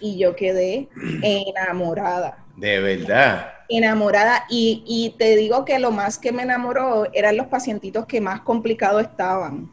y 0.00 0.18
yo 0.18 0.34
quedé 0.36 0.88
enamorada. 1.22 2.44
De 2.56 2.80
verdad. 2.80 3.52
Enamorada. 3.68 4.44
Y, 4.50 5.14
te 5.18 5.36
digo 5.36 5.64
que 5.64 5.78
lo 5.78 5.90
más 5.90 6.18
que 6.18 6.32
me 6.32 6.42
enamoró 6.42 7.06
eran 7.12 7.36
los 7.36 7.46
pacientitos 7.46 8.06
que 8.06 8.20
más 8.20 8.40
complicados 8.40 9.02
estaban. 9.02 9.70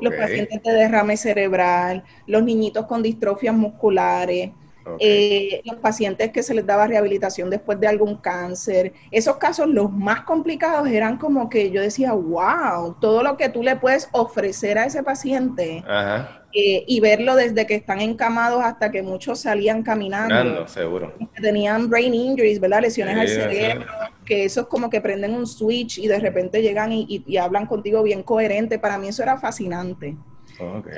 Los 0.00 0.14
pacientes 0.14 0.62
de 0.62 0.72
derrame 0.72 1.18
cerebral, 1.18 2.02
los 2.26 2.42
niñitos 2.42 2.86
con 2.86 3.02
distrofias 3.02 3.54
musculares, 3.54 4.52
eh, 4.98 5.62
los 5.64 5.76
pacientes 5.76 6.30
que 6.30 6.42
se 6.42 6.54
les 6.54 6.66
daba 6.66 6.86
rehabilitación 6.86 7.50
después 7.50 7.78
de 7.80 7.86
algún 7.86 8.16
cáncer. 8.16 8.92
Esos 9.10 9.36
casos, 9.36 9.68
los 9.68 9.90
más 9.92 10.22
complicados, 10.22 10.88
eran 10.88 11.18
como 11.18 11.48
que 11.48 11.70
yo 11.70 11.80
decía, 11.80 12.12
wow, 12.12 12.96
todo 13.00 13.22
lo 13.22 13.36
que 13.36 13.48
tú 13.48 13.62
le 13.62 13.76
puedes 13.76 14.08
ofrecer 14.12 14.78
a 14.78 14.86
ese 14.86 15.02
paciente. 15.02 15.84
Ajá. 15.86 16.42
Eh, 16.58 16.84
y 16.86 17.00
verlo 17.00 17.36
desde 17.36 17.66
que 17.66 17.74
están 17.74 18.00
encamados 18.00 18.64
hasta 18.64 18.90
que 18.90 19.02
muchos 19.02 19.40
salían 19.40 19.82
caminando. 19.82 20.66
seguro. 20.66 21.12
Que 21.18 21.42
tenían 21.42 21.90
brain 21.90 22.14
injuries, 22.14 22.58
¿verdad? 22.58 22.80
Lesiones 22.80 23.18
al 23.18 23.28
cerebro, 23.28 23.86
que 24.24 24.44
eso 24.46 24.62
es 24.62 24.66
como 24.66 24.88
que 24.88 25.02
prenden 25.02 25.34
un 25.34 25.46
switch 25.46 25.98
y 25.98 26.08
de 26.08 26.18
repente 26.18 26.62
llegan 26.62 26.92
y, 26.92 27.36
hablan 27.36 27.66
contigo 27.66 28.02
bien 28.02 28.22
coherente. 28.22 28.78
Para 28.78 28.96
mí 28.96 29.08
eso 29.08 29.22
era 29.22 29.36
fascinante. 29.36 30.16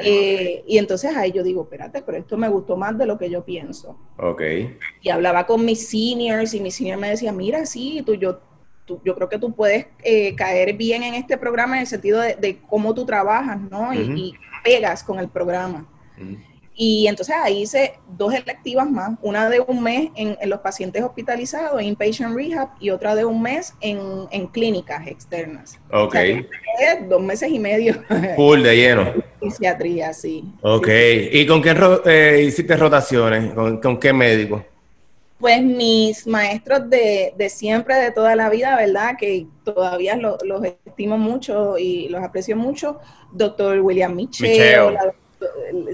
Eh, 0.02 0.64
y 0.66 0.78
entonces 0.78 1.16
ahí 1.16 1.32
yo 1.32 1.42
digo, 1.42 1.62
espérate, 1.62 2.02
pero 2.02 2.18
esto 2.18 2.36
me 2.36 2.48
gustó 2.48 2.76
más 2.76 2.96
de 2.96 3.06
lo 3.06 3.18
que 3.18 3.30
yo 3.30 3.44
pienso. 3.44 3.98
Ok. 4.16 4.42
Y 5.00 5.10
hablaba 5.10 5.46
con 5.46 5.64
mis 5.64 5.88
seniors 5.88 6.54
y 6.54 6.60
mis 6.60 6.74
seniors 6.74 7.00
me 7.00 7.10
decían, 7.10 7.36
mira, 7.36 7.66
sí, 7.66 8.02
tú, 8.04 8.14
yo, 8.14 8.40
yo 9.04 9.14
creo 9.14 9.28
que 9.28 9.38
tú 9.38 9.54
puedes 9.54 9.86
eh, 10.02 10.34
caer 10.34 10.76
bien 10.76 11.02
en 11.02 11.14
este 11.14 11.36
programa 11.36 11.76
en 11.76 11.80
el 11.82 11.86
sentido 11.86 12.20
de, 12.20 12.60
cómo 12.68 12.94
tú 12.94 13.04
trabajas, 13.04 13.60
¿no? 13.60 13.92
y, 13.94 14.34
pegas 14.64 15.04
con 15.04 15.18
el 15.20 15.28
programa. 15.28 15.86
Y 16.80 17.08
entonces 17.08 17.34
ahí 17.42 17.62
hice 17.62 17.94
dos 18.16 18.32
electivas 18.32 18.88
más, 18.88 19.18
una 19.20 19.50
de 19.50 19.58
un 19.58 19.82
mes 19.82 20.10
en, 20.14 20.36
los 20.48 20.60
pacientes 20.60 21.02
hospitalizados, 21.02 21.82
inpatient 21.82 22.36
rehab, 22.36 22.68
y 22.78 22.90
otra 22.90 23.16
de 23.16 23.24
un 23.24 23.42
mes 23.42 23.74
en, 23.80 23.98
en 24.30 24.46
clínicas 24.46 25.04
externas. 25.08 25.76
Ok. 25.90 26.14
dos 27.08 27.20
meses 27.20 27.50
y 27.50 27.58
medio. 27.58 28.00
Full 28.36 28.62
de 28.62 28.76
lleno. 28.76 29.12
Psiquiatría, 29.50 30.12
sí. 30.12 30.44
Ok. 30.62 30.88
¿Y 31.32 31.44
con 31.46 31.60
quién 31.60 31.76
eh, 32.06 32.44
hiciste 32.46 32.76
rotaciones? 32.76 33.52
¿Con, 33.54 33.98
qué 33.98 34.12
médico? 34.12 34.64
Pues 35.40 35.60
mis 35.60 36.28
maestros 36.28 36.88
de, 36.88 37.34
de, 37.36 37.48
siempre, 37.48 37.96
de 37.96 38.12
toda 38.12 38.36
la 38.36 38.50
vida, 38.50 38.76
¿verdad? 38.76 39.16
Que 39.18 39.48
todavía 39.64 40.14
los 40.16 40.64
estimo 40.86 41.18
mucho 41.18 41.76
y 41.76 42.08
los 42.08 42.22
aprecio 42.22 42.56
mucho. 42.56 43.00
Doctor 43.32 43.80
William 43.80 44.14
Michel, 44.14 44.96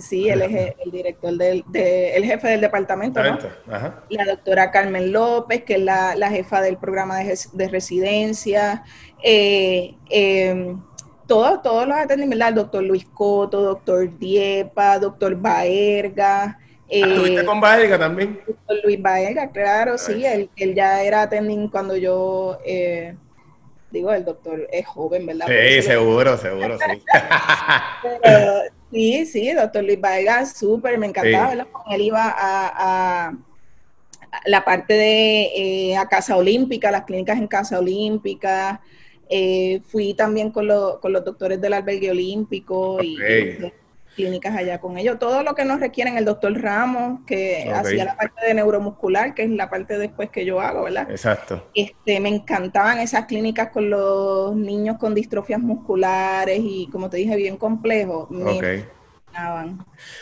sí, 0.01 0.29
él 0.29 0.43
es 0.43 0.75
el 0.85 0.91
director 0.91 1.33
del 1.33 1.65
el 1.73 2.25
jefe 2.25 2.49
del 2.49 2.61
departamento, 2.61 3.23
¿no? 3.23 3.39
La 4.09 4.25
doctora 4.25 4.71
Carmen 4.71 5.13
López, 5.13 5.65
que 5.65 5.75
es 5.75 5.81
la, 5.81 6.31
jefa 6.31 6.61
del 6.61 6.77
programa 6.77 7.19
de, 7.19 7.69
residencia. 7.69 8.85
Eh, 9.23 9.95
em, 10.11 10.81
todos, 11.27 11.63
todos 11.63 11.87
los 11.89 11.97
atendimientos, 11.97 12.39
¿verdad? 12.39 12.49
El 12.49 12.55
doctor 12.55 12.83
Luis 12.83 13.07
Coto, 13.07 13.63
doctor 13.63 14.19
Diepa, 14.19 14.99
doctor 14.99 15.35
Baerga. 15.37 16.59
¿Estuviste 16.89 17.41
ah, 17.41 17.45
con 17.47 17.61
Baerga 17.61 17.99
también? 17.99 18.41
Doctor 18.47 18.77
Luis 18.85 19.01
Baerga, 19.01 19.51
claro, 19.51 19.97
sí, 19.97 20.25
él, 20.25 20.51
él, 20.57 20.75
ya 20.75 21.03
era 21.03 21.23
attending 21.23 21.69
cuando 21.69 21.97
yo... 21.97 22.59
Eh, 22.65 23.15
Digo, 23.95 24.13
el 24.13 24.25
doctor 24.25 24.67
es 24.73 24.85
joven, 24.89 25.25
¿verdad? 25.25 25.47
Sí, 25.47 25.83
seguro, 25.83 26.37
seguro, 26.37 26.77
sí. 26.79 27.01
sí, 28.95 29.27
sí, 29.27 29.53
doctor 29.53 29.85
Luis 29.85 30.01
Vargas, 30.01 30.57
súper, 30.57 30.99
me 30.99 31.07
encantaba, 31.07 31.49
¿verdad? 31.49 31.67
Él 31.91 32.01
iba 32.01 32.35
a, 32.37 33.33
la 34.47 34.65
parte 34.65 34.95
de 34.95 35.43
eh, 35.57 35.97
a 35.97 36.09
Casa 36.09 36.37
Olímpica, 36.37 36.91
las 36.91 37.05
clínicas 37.05 37.39
en 37.39 37.47
Casa 37.47 37.79
Olímpica. 37.79 38.81
Eh, 39.29 39.81
fui 39.87 40.15
también 40.15 40.51
con, 40.51 40.69
con, 41.01 41.13
los 41.13 41.25
doctores 41.25 41.61
del 41.61 41.73
albergue 41.73 42.11
olímpico 42.11 43.03
y, 43.03 43.17
clínicas 44.15 44.57
allá 44.57 44.81
con 44.81 44.97
ellos. 44.99 45.19
Todo 45.19 45.43
lo 45.43 45.55
que 45.55 45.65
nos 45.65 45.81
requieren 45.81 46.17
el 46.17 46.25
doctor 46.25 46.61
Ramos, 46.61 47.21
que 47.27 47.71
hacía 47.73 48.05
la 48.05 48.17
parte 48.17 48.47
de 48.47 48.55
neuromuscular, 48.55 49.35
que 49.35 49.43
es 49.43 49.51
la 49.51 49.69
parte 49.69 49.99
después 49.99 50.31
que 50.31 50.45
yo 50.45 50.61
hago, 50.61 50.85
¿verdad? 50.85 51.11
Exacto. 51.11 51.71
Este, 51.75 52.21
me 52.21 52.29
encantaban 52.29 52.99
esas 52.99 53.27
clínicas 53.27 53.71
con 53.71 53.91
los 53.91 54.55
niños 54.57 54.97
con 54.99 55.15
distrofias 55.15 55.61
musculares 55.61 56.61
y, 56.63 56.89
como 56.91 57.11
te 57.11 57.19
dije, 57.19 57.37
bien 57.37 57.57
complejos. 57.57 58.31
Me 58.31 58.85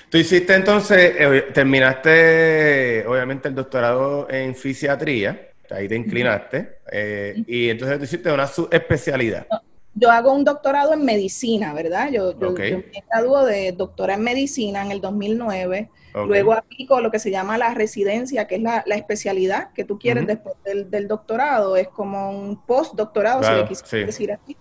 Tú 0.08 0.18
hiciste 0.18 0.54
entonces, 0.54 1.14
eh, 1.18 1.46
terminaste, 1.52 3.04
obviamente, 3.06 3.48
el 3.48 3.54
doctorado 3.54 4.26
en 4.30 4.54
fisiatría, 4.54 5.50
ahí 5.70 5.86
te 5.86 5.96
inclinaste, 5.96 6.78
eh, 6.90 7.42
y 7.46 7.68
entonces 7.68 7.98
tú 7.98 8.04
hiciste 8.04 8.32
una 8.32 8.46
subespecialidad 8.46 9.46
yo 9.94 10.10
hago 10.10 10.32
un 10.32 10.44
doctorado 10.44 10.94
en 10.94 11.04
medicina, 11.04 11.74
¿verdad? 11.74 12.10
Yo, 12.10 12.38
yo, 12.38 12.52
me 12.52 13.04
graduó 13.10 13.44
de 13.44 13.72
doctora 13.72 14.14
en 14.14 14.22
medicina 14.22 14.82
en 14.82 14.90
el 14.90 15.00
2009. 15.00 15.90
Luego 16.26 16.52
aplico 16.52 17.00
lo 17.00 17.10
que 17.10 17.18
se 17.18 17.30
llama 17.30 17.58
la 17.58 17.72
residencia, 17.74 18.46
que 18.46 18.56
es 18.56 18.62
la, 18.62 18.82
especialidad 18.86 19.72
que 19.72 19.84
tú 19.84 19.98
quieres 19.98 20.26
después 20.26 20.54
del, 20.64 21.08
doctorado. 21.08 21.76
Es 21.76 21.88
como 21.88 22.30
un 22.30 22.60
postdoctorado, 22.62 23.42
si 23.42 23.52
le 23.52 23.66
quisiera 23.66 24.06
decir 24.06 24.32
así. 24.32 24.56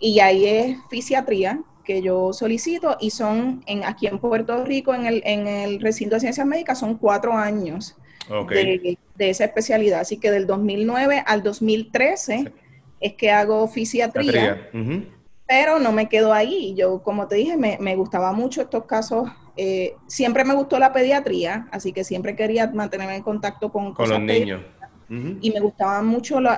Y 0.00 0.20
ahí 0.20 0.46
es 0.46 0.76
fisiatría 0.90 1.60
que 1.84 2.02
yo 2.02 2.34
solicito 2.34 2.98
y 3.00 3.10
son 3.10 3.62
en, 3.66 3.84
aquí 3.84 4.06
en 4.06 4.18
Puerto 4.18 4.64
Rico, 4.64 4.94
en 4.94 5.06
el, 5.06 5.22
en 5.24 5.46
el 5.46 5.80
recinto 5.80 6.16
de 6.16 6.20
ciencias 6.20 6.46
médicas, 6.46 6.78
son 6.78 6.98
cuatro 6.98 7.32
años 7.32 7.96
de, 8.50 8.98
de, 9.16 9.30
esa 9.30 9.44
especialidad. 9.44 10.00
Así 10.00 10.18
que 10.18 10.30
del 10.30 10.46
2009 10.46 11.24
al 11.26 11.42
2013 11.42 12.52
es 13.00 13.14
que 13.14 13.30
hago 13.30 13.66
fisiatría, 13.68 14.70
pero 15.46 15.78
no 15.78 15.92
me 15.92 16.08
quedo 16.08 16.32
ahí. 16.32 16.74
Yo, 16.76 17.02
como 17.02 17.26
te 17.26 17.36
dije, 17.36 17.56
me, 17.56 17.78
me 17.80 17.96
gustaba 17.96 18.32
mucho 18.32 18.62
estos 18.62 18.84
casos. 18.84 19.30
Eh, 19.56 19.96
siempre 20.06 20.44
me 20.44 20.54
gustó 20.54 20.78
la 20.78 20.92
pediatría, 20.92 21.68
así 21.72 21.92
que 21.92 22.04
siempre 22.04 22.36
quería 22.36 22.68
mantenerme 22.68 23.16
en 23.16 23.22
contacto 23.22 23.72
con, 23.72 23.94
con 23.94 24.08
los 24.08 24.20
niños. 24.20 24.62
Y 25.40 25.50
me 25.50 25.60
gustaban 25.60 26.06
mucho 26.06 26.38
los 26.40 26.52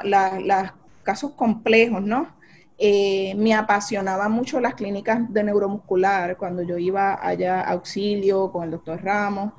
casos 1.02 1.32
complejos, 1.32 2.02
¿no? 2.02 2.34
Eh, 2.82 3.34
me 3.36 3.54
apasionaban 3.54 4.32
mucho 4.32 4.58
las 4.58 4.74
clínicas 4.74 5.32
de 5.32 5.44
neuromuscular 5.44 6.36
cuando 6.36 6.62
yo 6.62 6.78
iba 6.78 7.18
allá 7.24 7.60
a 7.60 7.72
auxilio 7.72 8.50
con 8.50 8.64
el 8.64 8.70
doctor 8.70 9.04
Ramos. 9.04 9.52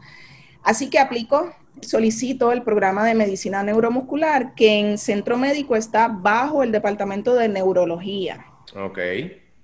Así 0.64 0.90
que 0.90 1.00
aplico 1.00 1.52
solicito 1.82 2.52
el 2.52 2.64
programa 2.64 3.06
de 3.06 3.16
medicina 3.16 3.64
neuromuscular 3.64 4.54
que 4.56 4.80
en 4.80 4.98
centro 4.98 5.38
médico 5.38 5.76
está 5.76 6.08
bajo 6.08 6.64
el 6.64 6.72
departamento 6.72 7.34
de 7.34 7.48
neurología. 7.48 8.46
Ok. 8.76 9.00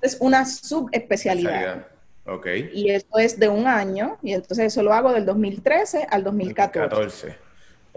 Es 0.02 0.18
una 0.20 0.46
subespecialidad. 0.46 1.88
Ok. 2.26 2.48
Y 2.74 2.92
esto 2.92 3.20
es 3.20 3.40
de 3.40 3.50
un 3.50 3.68
año, 3.68 4.18
y 4.22 4.34
entonces 4.34 4.66
eso 4.66 4.84
lo 4.84 4.94
hago 4.94 5.14
del 5.14 5.26
2013 5.26 6.08
al 6.10 6.24
2014. 6.24 6.90
2014. 6.90 7.47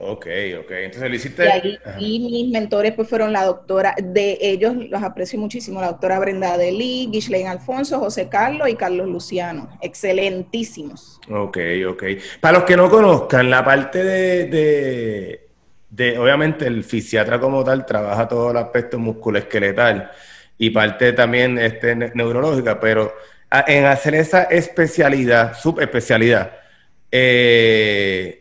Ok, 0.03 0.27
ok. 0.59 0.71
Entonces 0.71 1.11
lo 1.11 1.15
hiciste. 1.15 1.79
Y, 1.99 2.21
mis 2.21 2.51
mentores 2.51 2.95
pues 2.95 3.07
fueron 3.07 3.35
la 3.35 3.45
doctora, 3.45 3.95
de 4.03 4.39
ellos 4.41 4.75
los 4.75 5.03
aprecio 5.03 5.39
muchísimo, 5.39 5.79
la 5.79 5.89
doctora 5.89 6.19
Brenda 6.19 6.57
Deli, 6.57 7.07
Ghislaine 7.13 7.49
Alfonso, 7.49 7.99
José 7.99 8.31
Carlos 8.31 8.67
y 8.71 8.77
Carlos 8.77 9.09
Luciano. 9.09 9.69
Excelentísimos. 9.83 11.21
Ok, 11.31 11.59
ok. 11.87 12.05
Para 12.41 12.59
los 12.59 12.67
que 12.67 12.79
no 12.79 12.89
conozcan, 12.89 13.51
la 13.51 13.63
parte 13.63 14.03
de, 14.03 15.49
de, 15.91 16.19
obviamente 16.19 16.67
el 16.67 16.83
fisiatra 16.83 17.39
como 17.39 17.63
tal 17.63 17.85
trabaja 17.85 18.27
todo 18.27 18.53
el 18.53 18.57
aspecto 18.57 18.99
musculoesqueletal 18.99 20.11
y 20.57 20.71
parte 20.71 21.13
también 21.13 21.59
este, 21.59 21.95
neurológica, 21.95 22.81
pero 22.81 23.13
en 23.67 23.85
hacer 23.85 24.15
esa 24.15 24.45
especialidad, 24.45 25.59
subespecialidad, 25.59 26.53
eh, 27.13 28.40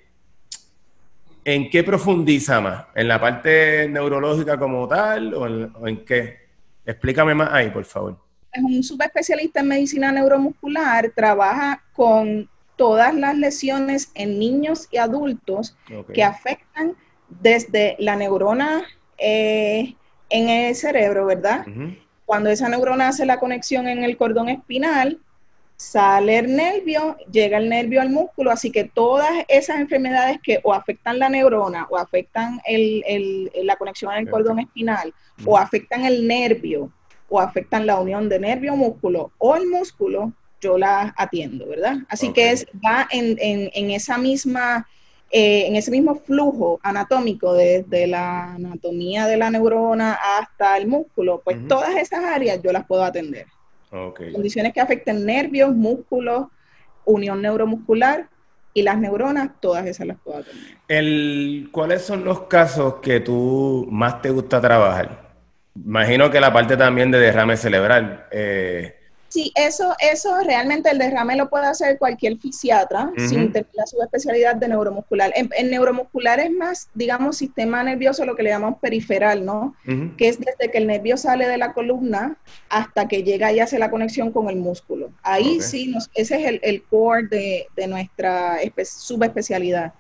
¿En 1.50 1.68
qué 1.68 1.84
profundiza 1.84 2.62
más? 2.62 2.86
¿En 2.94 3.08
la 3.08 3.20
parte 3.20 3.90
neurológica 3.90 4.60
como 4.60 4.88
tal 4.88 5.34
o 5.34 5.88
en, 5.88 6.06
qué? 6.06 6.42
Explícame 6.86 7.34
más 7.34 7.50
ahí, 7.52 7.72
por 7.72 7.86
favor. 7.86 8.20
Es 8.54 8.62
un 8.62 8.84
subespecialista 8.84 9.62
en 9.62 9.68
medicina 9.70 10.12
neuromuscular, 10.12 11.12
trabaja 11.16 11.84
con 11.94 12.48
todas 12.76 13.16
las 13.16 13.36
lesiones 13.36 14.12
en 14.14 14.38
niños 14.38 14.88
y 14.92 14.98
adultos 14.98 15.76
que 16.14 16.24
afectan 16.24 16.96
desde 17.28 17.96
la 17.98 18.16
neurona 18.16 18.84
eh, 19.18 19.96
en 20.30 20.50
el 20.50 20.76
cerebro, 20.76 21.26
¿verdad? 21.26 21.66
Cuando 22.26 22.52
esa 22.52 22.70
neurona 22.70 23.08
hace 23.08 23.26
la 23.26 23.40
conexión 23.40 23.88
en 23.88 24.04
el 24.04 24.18
cordón 24.18 24.50
espinal, 24.50 25.20
sale 25.80 26.40
el 26.40 26.58
nervio, 26.58 27.16
llega 27.32 27.58
el 27.58 27.70
nervio 27.70 28.02
al 28.02 28.10
músculo, 28.10 28.52
así 28.52 28.70
que 28.70 28.84
todas 28.84 29.32
esas 29.48 29.80
enfermedades 29.80 30.38
que 30.44 30.60
o 30.64 30.74
afectan 30.74 31.18
la 31.20 31.30
neurona 31.30 31.88
o 31.90 31.98
afectan 31.98 32.60
la 32.68 33.76
conexión 33.78 34.12
en 34.12 34.20
el 34.20 34.30
cordón 34.30 34.60
espinal 34.60 35.14
o 35.46 35.58
afectan 35.58 36.04
el 36.04 36.28
nervio 36.28 36.92
o 37.30 37.40
afectan 37.40 37.86
la 37.86 37.98
unión 37.98 38.28
de 38.28 38.40
nervio-músculo 38.40 39.32
o 39.38 39.56
el 39.56 39.68
músculo, 39.68 40.34
yo 40.60 40.78
las 40.78 41.14
atiendo, 41.16 41.66
¿verdad? 41.66 42.00
Así 42.10 42.34
que 42.34 42.52
es, 42.52 42.68
va 42.86 43.08
en, 43.10 43.90
esa 43.92 44.18
misma, 44.18 44.86
eh, 45.32 45.66
en 45.68 45.78
ese 45.78 45.92
mismo 45.92 46.16
flujo 46.16 46.82
anatómico 46.84 47.54
desde 47.54 48.06
la 48.06 48.56
anatomía 48.56 49.28
de 49.28 49.38
la 49.38 49.50
neurona 49.50 50.20
hasta 50.40 50.76
el 50.76 50.88
músculo, 50.88 51.42
pues 51.42 51.66
todas 51.70 51.96
esas 51.96 52.26
áreas 52.26 52.62
yo 52.62 52.74
las 52.74 52.86
puedo 52.86 53.06
atender. 53.06 53.46
Condiciones 53.90 54.74
que 54.74 54.82
afecten 54.82 55.26
nervios, 55.26 55.74
músculos, 55.74 56.48
unión 57.06 57.42
neuromuscular 57.42 58.28
y 58.74 58.84
las 58.84 59.00
neuronas, 59.00 59.52
todas 59.60 59.86
esas 59.86 60.08
las 60.08 60.18
puedo 60.20 60.40
atender. 60.40 60.78
El, 60.88 61.70
¿Cuáles 61.72 62.04
son 62.04 62.24
los 62.24 62.42
casos 62.42 62.96
que 62.96 63.20
tú 63.20 63.88
más 63.90 64.22
te 64.22 64.30
gusta 64.30 64.62
trabajar? 64.62 65.30
Imagino 65.76 66.30
que 66.30 66.40
la 66.40 66.54
parte 66.54 66.78
también 66.78 67.10
de 67.10 67.20
derrame 67.20 67.58
cerebral. 67.58 68.28
Eh, 68.32 68.99
Sí, 69.30 69.52
eso, 69.56 69.96
eso 70.00 70.40
realmente 70.44 70.90
el 70.90 70.98
derrame 70.98 71.36
lo 71.36 71.50
puede 71.50 71.68
hacer 71.68 72.00
cualquier 72.00 72.38
fisiatra 72.40 73.12
sin 73.16 73.52
tener 73.52 73.70
la 73.74 73.86
subespecialidad 73.86 74.56
de 74.56 74.68
neuromuscular. 74.68 75.32
En, 75.36 75.70
neuromuscular 75.70 76.40
es 76.40 76.52
más, 76.52 76.90
digamos, 76.96 77.38
sistema 77.38 77.84
nervioso, 77.84 78.26
lo 78.26 78.36
que 78.36 78.42
le 78.42 78.50
llamamos 78.50 78.80
periferal, 78.80 79.46
¿no? 79.46 79.76
Que 80.18 80.30
es 80.30 80.40
desde 80.40 80.72
que 80.72 80.80
el 80.80 80.88
nervio 80.88 81.16
sale 81.16 81.48
de 81.48 81.58
la 81.58 81.74
columna 81.74 82.38
hasta 82.70 83.08
que 83.08 83.24
llega 83.24 83.52
y 83.52 83.60
hace 83.60 83.78
la 83.78 83.92
conexión 83.92 84.32
con 84.32 84.50
el 84.50 84.56
músculo. 84.56 85.12
Ahí 85.22 85.62
sí, 85.62 85.94
ese 86.16 86.42
es 86.42 86.48
el, 86.48 86.60
el 86.64 86.84
core 86.84 87.28
de, 87.28 87.68
de 87.76 87.88
nuestra 87.88 88.58
subespecialidad. 88.84 89.94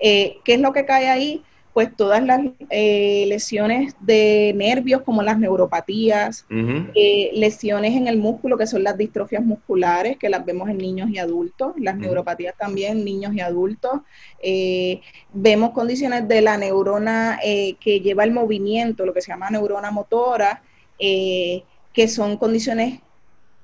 Eh, 0.00 0.38
¿Qué 0.44 0.54
es 0.54 0.60
lo 0.60 0.72
que 0.72 0.84
cae 0.84 1.08
ahí? 1.08 1.44
Pues 1.72 1.94
todas 1.96 2.22
las 2.22 2.40
eh, 2.68 3.24
lesiones 3.28 3.94
de 4.00 4.52
nervios 4.54 5.02
como 5.02 5.22
las 5.22 5.38
neuropatías, 5.38 6.44
eh, 6.50 7.30
lesiones 7.34 7.96
en 7.96 8.08
el 8.08 8.18
músculo 8.18 8.58
que 8.58 8.66
son 8.66 8.82
las 8.82 8.98
distrofias 8.98 9.42
musculares 9.42 10.18
que 10.18 10.28
las 10.28 10.44
vemos 10.44 10.68
en 10.68 10.76
niños 10.76 11.08
y 11.10 11.18
adultos, 11.18 11.72
las 11.78 11.96
neuropatías 11.96 12.54
también 12.58 13.04
niños 13.04 13.34
y 13.34 13.40
adultos. 13.40 14.00
Eh, 14.42 15.00
vemos 15.32 15.70
condiciones 15.70 16.28
de 16.28 16.42
la 16.42 16.58
neurona 16.58 17.38
que 17.42 18.00
lleva 18.00 18.24
el 18.24 18.32
movimiento, 18.32 19.06
lo 19.06 19.14
que 19.14 19.22
se 19.22 19.32
llama 19.32 19.50
neurona 19.50 19.90
motora, 19.90 20.62
que 20.98 22.08
son 22.08 22.36
condiciones 22.36 23.00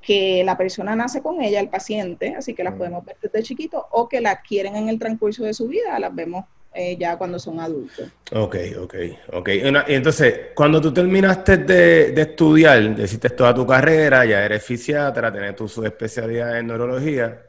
que 0.00 0.42
la 0.44 0.56
persona 0.56 0.96
nace 0.96 1.20
con 1.20 1.42
ella, 1.42 1.60
el 1.60 1.68
paciente, 1.68 2.34
así 2.34 2.54
que 2.54 2.64
las 2.64 2.74
podemos 2.74 3.04
ver 3.04 3.16
desde 3.20 3.42
chiquito, 3.42 3.86
o 3.90 4.08
que 4.08 4.22
la 4.22 4.30
adquieren 4.30 4.76
en 4.76 4.88
el 4.88 4.98
transcurso 4.98 5.44
de 5.44 5.52
su 5.52 5.68
vida, 5.68 5.98
las 5.98 6.14
vemos 6.14 6.46
eh, 6.78 6.96
ya 6.96 7.18
cuando 7.18 7.40
son 7.40 7.58
adultos. 7.58 8.08
Ok, 8.30 8.56
ok, 8.80 8.94
ok. 9.32 9.48
Y 9.48 9.94
entonces, 9.94 10.52
cuando 10.54 10.80
tú 10.80 10.94
terminaste 10.94 11.56
de, 11.56 12.12
de, 12.12 12.22
estudiar, 12.22 12.80
hiciste 13.00 13.30
toda 13.30 13.52
tu 13.52 13.66
carrera, 13.66 14.24
ya 14.24 14.44
eres 14.44 14.62
fisiatra, 14.62 15.32
tienes 15.32 15.56
tu 15.56 15.84
especialidad 15.84 16.56
en 16.56 16.68
neurología, 16.68 17.42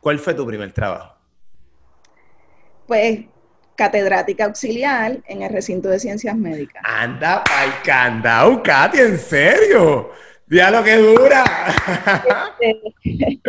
¿cuál 0.00 0.18
fue 0.18 0.34
tu 0.34 0.46
primer 0.46 0.70
trabajo? 0.72 1.14
Pues 2.86 3.20
catedrática 3.74 4.44
auxiliar 4.44 5.18
en 5.26 5.42
el 5.42 5.50
recinto 5.50 5.88
de 5.88 5.98
ciencias 5.98 6.36
médicas. 6.36 6.82
Anda 6.84 7.42
pa'l 7.44 7.72
candado, 7.82 8.62
Katy, 8.62 8.98
¿en 8.98 9.18
serio? 9.18 10.10
¡Ya 10.46 10.70
lo 10.70 10.84
que 10.84 10.96
dura! 10.96 11.44
Este, 12.60 12.82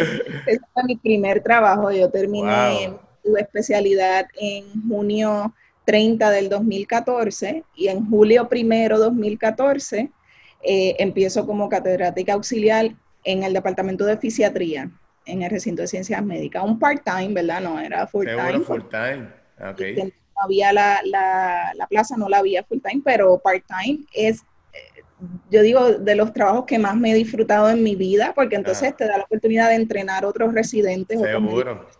ese 0.45 0.61
fue 0.73 0.83
mi 0.85 0.95
primer 0.95 1.41
trabajo. 1.41 1.91
Yo 1.91 2.09
terminé 2.09 2.93
especialidad 3.39 4.27
en 4.39 4.65
junio 4.87 5.53
30 5.85 6.29
del 6.29 6.49
2014 6.49 7.63
y 7.75 7.87
en 7.87 8.07
julio 8.09 8.47
primero 8.47 8.99
2014 8.99 10.11
eh, 10.61 10.95
empiezo 10.99 11.45
como 11.47 11.69
catedrática 11.69 12.33
auxiliar 12.33 12.91
en 13.23 13.43
el 13.43 13.53
departamento 13.53 14.05
de 14.05 14.17
fisiatría, 14.17 14.91
en 15.25 15.41
el 15.41 15.49
recinto 15.49 15.81
de 15.81 15.87
ciencias 15.87 16.23
médicas. 16.23 16.63
Un 16.63 16.77
part-time, 16.77 17.33
¿verdad? 17.33 17.61
No 17.61 17.79
era 17.79 18.05
full-time. 18.05 18.59
full-time. 18.59 19.29
Okay. 19.71 19.95
No 19.95 20.11
había 20.43 20.71
la, 20.73 20.99
la, 21.05 21.73
la, 21.75 21.87
plaza, 21.87 22.15
no 22.17 22.29
la 22.29 22.37
había 22.37 22.63
full-time, 22.63 23.01
pero 23.03 23.39
part-time 23.39 23.99
es, 24.13 24.41
eh, 24.73 25.01
yo 25.49 25.61
digo, 25.61 25.93
de 25.93 26.15
los 26.15 26.33
trabajos 26.33 26.65
que 26.65 26.77
más 26.77 26.95
me 26.95 27.11
he 27.11 27.15
disfrutado 27.15 27.69
en 27.69 27.81
mi 27.81 27.95
vida, 27.95 28.33
porque 28.35 28.55
entonces 28.57 28.95
te 28.95 29.05
da 29.07 29.17
la 29.17 29.23
oportunidad 29.23 29.69
de 29.69 29.75
entrenar 29.75 30.25
otros 30.25 30.53
residentes. 30.53 31.19
Seguro. 31.19 31.71
Otros 31.71 31.98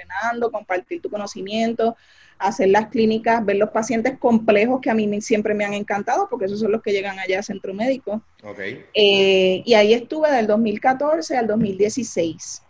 entrenando, 0.00 0.50
compartir 0.50 1.00
tu 1.00 1.10
conocimiento, 1.10 1.96
hacer 2.38 2.68
las 2.68 2.88
clínicas, 2.88 3.44
ver 3.44 3.56
los 3.56 3.70
pacientes 3.70 4.18
complejos 4.18 4.80
que 4.80 4.90
a 4.90 4.94
mí 4.94 5.20
siempre 5.20 5.54
me 5.54 5.64
han 5.64 5.74
encantado, 5.74 6.28
porque 6.28 6.46
esos 6.46 6.60
son 6.60 6.72
los 6.72 6.82
que 6.82 6.92
llegan 6.92 7.18
allá 7.18 7.40
a 7.40 7.42
centro 7.42 7.74
médico. 7.74 8.22
Okay. 8.42 8.84
Eh, 8.94 9.62
y 9.64 9.74
ahí 9.74 9.92
estuve 9.92 10.30
del 10.32 10.46
2014 10.46 11.36
al 11.36 11.46
2016. 11.46 12.62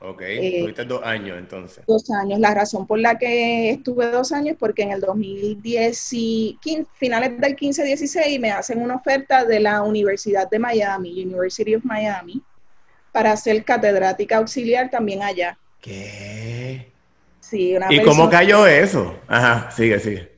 Ok, 0.00 0.22
eh, 0.22 0.60
tuviste 0.60 0.84
dos 0.84 1.02
años 1.02 1.36
entonces. 1.38 1.84
Dos 1.86 2.08
años. 2.10 2.38
La 2.38 2.54
razón 2.54 2.86
por 2.86 3.00
la 3.00 3.18
que 3.18 3.70
estuve 3.70 4.10
dos 4.10 4.30
años 4.30 4.52
es 4.52 4.58
porque 4.58 4.82
en 4.82 4.92
el 4.92 5.00
2010, 5.00 6.14
finales 6.94 7.40
del 7.40 7.56
15-16, 7.56 8.38
me 8.38 8.52
hacen 8.52 8.80
una 8.80 8.94
oferta 8.94 9.44
de 9.44 9.58
la 9.58 9.82
Universidad 9.82 10.48
de 10.48 10.58
Miami, 10.60 11.24
University 11.24 11.74
of 11.74 11.84
Miami, 11.84 12.40
para 13.10 13.36
ser 13.36 13.64
catedrática 13.64 14.36
auxiliar 14.36 14.88
también 14.88 15.22
allá. 15.22 15.58
¿Qué? 15.80 16.90
Sí, 17.40 17.74
una 17.74 17.86
¿Y 17.90 18.02
cómo 18.02 18.28
cayó 18.28 18.66
eso? 18.66 19.16
Ajá, 19.26 19.70
sigue, 19.70 19.98
sigue. 20.00 20.32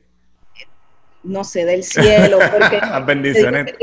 No 1.23 1.43
sé, 1.43 1.65
del 1.65 1.83
cielo. 1.83 2.39
Porque 2.51 2.79
bendiciones. 3.05 3.73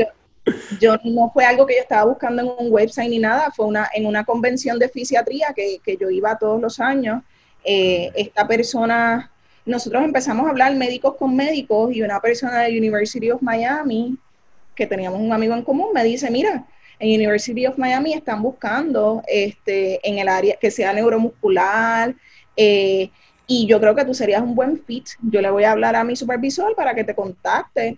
Yo, 0.79 0.95
no 1.03 1.29
fue 1.31 1.45
algo 1.45 1.65
que 1.65 1.75
yo 1.75 1.81
estaba 1.81 2.05
buscando 2.05 2.41
en 2.41 2.65
un 2.65 2.73
website 2.73 3.09
ni 3.09 3.19
nada, 3.19 3.51
fue 3.51 3.67
una, 3.67 3.87
en 3.93 4.05
una 4.07 4.23
convención 4.23 4.79
de 4.79 4.89
fisiatría 4.89 5.53
que, 5.55 5.79
que 5.83 5.95
yo 5.97 6.09
iba 6.09 6.37
todos 6.37 6.59
los 6.59 6.79
años. 6.79 7.21
Eh, 7.63 8.11
esta 8.15 8.47
persona, 8.47 9.31
nosotros 9.65 10.03
empezamos 10.03 10.47
a 10.47 10.49
hablar 10.49 10.75
médicos 10.75 11.15
con 11.17 11.35
médicos 11.35 11.93
y 11.93 12.01
una 12.01 12.19
persona 12.19 12.61
de 12.61 12.77
University 12.77 13.29
of 13.29 13.41
Miami, 13.41 14.17
que 14.75 14.87
teníamos 14.87 15.19
un 15.19 15.33
amigo 15.33 15.53
en 15.53 15.63
común, 15.63 15.89
me 15.93 16.03
dice, 16.03 16.31
mira, 16.31 16.65
en 16.99 17.19
University 17.19 17.65
of 17.65 17.77
Miami 17.77 18.13
están 18.13 18.41
buscando 18.41 19.23
este, 19.27 19.99
en 20.07 20.19
el 20.19 20.27
área 20.27 20.57
que 20.57 20.69
sea 20.69 20.93
neuromuscular, 20.93 22.13
eh, 22.55 23.09
y 23.47 23.65
yo 23.65 23.79
creo 23.79 23.95
que 23.95 24.05
tú 24.05 24.13
serías 24.13 24.43
un 24.43 24.53
buen 24.53 24.83
fit. 24.85 25.07
Yo 25.23 25.41
le 25.41 25.49
voy 25.49 25.63
a 25.63 25.71
hablar 25.71 25.95
a 25.95 26.03
mi 26.03 26.15
supervisor 26.15 26.75
para 26.75 26.93
que 26.93 27.03
te 27.03 27.15
contacte. 27.15 27.97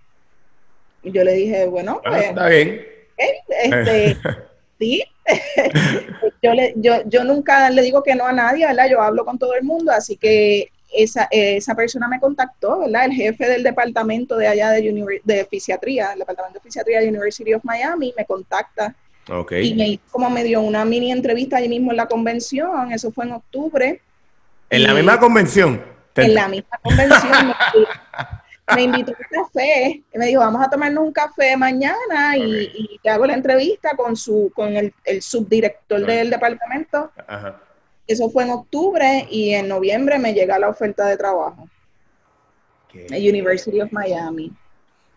Y 1.04 1.12
yo 1.12 1.26
le 1.26 1.34
dije, 1.34 1.66
bueno, 1.66 2.00
pues, 2.02 2.30
está 2.30 2.48
bien. 2.48 2.82
Este, 3.18 4.18
sí. 4.80 5.04
yo, 6.42 6.54
le, 6.54 6.74
yo, 6.78 7.04
yo 7.06 7.26
nunca 7.26 7.70
le 7.70 7.82
digo 7.82 8.02
que 8.02 8.16
no 8.16 8.26
a 8.26 8.32
nadie, 8.32 8.66
¿verdad? 8.66 8.88
Yo 8.90 9.02
hablo 9.02 9.26
con 9.26 9.38
todo 9.38 9.54
el 9.56 9.64
mundo, 9.64 9.92
así 9.92 10.16
que 10.16 10.72
esa, 10.94 11.28
esa 11.32 11.76
persona 11.76 12.08
me 12.08 12.20
contactó, 12.20 12.80
¿verdad? 12.80 13.06
El 13.06 13.14
jefe 13.14 13.48
del 13.48 13.64
departamento 13.64 14.38
de 14.38 14.48
allá 14.48 14.72
de, 14.72 15.22
de 15.24 15.46
fisiatría, 15.46 16.14
el 16.14 16.20
departamento 16.20 16.60
de 16.60 16.64
fisiatría 16.64 17.00
de 17.00 17.10
University 17.10 17.54
of 17.54 17.64
Miami, 17.64 18.14
me 18.18 18.26
contacta. 18.26 18.96
Okay. 19.30 19.70
Y 19.70 19.74
me 19.76 20.00
como 20.10 20.30
me 20.30 20.44
dio 20.44 20.62
una 20.62 20.84
mini 20.84 21.12
entrevista 21.12 21.58
allí 21.58 21.70
mismo 21.70 21.92
en 21.92 21.98
la 21.98 22.08
convención, 22.08 22.92
eso 22.92 23.12
fue 23.12 23.26
en 23.26 23.34
octubre. 23.34 24.02
¿En 24.70 24.84
la 24.84 24.94
misma 24.94 25.20
convención? 25.20 25.82
En 26.16 26.34
la 26.34 26.48
misma 26.48 26.78
convención. 26.82 27.54
me, 28.76 28.84
invitó 28.84 29.12
a 29.12 29.16
un 29.16 29.44
café. 29.44 30.04
Y 30.14 30.18
me 30.18 30.26
dijo, 30.28 30.40
vamos 30.40 30.66
a 30.66 30.70
tomarnos 30.70 31.04
un 31.04 31.12
café 31.12 31.56
mañana 31.58 32.38
y, 32.38 33.00
te 33.02 33.10
hago 33.10 33.26
la 33.26 33.34
entrevista 33.34 33.96
con 33.96 34.16
su 34.16 34.52
con 34.56 34.76
el, 34.76 34.94
subdirector 35.22 36.06
del 36.06 36.30
departamento. 36.30 37.12
Eso 38.12 38.30
fue 38.30 38.44
en 38.44 38.50
octubre 38.52 39.28
y 39.30 39.54
en 39.54 39.68
noviembre 39.68 40.20
me 40.20 40.34
llega 40.34 40.60
la 40.60 40.70
oferta 40.70 41.08
de 41.08 41.18
trabajo. 41.18 41.68
University 42.94 43.80
of 43.82 43.92
Miami. 43.92 44.52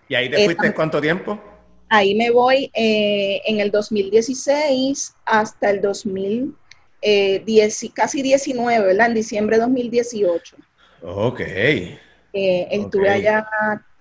¿Y 0.09 0.15
ahí 0.15 0.31
te 0.31 0.45
fuiste 0.45 0.73
cuánto 0.73 1.01
tiempo? 1.01 1.41
Ahí 1.89 2.15
me 2.15 2.31
voy 2.31 2.71
eh, 2.75 3.41
en 3.47 3.61
el 3.61 3.71
2016 3.71 5.15
hasta 5.25 5.71
el 5.71 5.81
2000 5.81 6.55
eh, 7.03 7.45
casi 7.93 8.23
19, 8.23 8.87
¿verdad? 8.87 9.09
En 9.09 9.15
diciembre 9.15 9.57
de 9.57 9.63
2018. 9.63 10.57
Ok. 11.03 11.41
Eh, 11.41 11.99
estuve 12.33 13.11
allá 13.11 13.47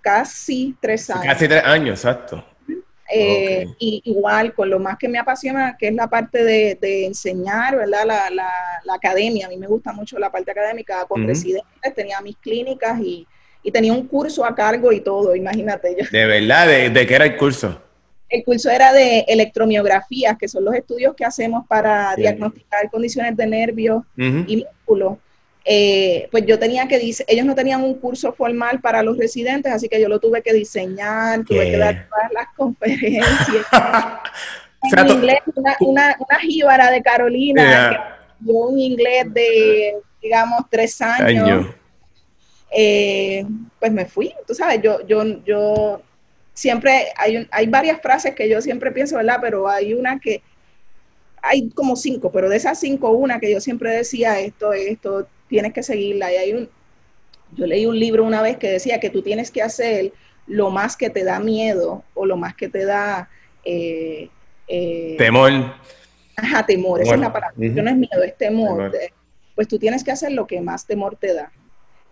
casi 0.02 0.76
tres 0.80 1.10
años. 1.10 1.26
Casi 1.26 1.48
tres 1.48 1.64
años, 1.64 2.00
exacto. 2.00 2.46
Eh, 3.10 3.66
y 3.80 4.01
igual, 4.06 4.54
con 4.54 4.70
lo 4.70 4.80
más 4.80 4.97
que 4.97 5.08
me 5.08 5.20
apasiona, 5.20 5.76
que 5.78 5.89
es 5.89 5.93
la 5.93 6.08
parte 6.08 6.43
de, 6.43 7.06
enseñar, 7.06 7.76
¿verdad? 7.76 8.06
La, 8.06 8.30
la, 8.30 8.93
academia. 8.93 9.47
A 9.47 9.49
mí 9.49 9.58
me 9.58 9.68
gusta 9.68 9.91
mucho 9.91 10.18
la 10.20 10.32
parte 10.32 10.51
académica. 10.51 11.06
Con 11.06 11.28
residentes 11.28 11.93
tenía 11.95 12.22
mis 12.22 12.38
clínicas 12.38 12.99
y, 12.99 13.28
tenía 13.72 13.93
un 13.93 14.08
curso 14.08 14.45
a 14.45 14.54
cargo 14.56 14.91
y 14.91 14.99
todo, 14.99 15.36
imagínate. 15.36 15.95
Yo. 15.97 16.06
¿De 16.12 16.26
verdad? 16.26 16.68
¿De, 16.68 16.89
de 16.89 17.08
qué 17.08 17.16
era 17.16 17.26
el 17.26 17.38
curso? 17.38 17.82
El 18.30 18.43
curso 18.43 18.72
era 18.72 18.91
de 18.91 19.20
electromiografías, 19.28 20.38
que 20.39 20.47
son 20.47 20.66
los 20.66 20.74
estudios 20.74 21.14
que 21.16 21.24
hacemos 21.24 21.68
para 21.68 22.16
diagnosticar 22.16 22.89
condiciones 22.89 23.38
de 23.38 23.45
nervios 23.45 24.04
y 24.18 24.66
músculos. 24.66 25.18
Eh, 25.66 26.28
pues 26.30 26.45
yo 26.45 26.59
tenía 26.59 26.88
que, 26.88 26.97
ellos 27.28 27.45
no 27.45 27.55
tenían 27.55 27.84
un 27.84 27.95
curso 27.95 28.34
formal 28.34 28.82
para 28.82 29.01
los 29.01 29.18
residentes, 29.18 29.72
así 29.72 29.88
que 29.88 30.01
yo 30.01 30.09
lo 30.09 30.20
tuve 30.20 30.41
que 30.41 30.51
diseñar, 30.51 31.45
tuve 31.45 31.72
que 31.72 31.78
dar 31.78 32.07
todas 32.09 32.34
las 32.34 32.47
conferencias. 32.57 33.66
en 34.97 35.07
inglés, 35.07 35.39
una, 35.55 35.78
una, 35.80 36.18
una, 36.20 36.39
jíbara 36.39 36.91
de 36.91 37.01
Carolina, 37.01 37.89
que 38.39 38.45
dio 38.45 38.59
un 38.59 38.78
inglés 38.78 39.34
de, 39.34 39.95
digamos, 40.22 40.64
tres 40.70 41.01
años. 41.01 41.68
Eh, 42.76 43.45
pues 43.80 43.91
me 43.91 44.05
fui, 44.05 44.34
tú 44.47 44.53
sabes, 44.55 44.82
yo, 44.82 45.05
yo, 45.05 45.24
yo 45.45 46.01
siempre 46.53 47.07
hay, 47.16 47.47
hay 47.51 47.68
varias 47.68 48.01
frases 48.01 48.36
que 48.36 48.49
yo 48.49 48.61
siempre 48.61 48.91
pienso, 48.91 49.16
¿verdad? 49.16 49.38
Pero 49.39 49.70
hay 49.70 49.93
una 49.93 50.20
que, 50.20 50.41
hay 51.43 51.70
como 51.72 51.95
cinco, 51.95 52.32
pero 52.32 52.49
de 52.49 52.55
esas 52.55 52.80
cinco, 52.80 53.11
una 53.11 53.39
que 53.39 53.51
yo 53.51 53.59
siempre 53.59 53.91
decía, 53.91 54.39
esto, 54.39 54.74
esto, 54.74 55.28
tienes 55.54 55.72
que 55.72 55.84
seguirla. 55.84 56.34
Y 56.34 56.36
hay 56.36 56.54
un, 56.54 56.70
yo 57.56 57.68
leí 57.68 57.86
un 57.86 57.99
libro 57.99 58.24
una 58.24 58.41
vez 58.41 58.58
que 58.58 58.72
decía 58.72 58.99
que 58.99 59.12
tú 59.12 59.22
tienes 59.22 59.51
que 59.51 59.62
hacer 59.62 60.12
lo 60.47 60.72
más 60.72 60.97
que 60.97 61.12
te 61.12 61.24
da 61.24 61.39
miedo 61.39 62.04
o 62.16 62.26
lo 62.26 62.38
más 62.38 62.56
que 62.56 62.70
te 62.70 62.86
da... 62.86 63.30
Eh, 63.64 64.30
eh, 64.68 65.16
temor. 65.20 65.51
Ajá, 66.36 66.66
temor, 66.66 67.01
esa 67.01 67.14
es 67.14 67.20
la 67.20 67.32
palabra. 67.32 67.54
No 67.56 67.89
es 67.89 67.95
miedo, 67.95 68.24
es 68.24 68.36
temor. 68.36 68.91
pues 69.54 69.68
tú 69.68 69.78
tienes 69.78 70.04
que 70.04 70.12
hacer 70.12 70.32
lo 70.32 70.47
que 70.47 70.60
más 70.60 70.88
temor 70.88 71.18
te 71.18 71.36
da. 71.36 71.51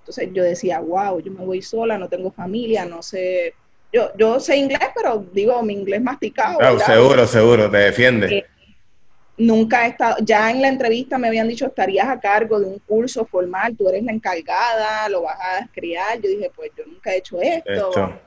Entonces 0.02 0.30
yo 0.34 0.44
decía, 0.44 0.80
wow, 0.80 1.20
yo 1.20 1.32
me 1.32 1.44
voy 1.44 1.64
sola, 1.64 1.98
no 1.98 2.10
tengo 2.10 2.30
familia, 2.32 2.86
no 2.86 3.02
sé 3.02 3.56
yo, 3.94 4.12
yo 4.18 4.40
sé 4.40 4.56
inglés, 4.56 4.80
pero 4.96 5.26
digo 5.34 5.62
mi 5.64 5.74
inglés 5.74 6.02
masticado. 6.02 6.60
Claro, 6.60 6.80
seguro, 6.80 7.28
seguro, 7.28 7.70
te 7.70 7.78
defiende. 7.78 8.38
Eh, 8.38 8.46
nunca 9.38 9.86
he 9.86 9.90
estado, 9.90 10.18
ya 10.22 10.52
en 10.52 10.62
la 10.62 10.68
entrevista 10.68 11.18
me 11.18 11.28
habían 11.28 11.48
dicho, 11.48 11.66
estarías 11.66 12.08
a 12.08 12.20
cargo 12.20 12.60
de 12.60 12.68
un 12.68 12.80
curso 12.80 13.26
formal, 13.26 13.76
tú 13.76 13.90
eres 13.90 14.04
la 14.04 14.12
encargada, 14.12 15.10
lo 15.10 15.24
vas 15.24 15.38
a 15.40 15.68
criar. 15.74 16.20
Yo 16.22 16.30
dije, 16.30 16.52
pues 16.56 16.72
yo 16.78 16.86
nunca 16.86 17.12
he 17.12 17.18
hecho 17.18 17.42
esto, 17.42 18.20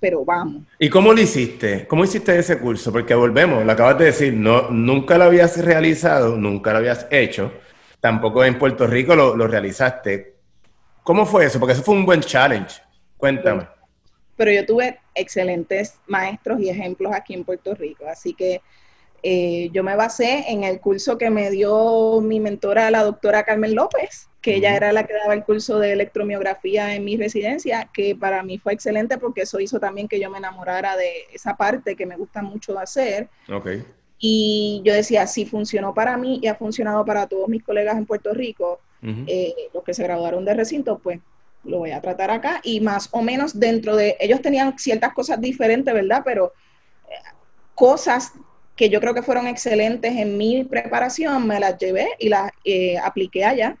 pero 0.00 0.24
vamos. 0.24 0.62
¿Y 0.78 0.88
cómo 0.88 1.12
lo 1.12 1.20
hiciste? 1.20 1.86
¿Cómo 1.86 2.04
hiciste 2.04 2.38
ese 2.38 2.58
curso? 2.58 2.92
Porque 2.92 3.14
volvemos, 3.14 3.64
lo 3.64 3.72
acabas 3.72 3.98
de 3.98 4.06
decir, 4.06 4.34
no, 4.34 4.70
nunca 4.70 5.18
lo 5.18 5.24
habías 5.24 5.62
realizado, 5.62 6.36
nunca 6.36 6.72
lo 6.72 6.78
habías 6.78 7.06
hecho, 7.10 7.52
tampoco 8.00 8.44
en 8.44 8.58
Puerto 8.58 8.86
Rico 8.86 9.14
lo, 9.14 9.36
lo 9.36 9.46
realizaste. 9.46 10.34
¿Cómo 11.02 11.26
fue 11.26 11.46
eso? 11.46 11.58
Porque 11.58 11.72
eso 11.72 11.82
fue 11.82 11.94
un 11.94 12.06
buen 12.06 12.20
challenge. 12.20 12.80
Cuéntame 13.16 13.66
pero 14.36 14.50
yo 14.50 14.66
tuve 14.66 14.98
excelentes 15.14 16.00
maestros 16.08 16.60
y 16.60 16.68
ejemplos 16.68 17.12
aquí 17.14 17.32
en 17.34 17.44
Puerto 17.44 17.74
Rico, 17.74 18.06
así 18.08 18.34
que 18.34 18.60
eh, 19.22 19.70
yo 19.72 19.84
me 19.84 19.94
basé 19.94 20.46
en 20.48 20.64
el 20.64 20.80
curso 20.80 21.16
que 21.16 21.30
me 21.30 21.50
dio 21.50 22.20
mi 22.20 22.40
mentora, 22.40 22.90
la 22.90 23.04
doctora 23.04 23.44
Carmen 23.44 23.74
López, 23.74 24.28
que 24.40 24.56
ella 24.56 24.74
era 24.76 24.92
la 24.92 25.04
que 25.06 25.14
daba 25.14 25.34
el 25.34 25.44
curso 25.44 25.78
de 25.78 25.92
electromiografía 25.92 26.94
en 26.94 27.04
mi 27.04 27.16
residencia, 27.16 27.88
que 27.94 28.16
para 28.16 28.42
mí 28.42 28.58
fue 28.58 28.72
excelente 28.72 29.18
porque 29.18 29.42
eso 29.42 29.60
hizo 29.60 29.78
también 29.78 30.08
que 30.08 30.18
yo 30.18 30.28
me 30.30 30.38
enamorara 30.38 30.96
de 30.96 31.12
esa 31.32 31.56
parte 31.56 31.94
que 31.94 32.06
me 32.06 32.16
gusta 32.16 32.42
mucho 32.42 32.76
hacer. 32.78 33.28
Okay. 33.48 33.84
Y 34.18 34.82
yo 34.84 34.92
decía, 34.92 35.26
si 35.28 35.46
funcionó 35.46 35.94
para 35.94 36.16
mí 36.16 36.40
y 36.42 36.48
ha 36.48 36.56
funcionado 36.56 37.04
para 37.04 37.28
todos 37.28 37.48
mis 37.48 37.62
colegas 37.62 37.96
en 37.96 38.06
Puerto 38.06 38.34
Rico, 38.34 38.80
eh, 39.02 39.52
los 39.74 39.82
que 39.82 39.94
se 39.94 40.04
graduaron 40.04 40.44
de 40.44 40.54
recinto, 40.54 40.98
pues 40.98 41.18
lo 41.64 41.78
voy 41.78 41.90
a 41.90 42.00
tratar 42.00 42.30
acá 42.30 42.60
y 42.62 42.80
más 42.80 43.08
o 43.12 43.22
menos 43.22 43.58
dentro 43.58 43.96
de, 43.96 44.16
ellos 44.20 44.40
tenían 44.40 44.78
ciertas 44.78 45.12
cosas 45.12 45.40
diferentes, 45.40 45.92
¿verdad? 45.92 46.22
Pero 46.24 46.52
eh, 47.08 47.14
cosas 47.74 48.32
que 48.82 48.90
yo 48.90 49.00
creo 49.00 49.14
que 49.14 49.22
fueron 49.22 49.46
excelentes 49.46 50.12
en 50.16 50.36
mi 50.36 50.64
preparación, 50.64 51.46
me 51.46 51.60
las 51.60 51.78
llevé 51.78 52.08
y 52.18 52.28
las 52.28 52.50
eh, 52.64 52.98
apliqué 52.98 53.44
allá. 53.44 53.76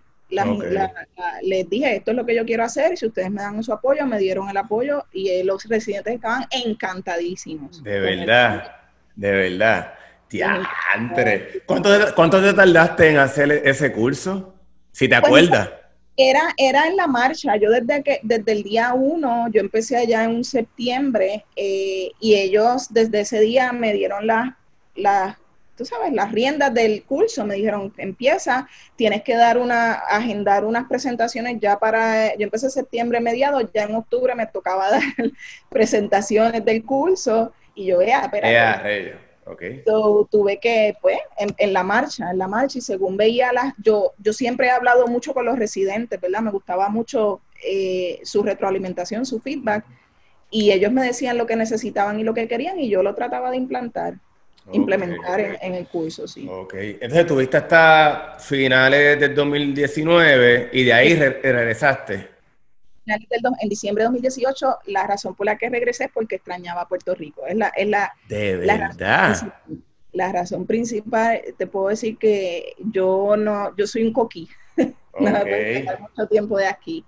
les 1.42 1.68
dije, 1.68 1.96
esto 1.96 2.12
es 2.12 2.16
lo 2.16 2.24
que 2.24 2.36
yo 2.36 2.44
quiero 2.44 2.62
hacer 2.62 2.92
y 2.92 2.96
si 2.96 3.06
ustedes 3.06 3.28
me 3.28 3.42
dan 3.42 3.64
su 3.64 3.72
apoyo, 3.72 4.06
me 4.06 4.20
dieron 4.20 4.48
el 4.48 4.56
apoyo 4.56 5.04
y 5.12 5.28
eh, 5.28 5.42
los 5.42 5.64
residentes 5.64 6.14
estaban 6.14 6.44
encantadísimos. 6.52 7.82
De 7.82 7.98
verdad. 7.98 8.76
De 9.16 9.32
verdad. 9.32 9.92
Diantre. 10.30 11.62
¿Cuánto, 11.66 11.90
¿Cuánto 12.14 12.40
te 12.40 12.54
tardaste 12.54 13.10
en 13.10 13.16
hacer 13.16 13.50
ese 13.64 13.90
curso? 13.90 14.54
Si 14.92 15.08
te 15.08 15.16
pues, 15.16 15.26
acuerdas. 15.26 15.70
Era, 16.16 16.54
era 16.56 16.86
en 16.86 16.96
la 16.96 17.08
marcha. 17.08 17.56
Yo 17.56 17.70
desde 17.70 18.04
que 18.04 18.20
desde 18.22 18.52
el 18.52 18.62
día 18.62 18.92
uno, 18.94 19.48
yo 19.50 19.60
empecé 19.60 19.96
allá 19.96 20.22
en 20.22 20.44
septiembre 20.44 21.44
eh, 21.56 22.12
y 22.20 22.36
ellos 22.36 22.86
desde 22.90 23.22
ese 23.22 23.40
día 23.40 23.72
me 23.72 23.92
dieron 23.94 24.28
las, 24.28 24.54
las, 24.94 25.36
tú 25.76 25.84
sabes, 25.84 26.12
las 26.12 26.32
riendas 26.32 26.72
del 26.72 27.04
curso. 27.04 27.44
Me 27.44 27.54
dijeron, 27.54 27.92
empieza, 27.96 28.68
tienes 28.96 29.22
que 29.22 29.34
dar 29.34 29.58
una, 29.58 29.92
agendar 29.92 30.64
unas 30.64 30.88
presentaciones 30.88 31.58
ya 31.60 31.78
para, 31.78 32.34
yo 32.36 32.44
empecé 32.44 32.66
en 32.66 32.72
septiembre 32.72 33.20
mediados, 33.20 33.64
ya 33.72 33.84
en 33.84 33.94
octubre 33.94 34.34
me 34.34 34.46
tocaba 34.46 34.90
dar 34.90 35.02
presentaciones 35.68 36.64
del 36.64 36.84
curso 36.84 37.52
y 37.74 37.86
yo, 37.86 37.98
vea, 37.98 38.22
espera. 38.22 38.48
Okay. 39.44 39.82
tuve 40.30 40.58
que, 40.60 40.94
pues, 41.02 41.18
en, 41.36 41.72
la 41.72 41.82
marcha, 41.82 42.30
en 42.30 42.38
la 42.38 42.46
marcha, 42.46 42.78
y 42.78 42.80
según 42.80 43.16
veía 43.16 43.52
las, 43.52 43.74
yo, 43.82 44.12
yo 44.18 44.32
siempre 44.32 44.68
he 44.68 44.70
hablado 44.70 45.08
mucho 45.08 45.34
con 45.34 45.44
los 45.44 45.58
residentes, 45.58 46.20
¿verdad? 46.20 46.42
Me 46.42 46.52
gustaba 46.52 46.88
mucho 46.88 47.40
eh, 47.64 48.20
su 48.22 48.44
retroalimentación, 48.44 49.26
su 49.26 49.40
feedback, 49.40 49.84
y 50.48 50.70
ellos 50.70 50.92
me 50.92 51.02
decían 51.02 51.38
lo 51.38 51.46
que 51.46 51.56
necesitaban 51.56 52.20
y 52.20 52.24
lo 52.24 52.34
que 52.34 52.46
querían, 52.46 52.78
y 52.78 52.88
yo 52.88 53.02
lo 53.02 53.16
trataba 53.16 53.50
de 53.50 53.56
implantar, 53.56 54.14
implementar 54.70 55.58
En, 55.60 55.74
el 55.74 55.86
curso, 55.88 56.28
sí. 56.28 56.46
Ok, 56.48 56.74
entonces 56.74 57.26
tuviste 57.26 57.56
hasta 57.56 58.36
finales 58.38 59.18
del 59.18 59.34
2019 59.34 60.70
y 60.72 60.84
de 60.84 60.92
ahí 60.92 61.14
regresaste 61.14 62.32
en 63.06 63.68
diciembre 63.68 64.02
de 64.02 64.06
2018, 64.06 64.78
la 64.86 65.06
razón 65.06 65.34
por 65.34 65.46
la 65.46 65.56
que 65.56 65.68
regresé 65.68 66.04
es 66.04 66.10
porque 66.12 66.36
extrañaba 66.36 66.88
Puerto 66.88 67.14
Rico. 67.14 67.46
Es 67.46 67.56
la, 67.56 67.68
es 67.68 67.88
la, 67.88 68.12
de 68.28 68.56
verdad. 68.56 69.54
La 70.12 70.30
razón, 70.30 70.66
principal, 70.66 71.40
te 71.56 71.66
puedo 71.66 71.88
decir 71.88 72.18
que 72.18 72.74
yo 72.92 73.34
no, 73.36 73.74
yo 73.76 73.86
soy 73.86 74.04
un 74.04 74.12
coquí. 74.12 74.48
no 74.76 75.30
mucho 76.00 76.26
tiempo 76.30 76.58
de 76.58 76.66
aquí. 76.66 77.04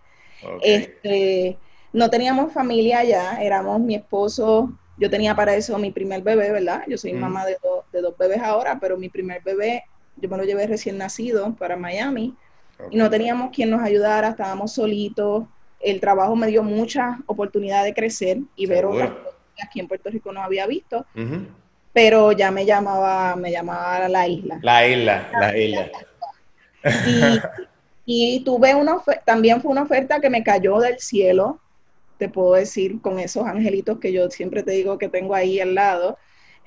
Este, 0.62 1.58
no 1.92 2.08
teníamos 2.08 2.52
familia 2.52 3.00
allá, 3.00 3.42
éramos 3.42 3.80
mi 3.80 3.94
esposo, 3.94 4.72
yo 4.96 5.10
tenía 5.10 5.34
para 5.34 5.54
eso 5.54 5.78
mi 5.78 5.90
primer 5.90 6.22
bebé, 6.22 6.50
¿verdad? 6.52 6.84
Yo 6.88 6.96
soy 6.98 7.12
mm. 7.12 7.20
mamá 7.20 7.44
de, 7.46 7.56
de 7.92 8.00
dos 8.00 8.16
bebés 8.16 8.40
ahora, 8.42 8.78
pero 8.80 8.96
mi 8.96 9.08
primer 9.08 9.42
bebé, 9.42 9.84
yo 10.16 10.28
me 10.28 10.36
lo 10.36 10.44
llevé 10.44 10.66
recién 10.66 10.98
nacido 10.98 11.54
para 11.54 11.76
Miami. 11.76 12.34
Y 12.90 12.96
no 12.96 13.08
teníamos 13.08 13.50
quien 13.54 13.70
nos 13.70 13.82
ayudara, 13.82 14.30
estábamos 14.30 14.72
solitos 14.72 15.44
el 15.84 16.00
trabajo 16.00 16.34
me 16.34 16.46
dio 16.46 16.62
mucha 16.62 17.18
oportunidad 17.26 17.84
de 17.84 17.94
crecer 17.94 18.38
y 18.56 18.66
ver 18.66 18.86
otras 18.86 19.10
cosas 19.10 19.34
que 19.54 19.62
aquí 19.62 19.80
en 19.80 19.86
Puerto 19.86 20.10
Rico 20.10 20.32
no 20.32 20.42
había 20.42 20.66
visto. 20.66 21.06
Pero 21.92 22.32
ya 22.32 22.50
me 22.50 22.64
llamaba, 22.66 23.36
me 23.36 23.52
llamaba 23.52 24.08
la 24.08 24.26
isla. 24.26 24.58
La 24.62 24.86
isla, 24.88 25.28
la 25.38 25.56
isla. 25.56 25.90
Y, 28.06 28.44
tuve 28.44 28.74
una 28.74 28.96
también 29.24 29.62
fue 29.62 29.70
una 29.70 29.82
oferta 29.82 30.20
que 30.20 30.28
me 30.28 30.42
cayó 30.42 30.78
del 30.78 30.98
cielo, 30.98 31.60
te 32.24 32.30
puedo 32.30 32.54
decir, 32.54 33.02
con 33.02 33.18
esos 33.18 33.44
angelitos 33.44 33.98
que 33.98 34.10
yo 34.10 34.30
siempre 34.30 34.62
te 34.62 34.72
digo 34.72 34.96
que 34.96 35.10
tengo 35.10 35.34
ahí 35.34 35.60
al 35.60 35.74
lado. 35.74 36.16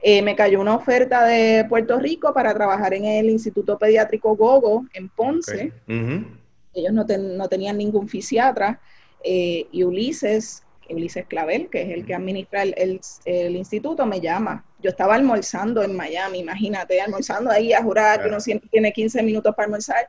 Eh, 0.03 0.21
me 0.21 0.35
cayó 0.35 0.61
una 0.61 0.75
oferta 0.75 1.25
de 1.25 1.65
Puerto 1.67 1.99
Rico 1.99 2.31
para 2.31 2.53
trabajar 2.53 2.93
en 2.93 3.05
el 3.05 3.27
Instituto 3.27 3.79
Pediátrico 3.79 4.35
Gogo 4.35 4.85
en 4.93 5.09
Ponce. 5.09 5.73
Ellos 5.87 6.93
no, 6.93 7.05
no, 7.05 7.47
tenían 7.49 7.79
ningún 7.79 8.07
fisiatra. 8.07 8.79
Eh, 9.23 9.65
y 9.71 9.83
Ulises, 9.83 10.63
Ulises 10.91 11.25
Clavel, 11.25 11.69
que 11.69 11.81
es 11.81 11.89
el 11.89 12.05
que 12.05 12.13
administra 12.13 12.61
el, 12.61 13.55
instituto, 13.55 14.05
me 14.05 14.21
llama. 14.21 14.63
Yo 14.79 14.91
estaba 14.91 15.15
almorzando 15.15 15.81
en 15.81 15.95
Miami, 15.95 16.37
imagínate, 16.37 17.01
almorzando 17.01 17.49
ahí 17.49 17.73
a 17.73 17.81
jurar 17.81 18.21
que 18.21 18.27
uno 18.27 18.39
siempre 18.39 18.69
tiene 18.69 18.93
15 18.93 19.23
minutos 19.23 19.55
para 19.55 19.65
almorzar. 19.65 20.07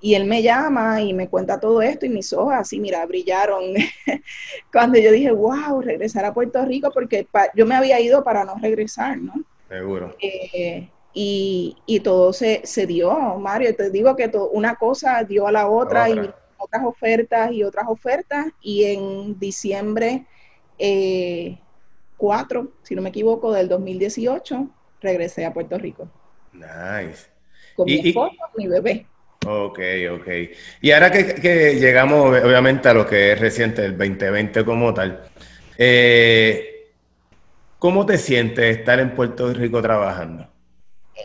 Y 0.00 0.14
él 0.14 0.24
me 0.24 0.42
llama 0.42 1.02
y 1.02 1.12
me 1.12 1.28
cuenta 1.28 1.60
todo 1.60 1.82
esto 1.82 2.06
y 2.06 2.08
mis 2.08 2.32
ojos 2.32 2.54
así, 2.54 2.80
mira, 2.80 3.04
brillaron 3.04 3.74
cuando 4.72 4.98
yo 4.98 5.12
dije, 5.12 5.30
wow, 5.30 5.80
regresar 5.82 6.24
a 6.24 6.32
Puerto 6.32 6.64
Rico 6.64 6.90
porque 6.92 7.26
yo 7.54 7.66
me 7.66 7.74
había 7.74 8.00
ido 8.00 8.24
para 8.24 8.44
no 8.44 8.54
regresar, 8.56 9.18
¿no? 9.18 9.34
Seguro. 9.68 10.16
Eh, 10.20 10.88
y, 11.12 12.00
todo 12.02 12.32
se, 12.32 12.62
se, 12.64 12.86
dio, 12.86 13.36
Mario, 13.38 13.74
te 13.74 13.90
digo 13.90 14.16
que 14.16 14.30
una 14.52 14.76
cosa 14.76 15.22
dio 15.24 15.46
a 15.46 15.52
la 15.52 15.68
otra. 15.68 16.08
y 16.08 16.30
otras 16.60 16.84
ofertas 16.84 17.52
y 17.52 17.64
otras 17.64 17.86
ofertas 17.88 18.46
y 18.60 18.84
en 18.84 19.38
diciembre 19.38 20.26
4, 20.76 20.78
eh, 20.78 22.68
si 22.82 22.94
no 22.94 23.02
me 23.02 23.08
equivoco, 23.08 23.52
del 23.52 23.68
2018, 23.68 24.68
regresé 25.00 25.44
a 25.46 25.52
Puerto 25.52 25.78
Rico. 25.78 26.08
Nice. 26.52 27.28
Con 27.76 27.86
mi 27.86 28.08
esposo 28.08 28.36
y 28.56 28.62
mi 28.62 28.68
bebé. 28.68 29.06
Ok, 29.46 29.78
ok. 30.12 30.28
Y 30.82 30.90
ahora 30.90 31.10
que, 31.10 31.78
llegamos, 31.80 32.36
obviamente, 32.42 32.90
a 32.90 32.94
lo 32.94 33.06
que 33.06 33.32
es 33.32 33.40
reciente, 33.40 33.86
el 33.86 33.96
2020 33.96 34.64
como 34.66 34.92
tal, 34.92 35.24
eh, 35.78 36.90
¿cómo 37.78 38.04
te 38.04 38.18
sientes 38.18 38.78
estar 38.78 39.00
en 39.00 39.14
Puerto 39.14 39.50
Rico 39.54 39.80
trabajando? 39.80 40.46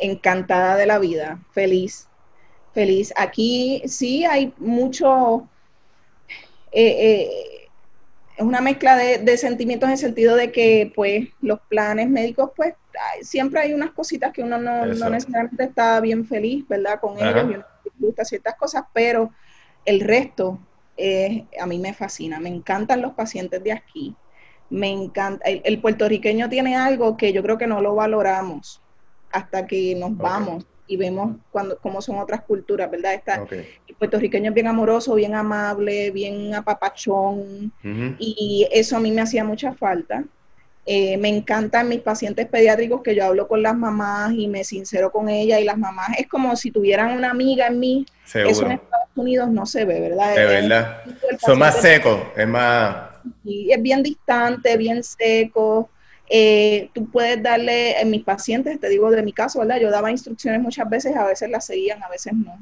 Encantada 0.02 0.78
de 0.78 0.86
la 0.86 0.98
vida, 0.98 1.40
feliz, 1.52 2.08
feliz. 2.74 3.14
Aquí 3.18 3.84
sí 3.86 4.24
hay 4.24 4.54
mucho, 4.60 5.50
eh, 6.72 6.96
eh, 6.98 7.68
es 8.38 8.44
una 8.44 8.62
mezcla 8.62 8.96
de, 8.96 9.38
sentimientos 9.38 9.88
en 9.88 9.94
el 9.94 9.98
sentido 9.98 10.38
de 10.38 10.54
que 10.54 10.90
pues 10.96 11.28
los 11.42 11.60
planes 11.68 12.10
médicos 12.10 12.52
pues 12.56 12.76
siempre 13.22 13.60
hay 13.60 13.74
unas 13.74 13.92
cositas 13.92 14.32
que 14.32 14.42
uno 14.42 14.58
no, 14.58 14.86
necesariamente 14.86 15.66
está 15.66 16.00
bien 16.00 16.26
feliz, 16.26 16.66
¿verdad? 16.70 17.02
Con 17.02 17.18
ellos, 17.20 17.66
gusta 18.00 18.26
ciertas 18.26 18.56
cosas, 18.56 18.84
pero 18.94 19.32
el 19.86 20.02
resto 20.02 20.60
a 21.60 21.66
mí 21.66 21.80
me 21.80 21.94
fascina, 21.94 22.40
me 22.40 22.50
encantan 22.50 23.02
los 23.02 23.14
pacientes 23.14 23.64
de 23.64 23.74
aquí, 23.74 24.16
me 24.70 24.90
encanta, 24.90 25.46
el, 25.46 25.82
puertorriqueño 25.82 26.50
tiene 26.50 26.76
algo 26.76 27.18
que 27.18 27.34
yo 27.34 27.44
creo 27.44 27.58
que 27.58 27.68
no 27.68 27.82
lo 27.82 27.96
valoramos 27.96 28.82
hasta 29.32 29.68
que 29.68 29.94
nos 29.96 30.16
vamos 30.18 30.66
y 30.88 30.98
vemos 30.98 31.38
cuando, 31.52 31.78
cómo 31.80 32.02
son 32.02 32.18
otras 32.18 32.42
culturas, 32.44 32.90
¿verdad? 32.90 33.14
Está, 33.14 33.46
El 33.52 33.96
puertorriqueño 33.98 34.50
es 34.50 34.56
bien 34.56 34.68
amoroso, 34.68 35.16
bien 35.16 35.36
amable, 35.36 36.12
bien 36.12 36.54
apapachón, 36.54 37.74
y 38.20 38.68
eso 38.72 38.98
a 38.98 39.00
mí 39.00 39.12
me 39.12 39.22
hacía 39.22 39.44
mucha 39.44 39.74
falta. 39.74 40.24
Eh, 40.88 41.18
me 41.18 41.30
encantan 41.30 41.90
mis 41.90 42.02
pacientes 42.02 42.46
pediátricos 42.48 43.02
que 43.02 43.16
yo 43.16 43.26
hablo 43.26 43.48
con 43.48 43.64
las 43.64 43.76
mamás 43.76 44.34
y 44.34 44.48
me 44.48 44.64
sincero 44.64 45.12
con 45.12 45.30
ellas 45.30 45.60
y 45.60 45.64
las 45.64 45.80
mamás 45.80 46.10
es 46.20 46.28
como 46.28 46.56
si 46.56 46.70
tuvieran 46.70 47.18
una 47.18 47.32
amiga 47.32 47.68
en 47.68 47.80
mí. 47.80 48.06
Eso 48.26 48.66
en 48.66 48.74
Estados 48.74 49.10
Unidos 49.16 49.50
no 49.50 49.66
se 49.66 49.84
ve, 49.84 50.00
¿verdad? 50.00 50.36
De 50.36 50.46
verdad. 50.46 51.02
Son 51.40 51.58
más 51.58 51.82
secos, 51.82 52.20
es 52.36 52.48
más... 52.48 53.10
Y 53.44 53.72
es 53.72 53.82
bien 53.82 54.04
distante, 54.04 54.78
bien 54.78 55.04
seco. 55.04 55.90
Eh, 56.30 56.90
tú 56.94 57.10
puedes 57.10 57.42
darle, 57.42 58.00
en 58.00 58.12
mis 58.12 58.24
pacientes, 58.24 58.80
te 58.80 58.90
digo 58.90 59.10
de 59.10 59.24
mi 59.24 59.34
caso, 59.34 59.60
¿verdad? 59.60 59.80
Yo 59.80 59.90
daba 59.90 60.12
instrucciones 60.12 60.62
muchas 60.62 60.88
veces, 60.88 61.16
a 61.16 61.26
veces 61.26 61.50
las 61.50 61.66
seguían, 61.66 62.04
a 62.04 62.10
veces 62.10 62.34
no. 62.34 62.60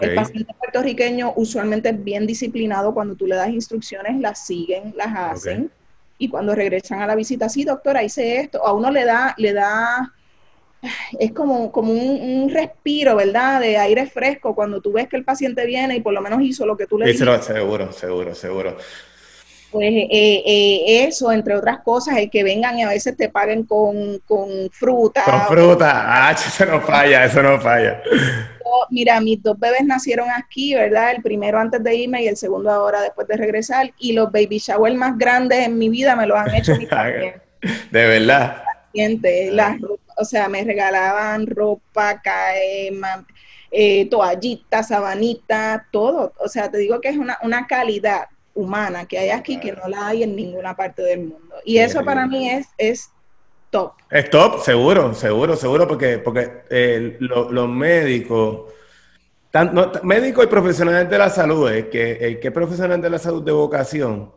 El 0.00 0.14
paciente 0.14 0.54
puertorriqueño 0.58 1.34
usualmente 1.36 1.90
es 1.90 2.02
bien 2.02 2.26
disciplinado, 2.26 2.94
cuando 2.94 3.14
tú 3.14 3.26
le 3.26 3.36
das 3.36 3.50
instrucciones, 3.50 4.18
las 4.20 4.46
siguen, 4.46 4.94
las 4.96 5.14
hacen. 5.14 5.70
Y 6.18 6.28
cuando 6.28 6.54
regresan 6.54 7.00
a 7.02 7.06
la 7.06 7.14
visita, 7.14 7.48
sí, 7.48 7.64
doctora, 7.64 8.02
hice 8.02 8.40
esto, 8.40 8.64
a 8.64 8.72
uno 8.72 8.90
le 8.90 9.04
da, 9.04 9.34
le 9.38 9.52
da, 9.52 10.12
es 11.18 11.32
como, 11.32 11.70
como 11.72 11.92
un, 11.92 12.48
respiro, 12.50 13.16
¿verdad? 13.16 13.60
De 13.60 13.76
aire 13.76 14.06
fresco, 14.06 14.54
cuando 14.54 14.80
tú 14.80 14.92
ves 14.92 15.08
que 15.08 15.16
el 15.16 15.24
paciente 15.24 15.66
viene 15.66 15.96
y 15.96 16.00
por 16.00 16.14
lo 16.14 16.20
menos 16.20 16.40
hizo 16.42 16.64
lo 16.64 16.76
que 16.76 16.86
tú 16.86 16.98
le 16.98 17.06
dijiste. 17.06 17.42
Seguro, 17.42 17.92
seguro, 17.92 18.34
seguro 18.34 18.76
pues 19.76 19.92
eh, 19.92 20.08
eh, 20.10 21.04
eso, 21.06 21.30
entre 21.30 21.54
otras 21.54 21.80
cosas, 21.80 22.16
el 22.16 22.30
que 22.30 22.42
vengan 22.42 22.78
y 22.78 22.82
a 22.82 22.88
veces 22.88 23.14
te 23.14 23.28
paguen 23.28 23.64
con, 23.64 24.22
fruta. 24.72 25.22
Con 25.22 25.40
fruta, 25.48 26.04
ah, 26.06 26.32
eso 26.34 26.64
no 26.64 26.80
falla, 26.80 27.26
eso 27.26 27.42
no 27.42 27.60
falla. 27.60 28.00
Mira, 28.88 29.20
mis 29.20 29.42
dos 29.42 29.58
bebés 29.58 29.84
nacieron 29.84 30.30
aquí, 30.30 30.74
¿verdad? 30.74 31.10
El 31.14 31.22
primero 31.22 31.58
antes 31.58 31.84
de 31.84 31.94
irme 31.94 32.22
y 32.22 32.28
el 32.28 32.38
segundo 32.38 32.70
ahora 32.70 33.02
después 33.02 33.28
de 33.28 33.36
regresar. 33.36 33.92
Y 33.98 34.14
los 34.14 34.32
baby 34.32 34.56
shower 34.56 34.94
más 34.94 35.18
grandes 35.18 35.66
en 35.66 35.76
mi 35.76 35.90
vida 35.90 36.16
me 36.16 36.26
los 36.26 36.38
han 36.38 36.54
hecho 36.54 36.74
mis 36.76 36.88
pacientes. 36.88 37.42
De 37.90 38.06
verdad. 38.06 38.62
Las, 39.50 39.76
o 40.16 40.24
sea, 40.24 40.48
me 40.48 40.64
regalaban 40.64 41.46
ropa, 41.46 42.22
caema, 42.22 43.26
eh, 43.70 44.08
toallitas, 44.08 44.88
sabanitas, 44.88 45.82
todo. 45.90 46.32
O 46.38 46.48
sea, 46.48 46.70
te 46.70 46.78
digo 46.78 46.98
que 47.02 47.10
es 47.10 47.18
una, 47.18 47.36
una 47.42 47.66
calidad 47.66 48.28
humana 48.56 49.06
que 49.06 49.18
hay 49.18 49.30
aquí 49.30 49.60
que 49.60 49.72
no 49.72 49.86
la 49.86 50.08
hay 50.08 50.24
en 50.24 50.34
ninguna 50.34 50.74
parte 50.74 51.02
del 51.02 51.20
mundo. 51.20 51.54
Y 51.64 51.78
eso 51.78 52.04
para 52.04 52.26
mí 52.26 52.50
es, 52.50 52.66
es 52.76 53.10
top. 53.70 53.92
Es 54.10 54.28
top, 54.30 54.60
seguro, 54.62 55.14
seguro, 55.14 55.54
seguro, 55.54 55.86
porque, 55.86 56.18
porque 56.18 56.62
eh, 56.70 57.16
los 57.20 57.68
médicos, 57.68 58.72
médicos 60.02 60.44
y 60.44 60.48
profesionales 60.48 61.08
de 61.08 61.18
la 61.18 61.30
salud, 61.30 61.70
es 61.70 61.86
que 61.86 62.12
el 62.12 62.40
que 62.40 62.48
es 62.48 62.54
profesional 62.54 63.00
de 63.00 63.10
la 63.10 63.18
salud 63.18 63.42
de 63.44 63.52
vocación, 63.52 64.32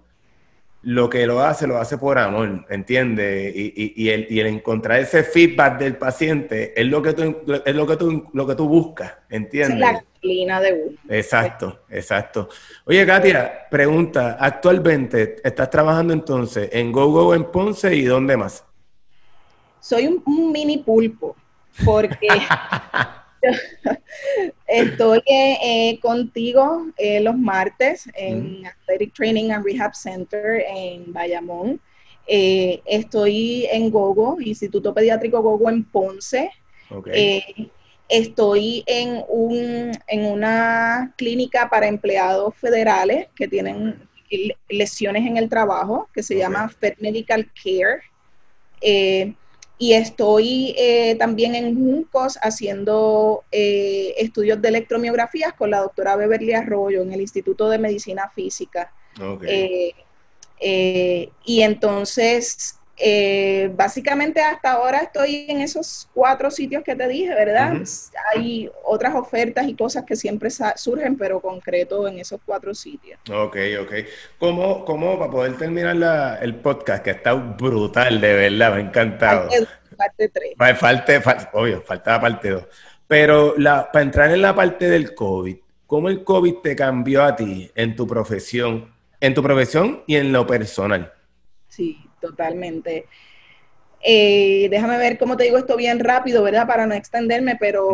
lo 0.81 1.09
que 1.09 1.25
lo 1.27 1.41
hace, 1.41 1.67
lo 1.67 1.77
hace 1.77 1.97
por 1.97 2.17
amor, 2.17 2.65
¿entiendes? 2.69 3.53
Y, 3.55 4.09
el, 4.09 4.45
encontrar 4.47 4.99
ese 4.99 5.23
feedback 5.23 5.77
del 5.77 5.97
paciente 5.97 6.79
es 6.79 6.87
lo 6.87 7.01
que 7.01 7.13
tú, 7.13 7.35
es 7.65 7.75
lo 7.75 7.85
que 7.85 7.97
tú, 7.97 8.29
lo 8.33 8.47
que 8.47 8.55
tú 8.55 8.67
buscas, 8.67 9.13
¿entiendes? 9.29 9.73
Es 9.73 9.79
la 9.79 9.91
disciplina 9.91 10.61
de 10.61 10.73
uno. 10.73 10.97
Exacto, 11.09 11.81
exacto. 11.89 12.49
Oye, 12.85 13.05
Katia, 13.05 13.67
pregunta, 13.69 14.37
actualmente 14.39 15.35
estás 15.43 15.69
trabajando 15.69 16.13
entonces 16.13 16.69
en 16.71 16.91
GoGo 16.91 17.35
en 17.35 17.45
Ponce 17.45 17.93
y 17.93 18.03
dónde 18.03 18.37
más? 18.37 18.63
Soy 19.81 20.07
un 20.07 20.51
mini 20.51 20.77
pulpo, 20.77 21.35
porque... 21.83 22.27
Estoy 24.67 25.21
eh, 25.25 25.99
contigo 26.01 26.87
eh, 26.97 27.19
los 27.19 27.37
martes 27.37 28.09
en 28.13 28.65
Athletic 28.65 29.13
Training 29.13 29.51
and 29.51 29.65
Rehab 29.65 29.95
Center 29.95 30.63
en 30.67 31.11
Bayamón. 31.11 31.79
Eh, 32.27 32.81
estoy 32.85 33.67
en 33.71 33.89
Gogo, 33.89 34.37
Instituto 34.39 34.93
Pediátrico 34.93 35.41
Gogo 35.41 35.69
en 35.69 35.83
Ponce. 35.83 36.51
estoy 38.07 38.83
en, 38.87 39.23
un, 39.27 39.91
en 40.07 40.25
una 40.25 41.13
clínica 41.17 41.69
para 41.69 41.87
empleados 41.87 42.55
federales 42.55 43.27
que 43.35 43.47
tienen 43.47 44.07
lesiones 44.67 45.25
en 45.25 45.37
el 45.37 45.49
trabajo, 45.49 46.07
que 46.13 46.21
se 46.21 46.37
llama 46.37 46.69
Fed 46.69 46.93
Medical 46.99 47.49
Care 47.63 48.01
y 49.81 49.93
estoy 49.93 50.75
eh, 50.77 51.15
también 51.15 51.55
en 51.55 51.73
Juncos 51.73 52.37
haciendo 52.41 53.45
eh, 53.49 54.13
estudios 54.17 54.61
de 54.61 54.67
electromiografías 54.67 55.53
con 55.53 55.71
la 55.71 55.79
doctora 55.79 56.17
Beverly 56.17 56.51
Arroyo 56.51 57.01
en 57.01 57.13
el 57.13 57.21
Instituto 57.21 57.69
de 57.69 57.79
Medicina 57.79 58.29
Física. 58.35 58.91
Eh, 60.61 61.31
y 61.45 61.61
entonces, 61.61 62.78
básicamente 63.75 64.41
hasta 64.41 64.71
ahora 64.71 64.99
estoy 64.99 65.45
en 65.47 65.61
esos 65.61 66.09
cuatro 66.13 66.51
sitios 66.51 66.83
que 66.83 66.95
te 66.95 67.07
dije, 67.07 67.29
¿verdad? 67.29 67.73
Hay 68.33 68.69
otras 68.83 69.15
ofertas 69.15 69.67
y 69.67 69.75
cosas 69.75 70.03
que 70.05 70.15
siempre 70.15 70.49
surgen, 70.75 71.17
pero 71.17 71.39
concreto 71.39 72.07
en 72.07 72.19
esos 72.19 72.39
cuatro 72.45 72.73
sitios. 72.73 73.19
Ok, 73.31 73.57
ok. 73.81 73.93
¿Cómo, 74.37 74.85
cómo 74.85 75.17
para 75.17 75.31
poder 75.31 75.57
terminar 75.57 76.39
el 76.41 76.55
podcast, 76.55 77.03
que 77.03 77.11
está 77.11 77.33
brutal, 77.33 78.19
de 78.19 78.33
verdad, 78.33 78.73
me 78.73 78.77
ha 78.77 78.85
encantado? 78.85 79.49
parte 79.99 80.29
3. 80.29 80.77
Falte, 80.77 81.21
obvio, 81.53 81.81
faltaba 81.81 82.21
parte 82.21 82.49
2. 82.49 82.63
Pero 83.07 83.55
la, 83.57 83.91
para 83.91 84.03
entrar 84.03 84.31
en 84.31 84.41
la 84.41 84.55
parte 84.55 84.89
del 84.89 85.13
COVID, 85.13 85.57
¿cómo 85.85 86.09
el 86.09 86.23
COVID 86.23 86.55
te 86.63 86.75
cambió 86.75 87.23
a 87.23 87.35
ti 87.35 87.69
en 87.75 87.95
tu 87.95 88.07
profesión, 88.07 88.93
en 89.19 89.33
tu 89.33 89.43
profesión 89.43 90.03
y 90.07 90.15
en 90.15 90.31
lo 90.31 90.47
personal? 90.47 91.11
Sí, 91.67 91.99
totalmente. 92.19 93.05
Eh, 94.01 94.67
déjame 94.71 94.97
ver 94.97 95.17
cómo 95.17 95.35
te 95.35 95.43
digo 95.43 95.57
esto 95.57 95.75
bien 95.75 95.99
rápido, 95.99 96.43
¿verdad? 96.43 96.65
Para 96.67 96.85
no 96.87 96.93
extenderme, 96.93 97.57
pero 97.59 97.89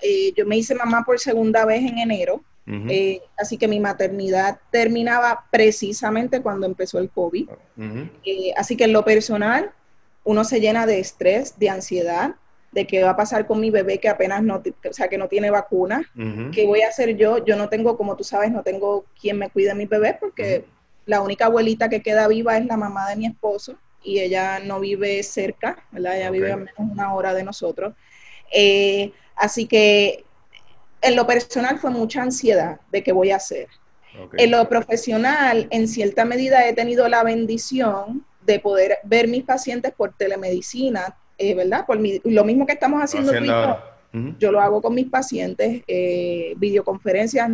eh, 0.00 0.32
yo 0.36 0.46
me 0.46 0.56
hice 0.56 0.74
mamá 0.74 1.02
por 1.04 1.18
segunda 1.18 1.64
vez 1.64 1.82
en 1.82 1.98
enero, 1.98 2.44
eh, 2.88 3.20
así 3.36 3.56
que 3.56 3.66
mi 3.66 3.80
maternidad 3.80 4.60
terminaba 4.70 5.46
precisamente 5.50 6.40
cuando 6.40 6.66
empezó 6.66 7.00
el 7.00 7.10
COVID. 7.10 7.48
así 8.56 8.76
que 8.76 8.84
en 8.84 8.92
lo 8.92 9.04
personal, 9.04 9.72
uno 10.22 10.44
se 10.44 10.60
llena 10.60 10.86
de 10.86 11.00
estrés, 11.00 11.58
de 11.58 11.68
ansiedad, 11.68 12.36
de 12.70 12.86
qué 12.86 13.02
va 13.02 13.10
a 13.10 13.16
pasar 13.16 13.48
con 13.48 13.58
mi 13.58 13.70
bebé 13.70 13.98
que 13.98 14.08
apenas 14.08 14.44
no, 14.44 14.62
o 14.88 14.92
sea, 14.92 15.08
que 15.08 15.18
no 15.18 15.26
tiene 15.26 15.50
vacuna, 15.50 16.08
qué 16.52 16.64
voy 16.64 16.82
a 16.82 16.88
hacer 16.88 17.16
yo, 17.16 17.44
yo 17.44 17.56
no 17.56 17.68
tengo, 17.68 17.96
como 17.96 18.14
tú 18.14 18.22
sabes, 18.22 18.52
no 18.52 18.62
tengo 18.62 19.04
quien 19.20 19.36
me 19.38 19.50
cuide 19.50 19.72
a 19.72 19.74
mi 19.74 19.86
bebé 19.86 20.16
porque 20.20 20.64
la 21.10 21.20
única 21.22 21.46
abuelita 21.46 21.88
que 21.88 22.02
queda 22.02 22.28
viva 22.28 22.56
es 22.56 22.64
la 22.66 22.76
mamá 22.76 23.10
de 23.10 23.16
mi 23.16 23.26
esposo 23.26 23.74
y 24.00 24.20
ella 24.20 24.60
no 24.60 24.78
vive 24.78 25.20
cerca, 25.24 25.84
¿verdad? 25.90 26.16
Ella 26.16 26.30
vive 26.30 26.52
a 26.52 26.56
menos 26.56 26.74
una 26.78 27.12
hora 27.12 27.34
de 27.34 27.42
nosotros. 27.42 27.94
Eh, 28.52 29.12
así 29.34 29.66
que 29.66 30.24
en 31.02 31.16
lo 31.16 31.26
personal 31.26 31.80
fue 31.80 31.90
mucha 31.90 32.22
ansiedad 32.22 32.78
de 32.92 33.02
qué 33.02 33.10
voy 33.10 33.32
a 33.32 33.36
hacer. 33.36 33.66
En 34.38 34.52
lo 34.52 34.68
profesional, 34.68 35.66
en 35.70 35.88
cierta 35.88 36.24
medida 36.24 36.68
he 36.68 36.74
tenido 36.74 37.08
la 37.08 37.24
bendición 37.24 38.24
de 38.46 38.60
poder 38.60 38.98
ver 39.02 39.26
mis 39.26 39.42
pacientes 39.42 39.92
por 39.92 40.16
telemedicina, 40.16 41.16
eh, 41.38 41.54
¿verdad? 41.54 41.86
Por 41.86 41.98
lo 42.24 42.44
mismo 42.44 42.66
que 42.66 42.74
estamos 42.74 43.02
haciendo, 43.02 43.32
yo, 44.38 44.52
lo 44.52 44.60
hago 44.60 44.80
con 44.80 44.94
mis 44.94 45.08
pacientes, 45.08 45.82
eh, 45.88 46.54
videoconferencias 46.56 47.50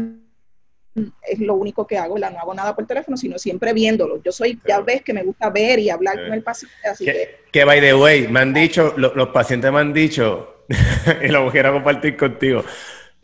es 1.23 1.39
lo 1.39 1.55
único 1.55 1.87
que 1.87 1.99
hago, 1.99 2.19
no 2.19 2.27
hago 2.27 2.55
nada 2.55 2.75
por 2.75 2.87
teléfono, 2.87 3.17
sino 3.17 3.39
siempre 3.39 3.73
viéndolo. 3.73 4.23
Yo 4.23 4.33
soy, 4.33 4.61
ya 4.67 4.81
ves 4.81 5.03
que 5.03 5.13
me 5.13 5.23
gusta 5.23 5.51
ver 5.51 5.79
y 5.79 5.91
hablar 5.91 6.15
con 6.15 6.33
el 6.33 6.43
paciente, 6.43 6.89
así 6.89 7.05
que... 7.05 7.41
Que, 7.53 7.65
by 7.65 7.81
the 7.81 7.95
way, 7.95 8.29
me 8.29 8.41
han 8.41 8.53
dicho, 8.53 8.95
los 8.97 9.29
pacientes 9.29 9.71
me 9.73 9.81
han 9.81 9.93
dicho, 9.93 10.65
y 11.23 11.29
lo 11.29 11.51
quiero 11.51 11.73
compartir 11.73 12.17
contigo, 12.17 12.65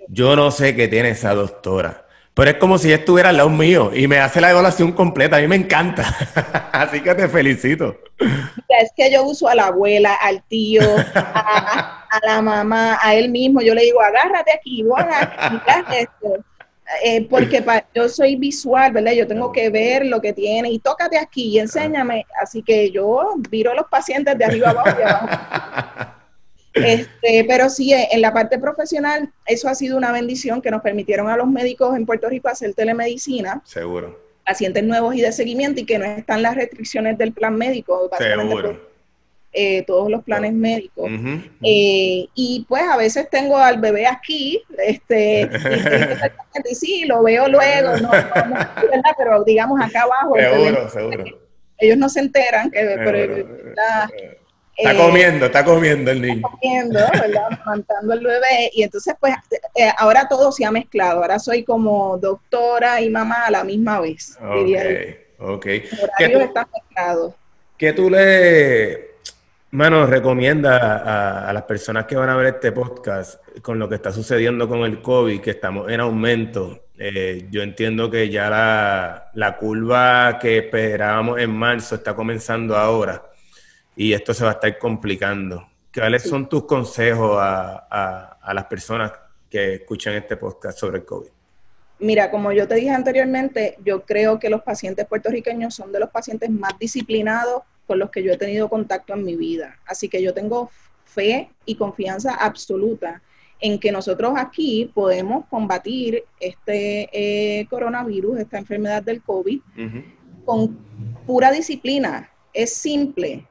yo 0.08 0.36
no 0.36 0.50
sé 0.50 0.74
qué 0.74 0.88
tiene 0.88 1.10
esa 1.10 1.34
doctora, 1.34 2.06
pero 2.34 2.50
es 2.50 2.56
como 2.56 2.78
si 2.78 2.90
estuviera 2.90 3.28
al 3.28 3.36
lado 3.36 3.50
mío 3.50 3.90
y 3.94 4.08
me 4.08 4.18
hace 4.18 4.40
la 4.40 4.50
evaluación 4.50 4.92
completa. 4.92 5.36
A 5.36 5.40
mí 5.40 5.48
me 5.48 5.56
encanta. 5.56 6.02
Así 6.72 7.00
que 7.02 7.14
te 7.14 7.28
felicito. 7.28 7.98
Es 8.80 8.90
que 8.96 9.12
yo 9.12 9.24
uso 9.24 9.48
a 9.48 9.54
la 9.54 9.66
abuela, 9.66 10.14
al 10.14 10.42
tío, 10.44 10.82
a, 11.14 12.08
la 12.22 12.40
mamá, 12.40 12.98
a 13.02 13.14
él 13.14 13.28
mismo. 13.30 13.60
Yo 13.60 13.74
le 13.74 13.82
digo, 13.82 14.00
agárrate 14.00 14.50
aquí, 14.52 14.82
voy 14.82 15.02
a 15.02 15.84
esto. 15.98 16.42
Eh, 17.04 17.26
porque 17.28 17.64
yo 17.94 18.08
soy 18.08 18.36
visual, 18.36 18.92
¿verdad? 18.92 19.12
Yo 19.12 19.26
tengo 19.26 19.52
que 19.52 19.70
ver 19.70 20.06
lo 20.06 20.20
que 20.20 20.32
tiene 20.32 20.70
y 20.70 20.78
tócate 20.78 21.18
aquí 21.18 21.48
y 21.48 21.58
enséñame. 21.58 22.26
Así 22.40 22.62
que 22.62 22.90
yo 22.90 23.34
viro 23.50 23.70
a 23.70 23.74
los 23.74 23.86
pacientes 23.86 24.36
de 24.36 24.44
arriba 24.44 24.70
abajo 24.70 24.98
y 24.98 25.02
abajo. 25.02 25.28
Este, 26.74 27.44
pero 27.46 27.68
sí, 27.68 27.92
en 27.92 28.22
la 28.22 28.32
parte 28.32 28.58
profesional, 28.58 29.30
eso 29.44 29.68
ha 29.68 29.74
sido 29.74 29.98
una 29.98 30.10
bendición 30.10 30.62
que 30.62 30.70
nos 30.70 30.80
permitieron 30.80 31.28
a 31.28 31.36
los 31.36 31.46
médicos 31.46 31.94
en 31.94 32.06
Puerto 32.06 32.30
Rico 32.30 32.48
hacer 32.48 32.72
telemedicina. 32.72 33.60
Seguro. 33.66 34.18
Pacientes 34.46 34.82
nuevos 34.82 35.14
y 35.14 35.20
de 35.20 35.32
seguimiento 35.32 35.82
y 35.82 35.84
que 35.84 35.98
no 35.98 36.06
están 36.06 36.40
las 36.40 36.54
restricciones 36.54 37.18
del 37.18 37.32
plan 37.32 37.56
médico. 37.56 38.10
Seguro. 38.16 38.91
Eh, 39.54 39.84
todos 39.86 40.10
los 40.10 40.24
planes 40.24 40.54
médicos. 40.54 41.10
Eh, 41.62 42.26
y 42.34 42.64
pues 42.66 42.82
a 42.84 42.96
veces 42.96 43.28
tengo 43.28 43.58
al 43.58 43.78
bebé 43.80 44.06
aquí, 44.06 44.62
este, 44.78 45.42
y, 46.70 46.74
sí, 46.74 47.04
lo 47.04 47.22
veo 47.22 47.48
luego, 47.48 47.98
no, 47.98 48.10
pero 49.18 49.44
digamos 49.44 49.78
acá 49.78 50.02
abajo. 50.02 50.36
Seguro, 50.36 50.88
seguro. 50.88 51.24
Ellos 51.76 51.98
no 51.98 52.08
se 52.08 52.20
enteran 52.20 52.70
que, 52.70 52.80
pero, 53.04 53.46
Está 54.74 54.96
comiendo, 54.96 55.46
está 55.46 55.64
comiendo 55.64 56.10
el 56.10 56.22
niño. 56.22 56.36
Está 56.36 56.48
comiendo, 56.48 56.98
¿verdad? 57.12 57.46
Amamantando 57.50 58.14
el 58.14 58.20
bebé. 58.20 58.70
Y 58.72 58.82
entonces, 58.82 59.14
pues, 59.20 59.34
eh, 59.74 59.90
ahora 59.98 60.26
todo 60.28 60.50
se 60.50 60.64
ha 60.64 60.70
mezclado. 60.70 61.20
Ahora 61.20 61.38
soy 61.38 61.62
como 61.62 62.16
doctora 62.16 63.02
y 63.02 63.10
mamá 63.10 63.46
a 63.46 63.50
la 63.50 63.64
misma 63.64 64.00
vez. 64.00 64.38
Ok, 64.40 65.56
ok. 65.56 65.66
¿Qué 66.18 66.28
tú, 66.30 67.34
¿Qué 67.76 67.92
tú 67.92 68.08
le, 68.08 69.11
mano, 69.72 70.06
recomiendas 70.06 70.80
a, 70.80 71.50
las 71.52 71.62
personas 71.64 72.06
que 72.06 72.14
van 72.14 72.28
a 72.28 72.36
ver 72.36 72.54
este 72.54 72.72
podcast 72.72 73.42
con 73.60 73.78
lo 73.78 73.88
que 73.88 73.96
está 73.96 74.12
sucediendo 74.12 74.68
con 74.68 74.80
el 74.80 75.02
COVID, 75.02 75.40
que 75.40 75.50
estamos 75.50 75.90
en 75.90 76.00
aumento? 76.00 76.84
Eh, 76.98 77.48
yo 77.50 77.62
entiendo 77.62 78.10
que 78.10 78.28
ya 78.28 78.48
la, 78.48 79.30
la 79.34 79.56
curva 79.56 80.38
que 80.38 80.58
esperábamos 80.58 81.40
en 81.40 81.50
marzo 81.50 81.96
está 81.96 82.14
comenzando 82.14 82.76
ahora 82.76 83.22
y 83.96 84.12
esto 84.12 84.34
se 84.34 84.44
va 84.44 84.50
a 84.50 84.54
estar 84.54 84.78
complicando. 84.78 85.66
¿Cuáles 85.92 86.22
son 86.22 86.48
tus 86.48 86.64
consejos 86.64 87.36
a, 87.38 88.38
las 88.54 88.64
personas 88.66 89.12
que 89.48 89.74
escuchan 89.74 90.14
este 90.14 90.36
podcast 90.36 90.78
sobre 90.78 90.98
el 90.98 91.04
COVID? 91.04 91.28
Mira, 91.98 92.30
como 92.30 92.52
yo 92.52 92.66
te 92.68 92.74
dije 92.74 92.90
anteriormente, 92.90 93.76
yo 93.84 94.02
creo 94.02 94.38
que 94.38 94.50
los 94.50 94.62
pacientes 94.62 95.06
puertorriqueños 95.06 95.74
son 95.74 95.92
de 95.92 96.00
los 96.00 96.10
pacientes 96.10 96.50
más 96.50 96.78
disciplinados 96.78 97.62
con 97.92 97.98
los 97.98 98.10
que 98.10 98.22
yo 98.22 98.32
he 98.32 98.38
tenido 98.38 98.70
contacto 98.70 99.12
en 99.12 99.22
mi 99.22 99.36
vida. 99.36 99.78
Así 99.84 100.08
que 100.08 100.22
yo 100.22 100.32
tengo 100.32 100.70
fe 101.04 101.50
y 101.66 101.74
confianza 101.74 102.32
absoluta 102.32 103.20
en 103.60 103.78
que 103.78 103.92
nosotros 103.92 104.32
aquí 104.34 104.90
podemos 104.94 105.44
combatir 105.50 106.24
este 106.40 107.10
eh, 107.12 107.66
coronavirus, 107.66 108.38
esta 108.38 108.56
enfermedad 108.56 109.02
del 109.02 109.20
COVID, 109.20 109.60
con 110.46 110.78
pura 111.26 111.52
disciplina. 111.52 112.30
Es 112.54 112.72
simple, 112.72 113.46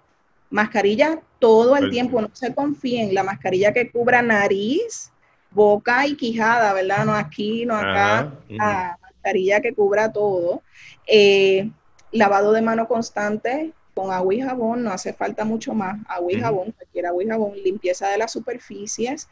mascarilla 0.50 1.22
todo 1.38 1.78
el 1.78 1.92
tiempo, 1.92 2.20
no 2.20 2.32
se 2.34 2.56
confíen, 2.56 3.14
la 3.14 3.22
mascarilla 3.22 3.72
que 3.72 3.92
cubra 3.92 4.24
nariz, 4.24 5.12
boca 5.52 6.08
y 6.08 6.16
quijada, 6.16 6.74
¿verdad? 6.74 7.06
No 7.06 7.14
aquí, 7.14 7.64
no 7.68 7.76
acá, 7.76 8.34
la 8.50 8.98
mascarilla 9.04 9.62
que 9.62 9.76
cubra 9.76 10.12
todo. 10.12 10.64
Eh, 11.06 11.70
lavado 12.12 12.54
de 12.54 12.64
mano 12.64 12.88
constante 12.88 13.74
con 14.02 14.12
agua 14.12 14.34
y 14.34 14.42
jabón, 14.42 14.84
no 14.84 14.92
hace 14.92 15.14
falta 15.14 15.46
mucho 15.46 15.74
más, 15.74 16.00
agua 16.08 16.32
y 16.32 16.40
jabón, 16.40 16.72
cualquier 16.72 17.06
agua 17.06 17.24
y 17.24 17.28
jabón, 17.28 17.54
limpieza 17.64 18.10
de 18.10 18.18
las 18.18 18.32
superficies. 18.32 19.28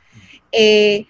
Eh, 0.52 1.06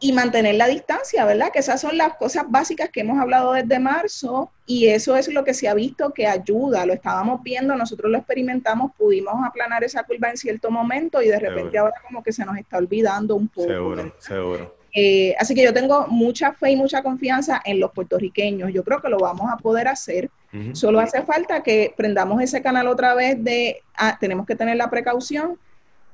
y 0.00 0.12
mantener 0.12 0.56
la 0.56 0.66
distancia, 0.66 1.24
¿verdad? 1.24 1.50
Que 1.50 1.60
esas 1.60 1.80
son 1.80 1.96
las 1.96 2.16
cosas 2.16 2.44
básicas 2.48 2.90
que 2.90 3.00
hemos 3.00 3.18
hablado 3.18 3.52
desde 3.52 3.78
marzo 3.78 4.50
y 4.66 4.88
eso 4.88 5.16
es 5.16 5.32
lo 5.32 5.44
que 5.44 5.54
se 5.54 5.66
ha 5.66 5.72
visto 5.72 6.12
que 6.12 6.26
ayuda. 6.26 6.84
Lo 6.84 6.92
estábamos 6.92 7.42
viendo, 7.42 7.74
nosotros 7.74 8.10
lo 8.10 8.18
experimentamos, 8.18 8.92
pudimos 8.98 9.34
aplanar 9.46 9.82
esa 9.82 10.02
curva 10.02 10.28
en 10.28 10.36
cierto 10.36 10.70
momento 10.70 11.22
y 11.22 11.28
de 11.28 11.38
repente 11.38 11.78
ahora 11.78 11.94
como 12.06 12.22
que 12.22 12.32
se 12.32 12.44
nos 12.44 12.58
está 12.58 12.76
olvidando 12.76 13.34
un 13.34 13.48
poco. 13.48 13.68
Seguro, 13.68 14.14
seguro. 14.18 14.83
Eh, 14.96 15.34
así 15.38 15.56
que 15.56 15.64
yo 15.64 15.74
tengo 15.74 16.06
mucha 16.06 16.52
fe 16.52 16.70
y 16.70 16.76
mucha 16.76 17.02
confianza 17.02 17.60
en 17.64 17.80
los 17.80 17.90
puertorriqueños. 17.90 18.72
Yo 18.72 18.84
creo 18.84 19.02
que 19.02 19.08
lo 19.08 19.18
vamos 19.18 19.50
a 19.52 19.56
poder 19.56 19.88
hacer. 19.88 20.30
Solo 20.72 21.00
hace 21.00 21.20
falta 21.22 21.64
que 21.64 21.92
prendamos 21.96 22.40
ese 22.40 22.62
canal 22.62 22.86
otra 22.86 23.12
vez 23.14 23.42
de, 23.42 23.80
ah, 23.96 24.16
tenemos 24.20 24.46
que 24.46 24.54
tener 24.54 24.76
la 24.76 24.88
precaución 24.88 25.58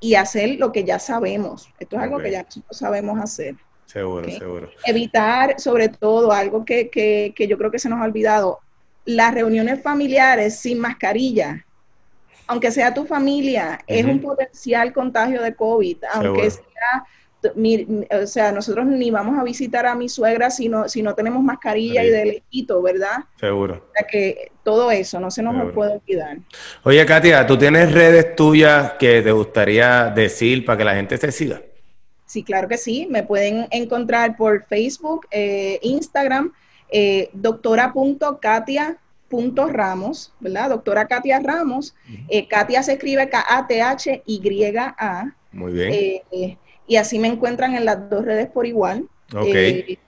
y 0.00 0.14
hacer 0.14 0.58
lo 0.58 0.72
que 0.72 0.82
ya 0.82 0.98
sabemos. 0.98 1.68
Esto 1.78 1.96
es 1.96 2.02
algo 2.02 2.18
que 2.18 2.30
ya 2.30 2.46
sabemos 2.70 3.20
hacer. 3.20 3.56
Seguro, 3.84 4.30
seguro. 4.30 4.70
Evitar, 4.86 5.60
sobre 5.60 5.90
todo, 5.90 6.32
algo 6.32 6.64
que, 6.64 6.88
que, 6.88 7.34
que, 7.36 7.46
yo 7.46 7.58
creo 7.58 7.70
que 7.70 7.78
se 7.78 7.90
nos 7.90 8.00
ha 8.00 8.04
olvidado, 8.04 8.60
las 9.04 9.34
reuniones 9.34 9.82
familiares 9.82 10.58
sin 10.58 10.78
mascarilla, 10.78 11.66
aunque 12.46 12.70
sea 12.70 12.94
tu 12.94 13.04
familia, 13.04 13.78
es 13.86 14.06
un 14.06 14.20
potencial 14.20 14.92
contagio 14.92 15.42
de 15.42 15.54
COVID, 15.54 15.98
aunque 16.14 16.50
sea, 16.50 17.04
o 17.42 18.26
sea, 18.26 18.52
nosotros 18.52 18.86
ni 18.86 19.10
vamos 19.10 19.38
a 19.38 19.44
visitar 19.44 19.86
a 19.86 19.94
mi 19.94 20.08
suegra 20.08 20.50
si 20.50 20.68
no, 20.68 20.88
si 20.88 21.02
no 21.02 21.14
tenemos 21.14 21.42
mascarilla 21.42 22.02
y 22.04 22.10
de 22.10 22.24
lejito, 22.24 22.80
¿verdad? 22.82 23.24
Seguro. 23.38 23.74
O 23.74 23.92
sea 23.96 24.06
que 24.06 24.52
todo 24.62 24.90
eso 24.90 25.18
no 25.20 25.30
se 25.30 25.42
nos 25.42 25.72
puede 25.72 25.94
olvidar. 25.94 26.36
Oye, 26.82 27.06
Katia, 27.06 27.46
¿tú 27.46 27.56
tienes 27.56 27.90
redes 27.92 28.36
tuyas 28.36 28.92
que 28.98 29.22
te 29.22 29.32
gustaría 29.32 30.10
decir 30.10 30.62
para 30.64 30.78
que 30.78 30.84
la 30.84 30.94
gente 30.94 31.18
te 31.18 31.32
siga? 31.32 31.62
Sí, 32.26 32.44
claro 32.44 32.68
que 32.68 32.78
sí. 32.78 33.08
Me 33.10 33.24
pueden 33.24 33.66
encontrar 33.70 34.36
por 34.36 34.64
Facebook, 34.66 35.26
eh, 35.32 35.80
Instagram, 35.82 36.52
eh, 36.88 37.30
doctora.katia.ramos, 37.32 40.32
¿verdad? 40.38 40.70
Doctora 40.70 41.06
Katia 41.06 41.40
Ramos. 41.40 41.96
Eh, 42.28 42.46
Katia 42.46 42.84
se 42.84 42.92
escribe 42.92 43.28
K-A-T-H-Y-A. 43.28 44.14
Muy 45.52 45.72
bien. 45.72 45.92
Eh, 46.90 46.94
y 46.94 46.96
así 46.96 47.18
me 47.18 47.28
encuentran 47.28 47.74
en 47.74 47.84
las 47.84 48.10
dos 48.10 48.24
redes 48.24 48.48
por 48.48 48.66
igual. 48.66 49.06
Ok. 49.34 49.98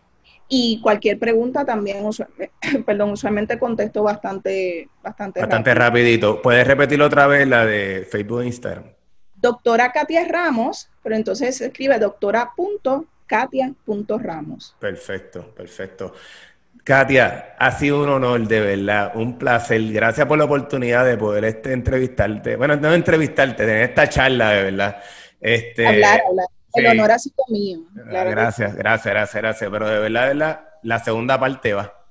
y 0.49 0.81
cualquier 0.83 1.19
pregunta 1.19 1.65
también, 1.65 2.05
perdón, 2.87 3.13
usualmente 3.13 3.59
contesto 3.59 4.03
bastante, 4.03 4.89
bastante, 5.03 5.41
bastante 5.41 5.75
rapidito. 5.75 6.43
¿Puedes 6.43 6.67
repetir 6.67 7.01
otra 7.01 7.27
vez 7.27 7.49
la 7.49 7.65
de 7.65 8.07
Facebook 8.11 8.43
e 8.43 8.47
Instagram? 8.47 8.85
doctora 9.43 9.93
Katia 9.93 10.27
Ramos, 10.27 10.89
pero 11.03 11.15
entonces 11.17 11.57
se 11.57 11.67
escribe 11.67 11.99
doctora.katia.ramos. 11.99 14.75
Perfecto, 14.79 15.55
perfecto. 15.55 16.15
Katia, 16.85 17.55
ha 17.59 17.73
sido 17.73 18.03
un 18.03 18.09
honor, 18.09 18.49
de 18.49 18.61
verdad, 18.61 19.13
un 19.15 19.37
placer. 19.39 19.93
Gracias 19.93 20.27
por 20.27 20.39
la 20.39 20.45
oportunidad 20.45 21.05
de 21.05 21.19
poder 21.19 21.45
este, 21.45 21.73
entrevistarte. 21.73 22.57
Bueno, 22.57 22.77
no 22.77 22.95
entrevistarte, 22.95 23.67
tener 23.67 23.91
esta 23.91 24.09
charla, 24.09 24.51
de 24.51 24.63
verdad. 24.63 25.03
Este, 25.41 25.87
hablar, 25.87 26.23
hablar. 26.27 26.47
El 26.75 26.87
honor 26.87 27.13
ha 27.13 27.19
sido 27.19 27.45
mío. 27.49 27.81
gracias, 27.95 28.75
gracias, 28.75 29.13
gracias, 29.13 29.43
gracias. 29.43 29.71
Pero 29.71 29.89
de 29.89 29.99
verdad, 29.99 30.23
de 30.23 30.29
verdad, 30.29 30.61
la 30.83 30.99
segunda 30.99 31.39
parte 31.39 31.75
va. 31.75 32.02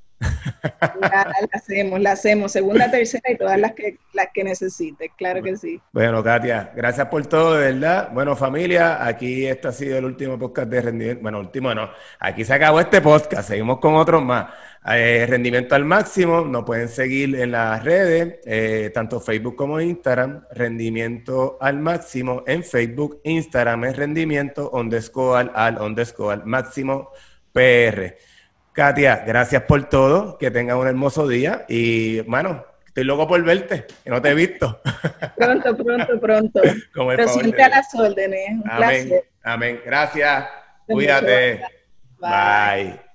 La, 0.99 1.27
hacemos, 1.53 1.99
la 1.99 2.11
hacemos, 2.11 2.51
segunda, 2.51 2.89
tercera 2.89 3.31
y 3.31 3.37
todas 3.37 3.59
las 3.59 3.73
que, 3.73 3.97
las 4.13 4.27
que 4.33 4.43
necesites, 4.43 5.11
claro 5.17 5.41
que 5.41 5.57
sí. 5.57 5.81
Bueno, 5.91 6.23
Katia, 6.23 6.71
gracias 6.75 7.07
por 7.07 7.25
todo, 7.25 7.55
de 7.55 7.73
verdad. 7.73 8.09
Bueno, 8.13 8.35
familia, 8.35 9.05
aquí 9.05 9.45
este 9.47 9.67
ha 9.67 9.71
sido 9.71 9.97
el 9.97 10.05
último 10.05 10.37
podcast 10.37 10.69
de 10.69 10.81
rendimiento. 10.81 11.21
Bueno, 11.23 11.39
último 11.39 11.73
no, 11.73 11.89
aquí 12.19 12.45
se 12.45 12.53
acabó 12.53 12.79
este 12.79 13.01
podcast, 13.01 13.49
seguimos 13.49 13.79
con 13.79 13.95
otros 13.95 14.23
más. 14.23 14.51
Eh, 14.83 15.27
rendimiento 15.29 15.75
al 15.75 15.85
máximo, 15.85 16.41
nos 16.41 16.63
pueden 16.63 16.89
seguir 16.89 17.35
en 17.35 17.51
las 17.51 17.83
redes, 17.83 18.39
eh, 18.45 18.89
tanto 18.93 19.19
Facebook 19.19 19.55
como 19.55 19.79
Instagram, 19.79 20.43
rendimiento 20.51 21.57
al 21.61 21.77
máximo 21.79 22.43
en 22.47 22.63
Facebook, 22.63 23.21
Instagram 23.23 23.85
es 23.85 23.95
rendimiento 23.95 24.71
underscore 24.71 25.51
al 25.53 25.79
underscore 25.79 26.41
máximo 26.45 27.11
PR. 27.53 28.15
Katia, 28.73 29.23
gracias 29.27 29.63
por 29.63 29.83
todo, 29.89 30.37
que 30.37 30.49
tengas 30.49 30.77
un 30.77 30.87
hermoso 30.87 31.27
día 31.27 31.65
y, 31.67 32.21
mano, 32.25 32.65
estoy 32.87 33.03
loco 33.03 33.27
por 33.27 33.43
verte, 33.43 33.85
que 34.03 34.09
no 34.09 34.21
te 34.21 34.29
he 34.29 34.33
visto. 34.33 34.81
Pronto, 35.37 35.75
pronto, 35.75 36.19
pronto. 36.19 36.61
Pero 36.93 37.27
siempre 37.27 37.63
a 37.63 37.69
las 37.69 37.93
órdenes, 37.95 38.49
un 38.51 38.69
Amén. 38.69 39.21
Amén, 39.43 39.81
gracias, 39.85 40.45
cuídate. 40.87 41.61
Bye. 42.19 43.10